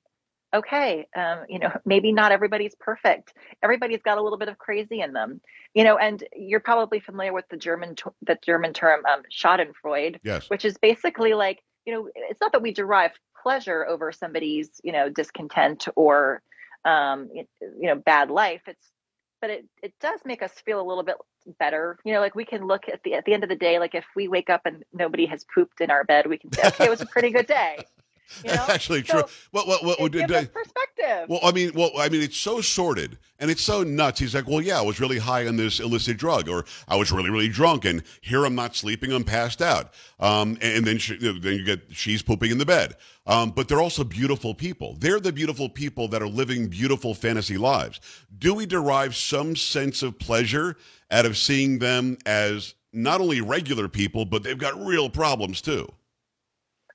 okay, 0.53 1.07
um, 1.15 1.39
you 1.49 1.59
know, 1.59 1.71
maybe 1.85 2.11
not 2.11 2.31
everybody's 2.31 2.75
perfect. 2.79 3.33
Everybody's 3.61 4.01
got 4.03 4.17
a 4.17 4.21
little 4.21 4.37
bit 4.37 4.49
of 4.49 4.57
crazy 4.57 5.01
in 5.01 5.13
them, 5.13 5.41
you 5.73 5.83
know. 5.83 5.97
And 5.97 6.23
you're 6.35 6.59
probably 6.59 6.99
familiar 6.99 7.33
with 7.33 7.45
the 7.49 7.57
German 7.57 7.95
the 8.21 8.37
German 8.43 8.73
term 8.73 9.01
um, 9.05 9.23
Schadenfreude, 9.31 10.19
yes. 10.23 10.49
which 10.49 10.65
is 10.65 10.77
basically 10.77 11.33
like, 11.33 11.63
you 11.85 11.93
know, 11.93 12.09
it's 12.15 12.41
not 12.41 12.51
that 12.51 12.61
we 12.61 12.71
derive 12.73 13.11
pleasure 13.41 13.85
over 13.85 14.11
somebody's, 14.11 14.79
you 14.83 14.93
know, 14.93 15.09
discontent 15.09 15.87
or, 15.95 16.41
um, 16.85 17.29
you 17.33 17.45
know, 17.87 17.95
bad 17.95 18.29
life. 18.29 18.61
It's 18.67 18.87
but 19.43 19.49
it, 19.49 19.65
it 19.81 19.93
does 19.99 20.21
make 20.23 20.41
us 20.41 20.53
feel 20.65 20.79
a 20.79 20.87
little 20.87 21.03
bit 21.03 21.17
better. 21.59 21.99
You 22.05 22.13
know, 22.13 22.21
like 22.21 22.33
we 22.33 22.45
can 22.45 22.65
look 22.65 22.87
at 22.87 23.03
the 23.03 23.15
at 23.15 23.25
the 23.25 23.33
end 23.33 23.43
of 23.43 23.49
the 23.49 23.57
day, 23.57 23.77
like 23.77 23.93
if 23.93 24.05
we 24.15 24.29
wake 24.29 24.49
up 24.49 24.61
and 24.63 24.85
nobody 24.93 25.25
has 25.25 25.45
pooped 25.53 25.81
in 25.81 25.91
our 25.91 26.05
bed, 26.05 26.27
we 26.27 26.37
can 26.37 26.49
say, 26.53 26.61
okay, 26.67 26.85
it 26.85 26.89
was 26.89 27.01
a 27.01 27.05
pretty 27.05 27.29
good 27.29 27.47
day. 27.47 27.79
You 28.43 28.49
know? 28.49 28.55
That's 28.55 28.69
actually 28.69 29.03
so 29.03 29.21
true. 29.21 29.29
What 29.51 29.67
what 29.67 29.99
what, 29.99 30.11
did, 30.11 30.27
perspective? 30.27 31.27
Well, 31.27 31.39
I 31.43 31.51
mean, 31.51 31.71
well, 31.73 31.91
I 31.97 32.09
mean, 32.09 32.21
it's 32.21 32.37
so 32.37 32.61
sordid 32.61 33.17
and 33.39 33.51
it's 33.51 33.61
so 33.61 33.83
nuts. 33.83 34.19
He's 34.19 34.35
like, 34.35 34.47
well, 34.47 34.61
yeah, 34.61 34.79
I 34.79 34.81
was 34.81 34.99
really 34.99 35.19
high 35.19 35.47
on 35.47 35.55
this 35.55 35.79
illicit 35.79 36.17
drug, 36.17 36.49
or 36.49 36.65
I 36.87 36.95
was 36.95 37.11
really 37.11 37.29
really 37.29 37.49
drunk, 37.49 37.85
and 37.85 38.03
here 38.21 38.45
I'm 38.45 38.55
not 38.55 38.75
sleeping, 38.75 39.11
I'm 39.11 39.23
passed 39.23 39.61
out. 39.61 39.93
Um, 40.19 40.57
and, 40.61 40.85
then 40.85 40.97
she, 40.97 41.17
then 41.17 41.41
you 41.41 41.63
get 41.63 41.81
she's 41.91 42.21
pooping 42.21 42.51
in 42.51 42.57
the 42.57 42.65
bed. 42.65 42.95
Um, 43.25 43.51
but 43.51 43.67
they're 43.67 43.81
also 43.81 44.03
beautiful 44.03 44.53
people. 44.53 44.97
They're 44.99 45.19
the 45.19 45.31
beautiful 45.31 45.69
people 45.69 46.07
that 46.09 46.21
are 46.21 46.27
living 46.27 46.67
beautiful 46.67 47.13
fantasy 47.13 47.57
lives. 47.57 48.01
Do 48.37 48.53
we 48.53 48.65
derive 48.65 49.15
some 49.15 49.55
sense 49.55 50.03
of 50.03 50.19
pleasure 50.19 50.75
out 51.09 51.25
of 51.25 51.37
seeing 51.37 51.79
them 51.79 52.17
as 52.25 52.75
not 52.91 53.21
only 53.21 53.41
regular 53.41 53.87
people, 53.87 54.25
but 54.25 54.43
they've 54.43 54.57
got 54.57 54.79
real 54.79 55.09
problems 55.09 55.61
too? 55.61 55.87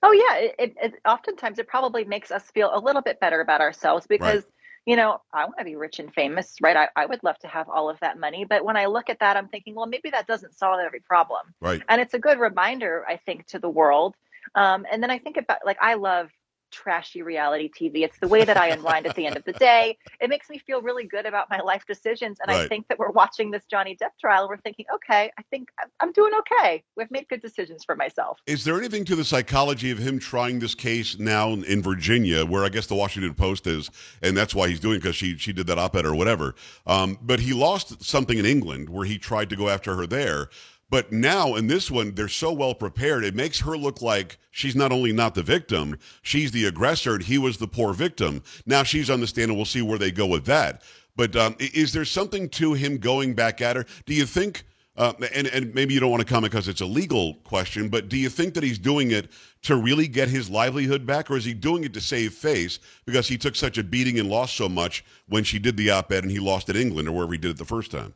Oh 0.02 0.12
yeah, 0.12 0.36
it, 0.38 0.54
it, 0.58 0.76
it, 0.80 0.94
oftentimes 1.06 1.58
it 1.58 1.66
probably 1.68 2.04
makes 2.04 2.30
us 2.30 2.44
feel 2.52 2.70
a 2.72 2.78
little 2.78 3.02
bit 3.02 3.20
better 3.20 3.40
about 3.40 3.60
ourselves 3.60 4.06
because 4.06 4.44
right. 4.44 4.52
you 4.86 4.96
know 4.96 5.20
I 5.32 5.44
want 5.44 5.58
to 5.58 5.64
be 5.64 5.76
rich 5.76 5.98
and 5.98 6.12
famous, 6.12 6.56
right? 6.62 6.76
I, 6.76 6.88
I 6.94 7.06
would 7.06 7.22
love 7.24 7.38
to 7.40 7.48
have 7.48 7.68
all 7.68 7.90
of 7.90 7.98
that 8.00 8.18
money, 8.18 8.44
but 8.48 8.64
when 8.64 8.76
I 8.76 8.86
look 8.86 9.10
at 9.10 9.20
that, 9.20 9.36
I'm 9.36 9.48
thinking, 9.48 9.74
well, 9.74 9.86
maybe 9.86 10.10
that 10.10 10.26
doesn't 10.26 10.56
solve 10.56 10.80
every 10.84 11.00
problem, 11.00 11.42
right? 11.60 11.82
And 11.88 12.00
it's 12.00 12.14
a 12.14 12.18
good 12.18 12.38
reminder, 12.38 13.04
I 13.08 13.16
think, 13.16 13.46
to 13.48 13.58
the 13.58 13.70
world. 13.70 14.14
Um, 14.54 14.86
and 14.90 15.02
then 15.02 15.10
I 15.10 15.18
think 15.18 15.36
about 15.36 15.58
like 15.66 15.78
I 15.80 15.94
love 15.94 16.30
trashy 16.70 17.22
reality 17.22 17.70
TV. 17.70 18.02
It's 18.02 18.18
the 18.18 18.28
way 18.28 18.44
that 18.44 18.56
I 18.56 18.68
unwind 18.68 19.06
at 19.06 19.14
the 19.14 19.26
end 19.26 19.36
of 19.36 19.44
the 19.44 19.52
day. 19.52 19.98
It 20.20 20.30
makes 20.30 20.48
me 20.48 20.58
feel 20.58 20.82
really 20.82 21.04
good 21.04 21.26
about 21.26 21.50
my 21.50 21.60
life 21.60 21.84
decisions. 21.86 22.38
And 22.40 22.54
right. 22.54 22.64
I 22.64 22.68
think 22.68 22.88
that 22.88 22.98
we're 22.98 23.10
watching 23.10 23.50
this 23.50 23.64
Johnny 23.70 23.96
Depp 24.00 24.10
trial. 24.20 24.48
We're 24.48 24.58
thinking, 24.58 24.86
okay, 24.94 25.30
I 25.38 25.42
think 25.50 25.68
I'm 26.00 26.12
doing 26.12 26.32
okay. 26.40 26.82
We've 26.96 27.10
made 27.10 27.28
good 27.28 27.42
decisions 27.42 27.84
for 27.84 27.96
myself. 27.96 28.40
Is 28.46 28.64
there 28.64 28.76
anything 28.78 29.04
to 29.06 29.16
the 29.16 29.24
psychology 29.24 29.90
of 29.90 29.98
him 29.98 30.18
trying 30.18 30.58
this 30.58 30.74
case 30.74 31.18
now 31.18 31.52
in 31.52 31.82
Virginia, 31.82 32.44
where 32.44 32.64
I 32.64 32.68
guess 32.68 32.86
the 32.86 32.94
Washington 32.94 33.34
Post 33.34 33.66
is, 33.66 33.90
and 34.22 34.36
that's 34.36 34.54
why 34.54 34.68
he's 34.68 34.80
doing 34.80 34.98
because 34.98 35.16
she 35.16 35.36
she 35.36 35.52
did 35.52 35.66
that 35.68 35.78
op-ed 35.78 36.04
or 36.04 36.14
whatever. 36.14 36.54
Um, 36.86 37.18
but 37.22 37.40
he 37.40 37.52
lost 37.52 38.02
something 38.02 38.38
in 38.38 38.46
England 38.46 38.88
where 38.88 39.04
he 39.04 39.18
tried 39.18 39.50
to 39.50 39.56
go 39.56 39.68
after 39.68 39.94
her 39.96 40.06
there. 40.06 40.48
But 40.90 41.12
now 41.12 41.56
in 41.56 41.66
this 41.66 41.90
one, 41.90 42.14
they're 42.14 42.28
so 42.28 42.52
well 42.52 42.74
prepared. 42.74 43.24
It 43.24 43.34
makes 43.34 43.60
her 43.60 43.76
look 43.76 44.00
like 44.00 44.38
she's 44.50 44.74
not 44.74 44.92
only 44.92 45.12
not 45.12 45.34
the 45.34 45.42
victim, 45.42 45.98
she's 46.22 46.50
the 46.50 46.64
aggressor, 46.64 47.16
and 47.16 47.22
he 47.22 47.36
was 47.36 47.58
the 47.58 47.68
poor 47.68 47.92
victim. 47.92 48.42
Now 48.64 48.82
she's 48.82 49.10
on 49.10 49.20
the 49.20 49.26
stand, 49.26 49.50
and 49.50 49.56
we'll 49.56 49.66
see 49.66 49.82
where 49.82 49.98
they 49.98 50.10
go 50.10 50.26
with 50.26 50.46
that. 50.46 50.82
But 51.14 51.36
um, 51.36 51.56
is 51.58 51.92
there 51.92 52.04
something 52.04 52.48
to 52.50 52.74
him 52.74 52.98
going 52.98 53.34
back 53.34 53.60
at 53.60 53.76
her? 53.76 53.84
Do 54.06 54.14
you 54.14 54.24
think? 54.24 54.64
Uh, 54.96 55.12
and, 55.32 55.46
and 55.48 55.72
maybe 55.76 55.94
you 55.94 56.00
don't 56.00 56.10
want 56.10 56.20
to 56.20 56.26
comment 56.26 56.50
because 56.50 56.66
it's 56.66 56.80
a 56.80 56.86
legal 56.86 57.34
question, 57.44 57.88
but 57.88 58.08
do 58.08 58.16
you 58.16 58.28
think 58.28 58.52
that 58.54 58.64
he's 58.64 58.80
doing 58.80 59.12
it 59.12 59.30
to 59.62 59.76
really 59.76 60.08
get 60.08 60.28
his 60.28 60.50
livelihood 60.50 61.06
back, 61.06 61.30
or 61.30 61.36
is 61.36 61.44
he 61.44 61.54
doing 61.54 61.84
it 61.84 61.94
to 61.94 62.00
save 62.00 62.34
face 62.34 62.80
because 63.06 63.28
he 63.28 63.38
took 63.38 63.54
such 63.54 63.78
a 63.78 63.84
beating 63.84 64.18
and 64.18 64.28
lost 64.28 64.56
so 64.56 64.68
much 64.68 65.04
when 65.28 65.44
she 65.44 65.60
did 65.60 65.76
the 65.76 65.88
op-ed 65.88 66.24
and 66.24 66.32
he 66.32 66.40
lost 66.40 66.68
in 66.68 66.74
England 66.74 67.06
or 67.06 67.12
wherever 67.12 67.30
he 67.30 67.38
did 67.38 67.52
it 67.52 67.58
the 67.58 67.64
first 67.64 67.92
time? 67.92 68.12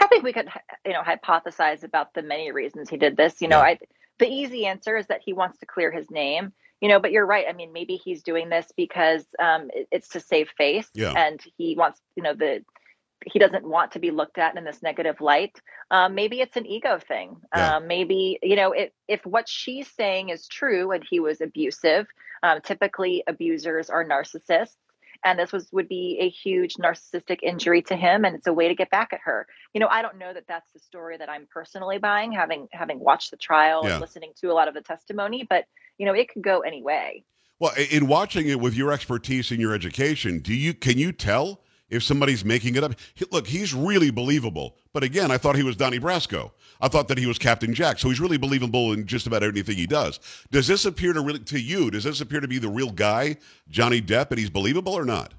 I 0.00 0.06
think 0.06 0.24
we 0.24 0.32
could, 0.32 0.48
you 0.84 0.92
know, 0.92 1.02
hypothesize 1.02 1.84
about 1.84 2.14
the 2.14 2.22
many 2.22 2.52
reasons 2.52 2.88
he 2.88 2.96
did 2.96 3.16
this. 3.16 3.40
You 3.40 3.48
know. 3.48 3.60
I, 3.60 3.78
the 4.18 4.28
easy 4.28 4.66
answer 4.66 4.96
is 4.96 5.06
that 5.06 5.22
he 5.24 5.32
wants 5.32 5.58
to 5.58 5.66
clear 5.66 5.90
his 5.90 6.10
name. 6.10 6.52
You 6.80 6.88
know, 6.88 6.98
but 6.98 7.12
you're 7.12 7.26
right. 7.26 7.44
I 7.48 7.52
mean, 7.52 7.74
maybe 7.74 7.96
he's 7.96 8.22
doing 8.22 8.48
this 8.48 8.72
because 8.74 9.26
um, 9.38 9.68
it, 9.74 9.88
it's 9.90 10.08
to 10.10 10.20
save 10.20 10.48
face, 10.56 10.88
yeah. 10.94 11.12
and 11.14 11.38
he 11.58 11.74
wants, 11.76 12.00
you 12.16 12.22
know, 12.22 12.32
the 12.32 12.64
he 13.26 13.38
doesn't 13.38 13.68
want 13.68 13.92
to 13.92 13.98
be 13.98 14.10
looked 14.10 14.38
at 14.38 14.56
in 14.56 14.64
this 14.64 14.82
negative 14.82 15.20
light. 15.20 15.60
Um, 15.90 16.14
maybe 16.14 16.40
it's 16.40 16.56
an 16.56 16.66
ego 16.66 16.98
thing. 16.98 17.36
Yeah. 17.54 17.76
Um, 17.76 17.86
maybe 17.86 18.38
you 18.42 18.56
know 18.56 18.72
if 18.72 18.90
if 19.08 19.24
what 19.26 19.48
she's 19.48 19.90
saying 19.90 20.30
is 20.30 20.46
true 20.48 20.92
and 20.92 21.04
he 21.08 21.20
was 21.20 21.40
abusive. 21.40 22.06
Um, 22.42 22.60
typically, 22.62 23.22
abusers 23.26 23.90
are 23.90 24.04
narcissists 24.04 24.76
and 25.24 25.38
this 25.38 25.52
was 25.52 25.68
would 25.72 25.88
be 25.88 26.18
a 26.20 26.28
huge 26.28 26.74
narcissistic 26.74 27.38
injury 27.42 27.82
to 27.82 27.96
him 27.96 28.24
and 28.24 28.34
it's 28.36 28.46
a 28.46 28.52
way 28.52 28.68
to 28.68 28.74
get 28.74 28.90
back 28.90 29.12
at 29.12 29.20
her 29.24 29.46
you 29.74 29.80
know 29.80 29.88
i 29.88 30.02
don't 30.02 30.18
know 30.18 30.32
that 30.32 30.44
that's 30.48 30.68
the 30.72 30.80
story 30.80 31.16
that 31.16 31.28
i'm 31.28 31.46
personally 31.52 31.98
buying 31.98 32.32
having 32.32 32.68
having 32.72 32.98
watched 32.98 33.30
the 33.30 33.36
trial 33.36 33.82
Yeah. 33.84 33.92
and 33.92 34.00
listening 34.00 34.32
to 34.40 34.50
a 34.50 34.54
lot 34.54 34.68
of 34.68 34.74
the 34.74 34.82
testimony 34.82 35.46
but 35.48 35.64
you 35.98 36.06
know 36.06 36.14
it 36.14 36.28
could 36.28 36.42
go 36.42 36.60
any 36.60 36.82
way 36.82 37.24
Well, 37.58 37.72
in 37.90 38.06
watching 38.06 38.48
it 38.48 38.58
with 38.60 38.74
your 38.74 38.90
expertise 38.92 39.50
and 39.50 39.60
your 39.60 39.74
education, 39.74 40.38
do 40.38 40.54
you 40.54 40.72
can 40.74 40.96
you 40.96 41.12
tell 41.12 41.60
if 41.90 42.02
somebody's 42.02 42.44
making 42.44 42.76
it 42.76 42.84
up? 42.84 42.94
He- 43.14 43.26
Look, 43.30 43.46
he's 43.46 43.74
really 43.74 44.10
believable. 44.10 44.76
But 44.92 45.02
again, 45.02 45.30
I 45.30 45.38
thought 45.38 45.56
he 45.56 45.62
was 45.62 45.76
Donnie 45.76 46.00
Brasco. 46.00 46.52
I 46.80 46.88
thought 46.88 47.08
that 47.08 47.18
he 47.18 47.26
was 47.26 47.38
Captain 47.38 47.74
Jack. 47.74 47.98
So 47.98 48.08
he's 48.08 48.20
really 48.20 48.38
believable 48.38 48.92
in 48.92 49.06
just 49.06 49.26
about 49.26 49.42
anything 49.42 49.76
he 49.76 49.86
does. 49.86 50.18
Does 50.50 50.66
this 50.66 50.84
appear 50.86 51.12
to 51.12 51.20
really 51.20 51.40
to 51.40 51.60
you? 51.60 51.90
Does 51.90 52.04
this 52.04 52.20
appear 52.20 52.40
to 52.40 52.48
be 52.48 52.58
the 52.58 52.68
real 52.68 52.90
guy, 52.90 53.36
Johnny 53.68 54.00
Depp, 54.00 54.30
and 54.30 54.38
he's 54.38 54.50
believable 54.50 54.92
or 54.94 55.04
not? 55.04 55.34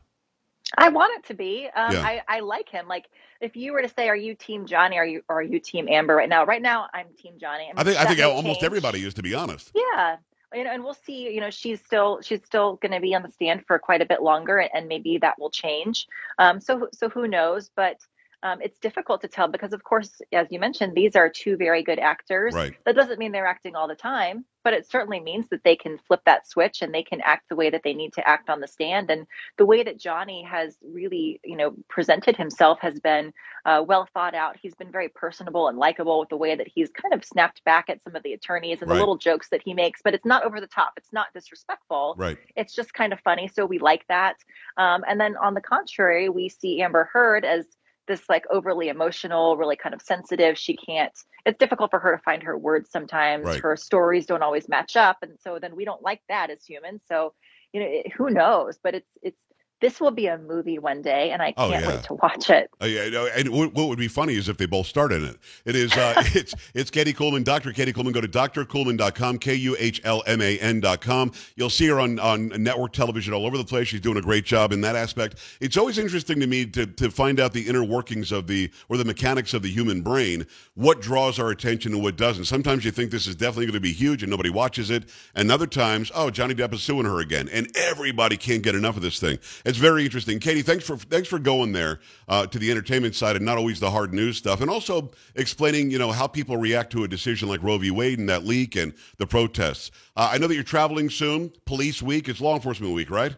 i 0.77 0.87
want 0.87 1.11
it 1.17 1.27
to 1.27 1.33
be 1.33 1.67
um, 1.75 1.91
Yeah. 1.91 2.01
I, 2.01 2.21
I 2.29 2.39
like 2.39 2.69
him 2.69 2.87
like 2.87 3.07
if 3.41 3.57
you 3.57 3.73
were 3.73 3.81
to 3.81 3.89
say 3.89 4.07
are 4.07 4.15
you 4.15 4.35
team 4.35 4.65
johnny 4.65 4.97
are 4.97 5.05
you 5.05 5.21
or 5.27 5.39
are 5.39 5.41
you 5.41 5.59
mean 5.73 5.89
amber 5.89 6.15
right 6.15 6.29
now 6.29 6.45
right 6.45 6.61
now 6.61 6.87
i'm 6.93 7.07
team 7.21 7.33
johnny 7.37 7.69
I 7.75 7.83
think 7.83 7.97
I 7.97 8.05
think 8.05 8.21
almost 8.21 8.61
change. 8.61 8.63
everybody 8.63 9.03
is, 9.03 9.13
to 9.15 9.21
be 9.21 9.33
honest. 9.33 9.71
Yeah. 9.75 10.15
Know, 10.53 10.69
and 10.69 10.83
we'll 10.83 10.93
see. 10.93 11.33
You 11.33 11.39
know, 11.39 11.49
she's 11.49 11.79
still 11.81 12.21
she's 12.21 12.43
still 12.43 12.75
going 12.77 12.91
to 12.91 12.99
be 12.99 13.15
on 13.15 13.23
the 13.23 13.31
stand 13.31 13.65
for 13.65 13.79
quite 13.79 14.01
a 14.01 14.05
bit 14.05 14.21
longer, 14.21 14.57
and, 14.57 14.69
and 14.73 14.87
maybe 14.87 15.17
that 15.19 15.39
will 15.39 15.49
change. 15.49 16.07
Um, 16.39 16.59
so 16.59 16.89
so 16.93 17.09
who 17.09 17.27
knows? 17.27 17.69
But 17.75 17.97
um, 18.43 18.59
it's 18.61 18.79
difficult 18.79 19.21
to 19.21 19.27
tell 19.27 19.47
because, 19.47 19.73
of 19.73 19.83
course, 19.83 20.21
as 20.31 20.47
you 20.49 20.59
mentioned, 20.59 20.95
these 20.95 21.15
are 21.15 21.29
two 21.29 21.57
very 21.57 21.83
good 21.83 21.99
actors. 21.99 22.53
Right. 22.55 22.73
That 22.85 22.95
doesn't 22.95 23.19
mean 23.19 23.31
they're 23.31 23.45
acting 23.45 23.75
all 23.75 23.87
the 23.87 23.95
time, 23.95 24.45
but 24.63 24.73
it 24.73 24.89
certainly 24.89 25.19
means 25.19 25.47
that 25.49 25.63
they 25.63 25.75
can 25.75 25.99
flip 26.07 26.21
that 26.25 26.47
switch 26.47 26.81
and 26.81 26.93
they 26.93 27.03
can 27.03 27.21
act 27.21 27.49
the 27.49 27.55
way 27.55 27.69
that 27.69 27.81
they 27.83 27.93
need 27.93 28.13
to 28.13 28.27
act 28.27 28.49
on 28.49 28.59
the 28.59 28.67
stand. 28.67 29.11
And 29.11 29.27
the 29.57 29.65
way 29.65 29.83
that 29.83 29.99
Johnny 29.99 30.43
has 30.43 30.77
really, 30.83 31.39
you 31.43 31.55
know, 31.55 31.75
presented 31.87 32.35
himself 32.35 32.79
has 32.81 32.99
been 32.99 33.31
uh, 33.65 33.83
well 33.87 34.07
thought 34.11 34.33
out. 34.33 34.57
He's 34.59 34.73
been 34.73 34.91
very 34.91 35.09
personable 35.09 35.67
and 35.67 35.77
likable 35.77 36.19
with 36.19 36.29
the 36.29 36.37
way 36.37 36.55
that 36.55 36.67
he's 36.73 36.89
kind 36.89 37.13
of 37.13 37.23
snapped 37.23 37.63
back 37.63 37.89
at 37.89 38.03
some 38.03 38.15
of 38.15 38.23
the 38.23 38.33
attorneys 38.33 38.81
and 38.81 38.89
Right. 38.89 38.95
the 38.95 39.01
little 39.01 39.17
jokes 39.17 39.49
that 39.49 39.61
he 39.63 39.75
makes, 39.75 40.01
but 40.03 40.15
it's 40.15 40.25
not 40.25 40.43
over 40.43 40.59
the 40.59 40.67
top. 40.67 40.93
It's 40.97 41.13
not 41.13 41.27
disrespectful. 41.33 42.15
Right. 42.17 42.37
It's 42.55 42.73
just 42.73 42.93
kind 42.93 43.13
of 43.13 43.19
funny. 43.19 43.47
So 43.47 43.67
we 43.67 43.77
like 43.77 44.07
that. 44.07 44.37
Um, 44.77 45.03
and 45.07 45.19
then 45.21 45.37
on 45.37 45.53
the 45.53 45.61
contrary, 45.61 46.27
we 46.29 46.49
see 46.49 46.81
Amber 46.81 47.07
Heard 47.13 47.45
as 47.45 47.65
this 48.11 48.27
like 48.27 48.43
overly 48.51 48.89
emotional, 48.89 49.55
really 49.55 49.77
kind 49.77 49.95
of 49.95 50.01
sensitive. 50.01 50.57
She 50.57 50.75
can't, 50.75 51.13
it's 51.45 51.57
difficult 51.57 51.91
for 51.91 51.99
her 51.99 52.17
to 52.17 52.21
find 52.23 52.43
her 52.43 52.57
words 52.57 52.89
sometimes. 52.91 53.45
Right. 53.45 53.61
Her 53.61 53.77
stories 53.77 54.25
don't 54.25 54.43
always 54.43 54.67
match 54.67 54.97
up. 54.97 55.17
And 55.21 55.37
so 55.41 55.59
then 55.59 55.75
we 55.77 55.85
don't 55.85 56.03
like 56.03 56.21
that 56.27 56.49
as 56.49 56.65
humans. 56.65 57.01
So, 57.07 57.33
you 57.71 57.79
know, 57.79 57.87
it, 57.89 58.11
who 58.11 58.29
knows? 58.29 58.77
But 58.83 58.95
it's, 58.95 59.09
it's, 59.23 59.37
this 59.81 59.99
will 59.99 60.11
be 60.11 60.27
a 60.27 60.37
movie 60.37 60.79
one 60.79 61.01
day, 61.01 61.31
and 61.31 61.41
I 61.41 61.53
Oh, 61.57 61.69
can't 61.69 61.83
yeah. 61.83 61.89
wait 61.95 62.03
to 62.03 62.13
watch 62.15 62.49
it. 62.49 62.69
Uh, 62.81 62.85
yeah, 62.85 63.09
no, 63.09 63.25
and 63.27 63.49
what, 63.49 63.73
what 63.73 63.87
would 63.89 63.97
be 63.99 64.07
funny 64.07 64.35
is 64.35 64.47
if 64.47 64.57
they 64.57 64.65
both 64.67 64.87
starred 64.87 65.11
in 65.11 65.23
it. 65.25 65.37
It 65.65 65.75
is, 65.75 65.91
uh, 65.93 66.13
it's, 66.35 66.53
it's 66.73 66.89
Katie 66.91 67.13
Kuhlman, 67.13 67.43
Dr. 67.43 67.73
Katie 67.73 67.91
Kuhlman. 67.91 68.13
Go 68.13 68.21
to 68.21 68.27
drkuhlman.com, 68.27 69.39
K-U-H-L-M-A-N.com. 69.39 71.31
You'll 71.55 71.69
see 71.69 71.87
her 71.87 71.99
on, 71.99 72.19
on 72.19 72.49
network 72.63 72.93
television 72.93 73.33
all 73.33 73.45
over 73.45 73.57
the 73.57 73.65
place. 73.65 73.87
She's 73.89 74.01
doing 74.01 74.17
a 74.17 74.21
great 74.21 74.45
job 74.45 74.71
in 74.71 74.81
that 74.81 74.95
aspect. 74.95 75.37
It's 75.59 75.77
always 75.77 75.97
interesting 75.97 76.39
to 76.39 76.47
me 76.47 76.65
to, 76.67 76.85
to 76.85 77.09
find 77.11 77.39
out 77.39 77.53
the 77.53 77.67
inner 77.67 77.83
workings 77.83 78.31
of 78.31 78.47
the, 78.47 78.71
or 78.89 78.97
the 78.97 79.05
mechanics 79.05 79.53
of 79.53 79.61
the 79.63 79.69
human 79.69 80.01
brain, 80.01 80.45
what 80.75 81.01
draws 81.01 81.39
our 81.39 81.49
attention 81.49 81.93
and 81.93 82.03
what 82.03 82.15
doesn't. 82.15 82.45
Sometimes 82.45 82.85
you 82.85 82.91
think 82.91 83.11
this 83.11 83.27
is 83.27 83.35
definitely 83.35 83.65
going 83.65 83.73
to 83.73 83.79
be 83.79 83.93
huge 83.93 84.23
and 84.23 84.29
nobody 84.29 84.49
watches 84.49 84.89
it. 84.91 85.05
And 85.35 85.51
other 85.51 85.67
times, 85.67 86.11
oh, 86.13 86.29
Johnny 86.29 86.53
Depp 86.55 86.73
is 86.73 86.81
suing 86.83 87.05
her 87.05 87.19
again. 87.19 87.49
And 87.49 87.67
everybody 87.75 88.37
can't 88.37 88.61
get 88.63 88.75
enough 88.75 88.95
of 88.95 89.01
this 89.01 89.19
thing. 89.19 89.39
It's 89.71 89.79
very 89.79 90.03
interesting. 90.03 90.39
Katie, 90.39 90.63
thanks 90.63 90.83
for 90.85 90.97
thanks 90.97 91.29
for 91.29 91.39
going 91.39 91.71
there 91.71 92.01
uh, 92.27 92.45
to 92.45 92.59
the 92.59 92.69
entertainment 92.69 93.15
side 93.15 93.37
and 93.37 93.45
not 93.45 93.57
always 93.57 93.79
the 93.79 93.89
hard 93.89 94.13
news 94.13 94.35
stuff, 94.35 94.59
and 94.59 94.69
also 94.69 95.11
explaining 95.35 95.89
you 95.89 95.97
know 95.97 96.11
how 96.11 96.27
people 96.27 96.57
react 96.57 96.91
to 96.91 97.05
a 97.05 97.07
decision 97.07 97.47
like 97.47 97.63
Roe 97.63 97.77
v. 97.77 97.89
Wade 97.89 98.19
and 98.19 98.27
that 98.27 98.43
leak 98.43 98.75
and 98.75 98.93
the 99.15 99.25
protests. 99.25 99.89
Uh, 100.17 100.29
I 100.33 100.39
know 100.39 100.47
that 100.47 100.55
you're 100.55 100.63
traveling 100.65 101.09
soon. 101.09 101.53
Police 101.65 102.01
Week. 102.01 102.27
It's 102.27 102.41
Law 102.41 102.55
Enforcement 102.55 102.93
Week, 102.93 103.09
right? 103.09 103.33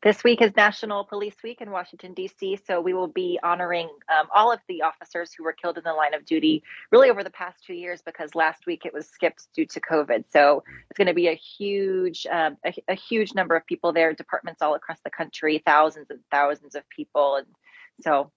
This 0.00 0.22
week 0.22 0.40
is 0.40 0.54
National 0.54 1.02
Police 1.02 1.34
Week 1.42 1.60
in 1.60 1.72
Washington, 1.72 2.14
D.C., 2.14 2.60
so 2.64 2.80
we 2.80 2.94
will 2.94 3.08
be 3.08 3.36
honoring 3.42 3.88
um, 4.16 4.28
all 4.32 4.52
of 4.52 4.60
the 4.68 4.82
officers 4.82 5.32
who 5.32 5.42
were 5.42 5.52
killed 5.52 5.76
in 5.76 5.82
the 5.82 5.92
line 5.92 6.14
of 6.14 6.24
duty 6.24 6.62
really 6.92 7.10
over 7.10 7.24
the 7.24 7.30
past 7.30 7.64
two 7.64 7.74
years 7.74 8.00
because 8.06 8.32
last 8.36 8.64
week 8.64 8.86
it 8.86 8.94
was 8.94 9.08
skipped 9.08 9.48
due 9.56 9.66
to 9.66 9.80
COVID. 9.80 10.22
So 10.32 10.62
it's 10.88 10.96
going 10.96 11.08
to 11.08 11.14
be 11.14 11.26
a 11.26 11.34
huge, 11.34 12.28
um, 12.30 12.56
a, 12.64 12.72
a 12.86 12.94
huge 12.94 13.34
number 13.34 13.56
of 13.56 13.66
people 13.66 13.92
there, 13.92 14.14
departments 14.14 14.62
all 14.62 14.76
across 14.76 15.00
the 15.04 15.10
country, 15.10 15.60
thousands 15.66 16.10
and 16.10 16.20
thousands 16.30 16.76
of 16.76 16.88
people. 16.90 17.34
And 17.34 17.46
so, 18.00 18.30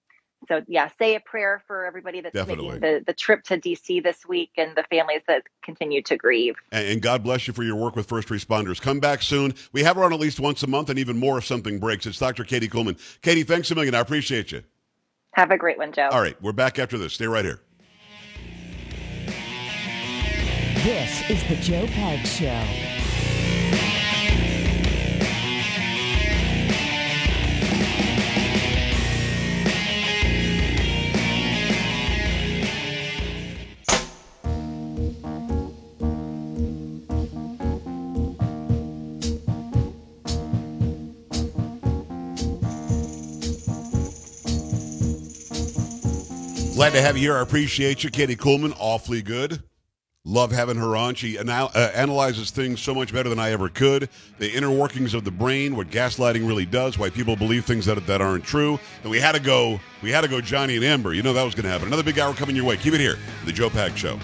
so 0.48 0.64
yeah, 0.68 0.90
say 0.98 1.16
a 1.16 1.20
prayer 1.20 1.62
for 1.68 1.86
everybody 1.86 2.22
that's 2.22 2.34
Definitely. 2.34 2.80
making 2.80 2.82
the, 2.82 3.04
the 3.06 3.14
trip 3.14 3.44
to 3.44 3.58
D.C. 3.58 4.00
this 4.00 4.26
week 4.28 4.52
and 4.58 4.76
the 4.76 4.84
families 4.90 5.22
that 5.28 5.44
continue 5.64 6.02
to 6.04 6.18
grieve. 6.18 6.56
And, 6.72 6.88
and 6.88 7.02
God 7.02 7.24
bless 7.24 7.48
you 7.48 7.54
for 7.54 7.64
your 7.64 7.76
work 7.76 7.96
with 7.96 8.08
first 8.08 8.30
responders. 8.30 8.82
Come 8.82 9.00
back 9.00 9.22
soon. 9.22 9.54
We 9.72 9.84
have 9.84 9.96
her 9.98 10.04
on 10.04 10.14
at 10.14 10.20
least 10.20 10.40
once 10.40 10.64
a 10.64 10.68
month, 10.68 10.90
and 10.90 10.98
even 10.98 11.18
more 11.18 11.38
if 11.38 11.46
something 11.46 11.80
breaks. 11.80 12.06
It's 12.06 12.20
Dr. 12.20 12.44
Katie 12.44 12.70
Kuhlman. 12.70 12.98
Katie, 13.22 13.44
thanks 13.44 13.70
a 13.72 13.76
million. 13.76 13.94
I 13.96 14.00
appreciate 14.00 14.52
you. 14.52 14.64
Have 15.34 15.52
a 15.52 15.58
great 15.58 15.78
one, 15.78 15.94
Joe. 15.94 16.10
All 16.12 16.22
right, 16.22 16.40
we're 16.42 16.52
back 16.52 16.80
after 16.80 16.98
this. 16.98 17.14
Stay 17.14 17.28
right 17.28 17.46
here. 17.46 17.62
This 20.84 21.30
is 21.30 21.44
the 21.48 21.56
Joe 21.58 21.86
Pag 21.88 22.26
Show. 22.26 22.91
Glad 46.82 46.94
to 46.94 47.02
have 47.04 47.16
you 47.16 47.22
here. 47.22 47.38
I 47.38 47.42
appreciate 47.44 48.04
you, 48.04 48.10
Katie 48.10 48.36
Kuhlman. 48.36 48.76
Awfully 48.80 49.22
good. 49.22 49.62
Love 50.26 50.52
having 50.52 50.78
her 50.78 50.96
on. 50.96 51.14
She 51.14 51.38
anal- 51.38 51.70
uh, 51.76 51.92
analyzes 51.94 52.50
things 52.50 52.82
so 52.82 52.96
much 52.96 53.14
better 53.14 53.30
than 53.30 53.38
I 53.38 53.52
ever 53.52 53.70
could. 53.70 54.10
The 54.40 54.52
inner 54.52 54.72
workings 54.72 55.14
of 55.14 55.24
the 55.24 55.30
brain, 55.30 55.76
what 55.76 55.92
gaslighting 55.92 56.48
really 56.48 56.66
does, 56.66 56.98
why 56.98 57.12
people 57.12 57.36
believe 57.36 57.66
things 57.66 57.86
that 57.86 58.04
that 58.08 58.20
aren't 58.20 58.46
true. 58.46 58.80
And 59.04 59.12
we 59.12 59.20
had 59.20 59.34
to 59.34 59.40
go. 59.40 59.80
We 60.02 60.10
had 60.10 60.22
to 60.22 60.28
go, 60.28 60.42
Johnny 60.42 60.76
and 60.76 60.84
Amber. 60.84 61.14
You 61.14 61.22
know 61.22 61.34
that 61.34 61.44
was 61.44 61.54
going 61.54 61.66
to 61.66 61.70
happen. 61.70 61.86
Another 61.86 62.02
big 62.02 62.18
hour 62.18 62.34
coming 62.34 62.56
your 62.56 62.66
way. 62.66 62.78
Keep 62.78 62.96
it 62.96 63.00
here, 63.00 63.20
the 63.46 63.52
Joe 63.52 63.70
Pag 63.70 63.96
Show. 63.96 64.20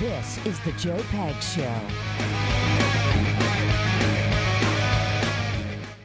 This 0.00 0.38
is 0.46 0.58
the 0.60 0.72
Joe 0.72 1.02
Pag 1.10 1.42
Show. 1.42 2.67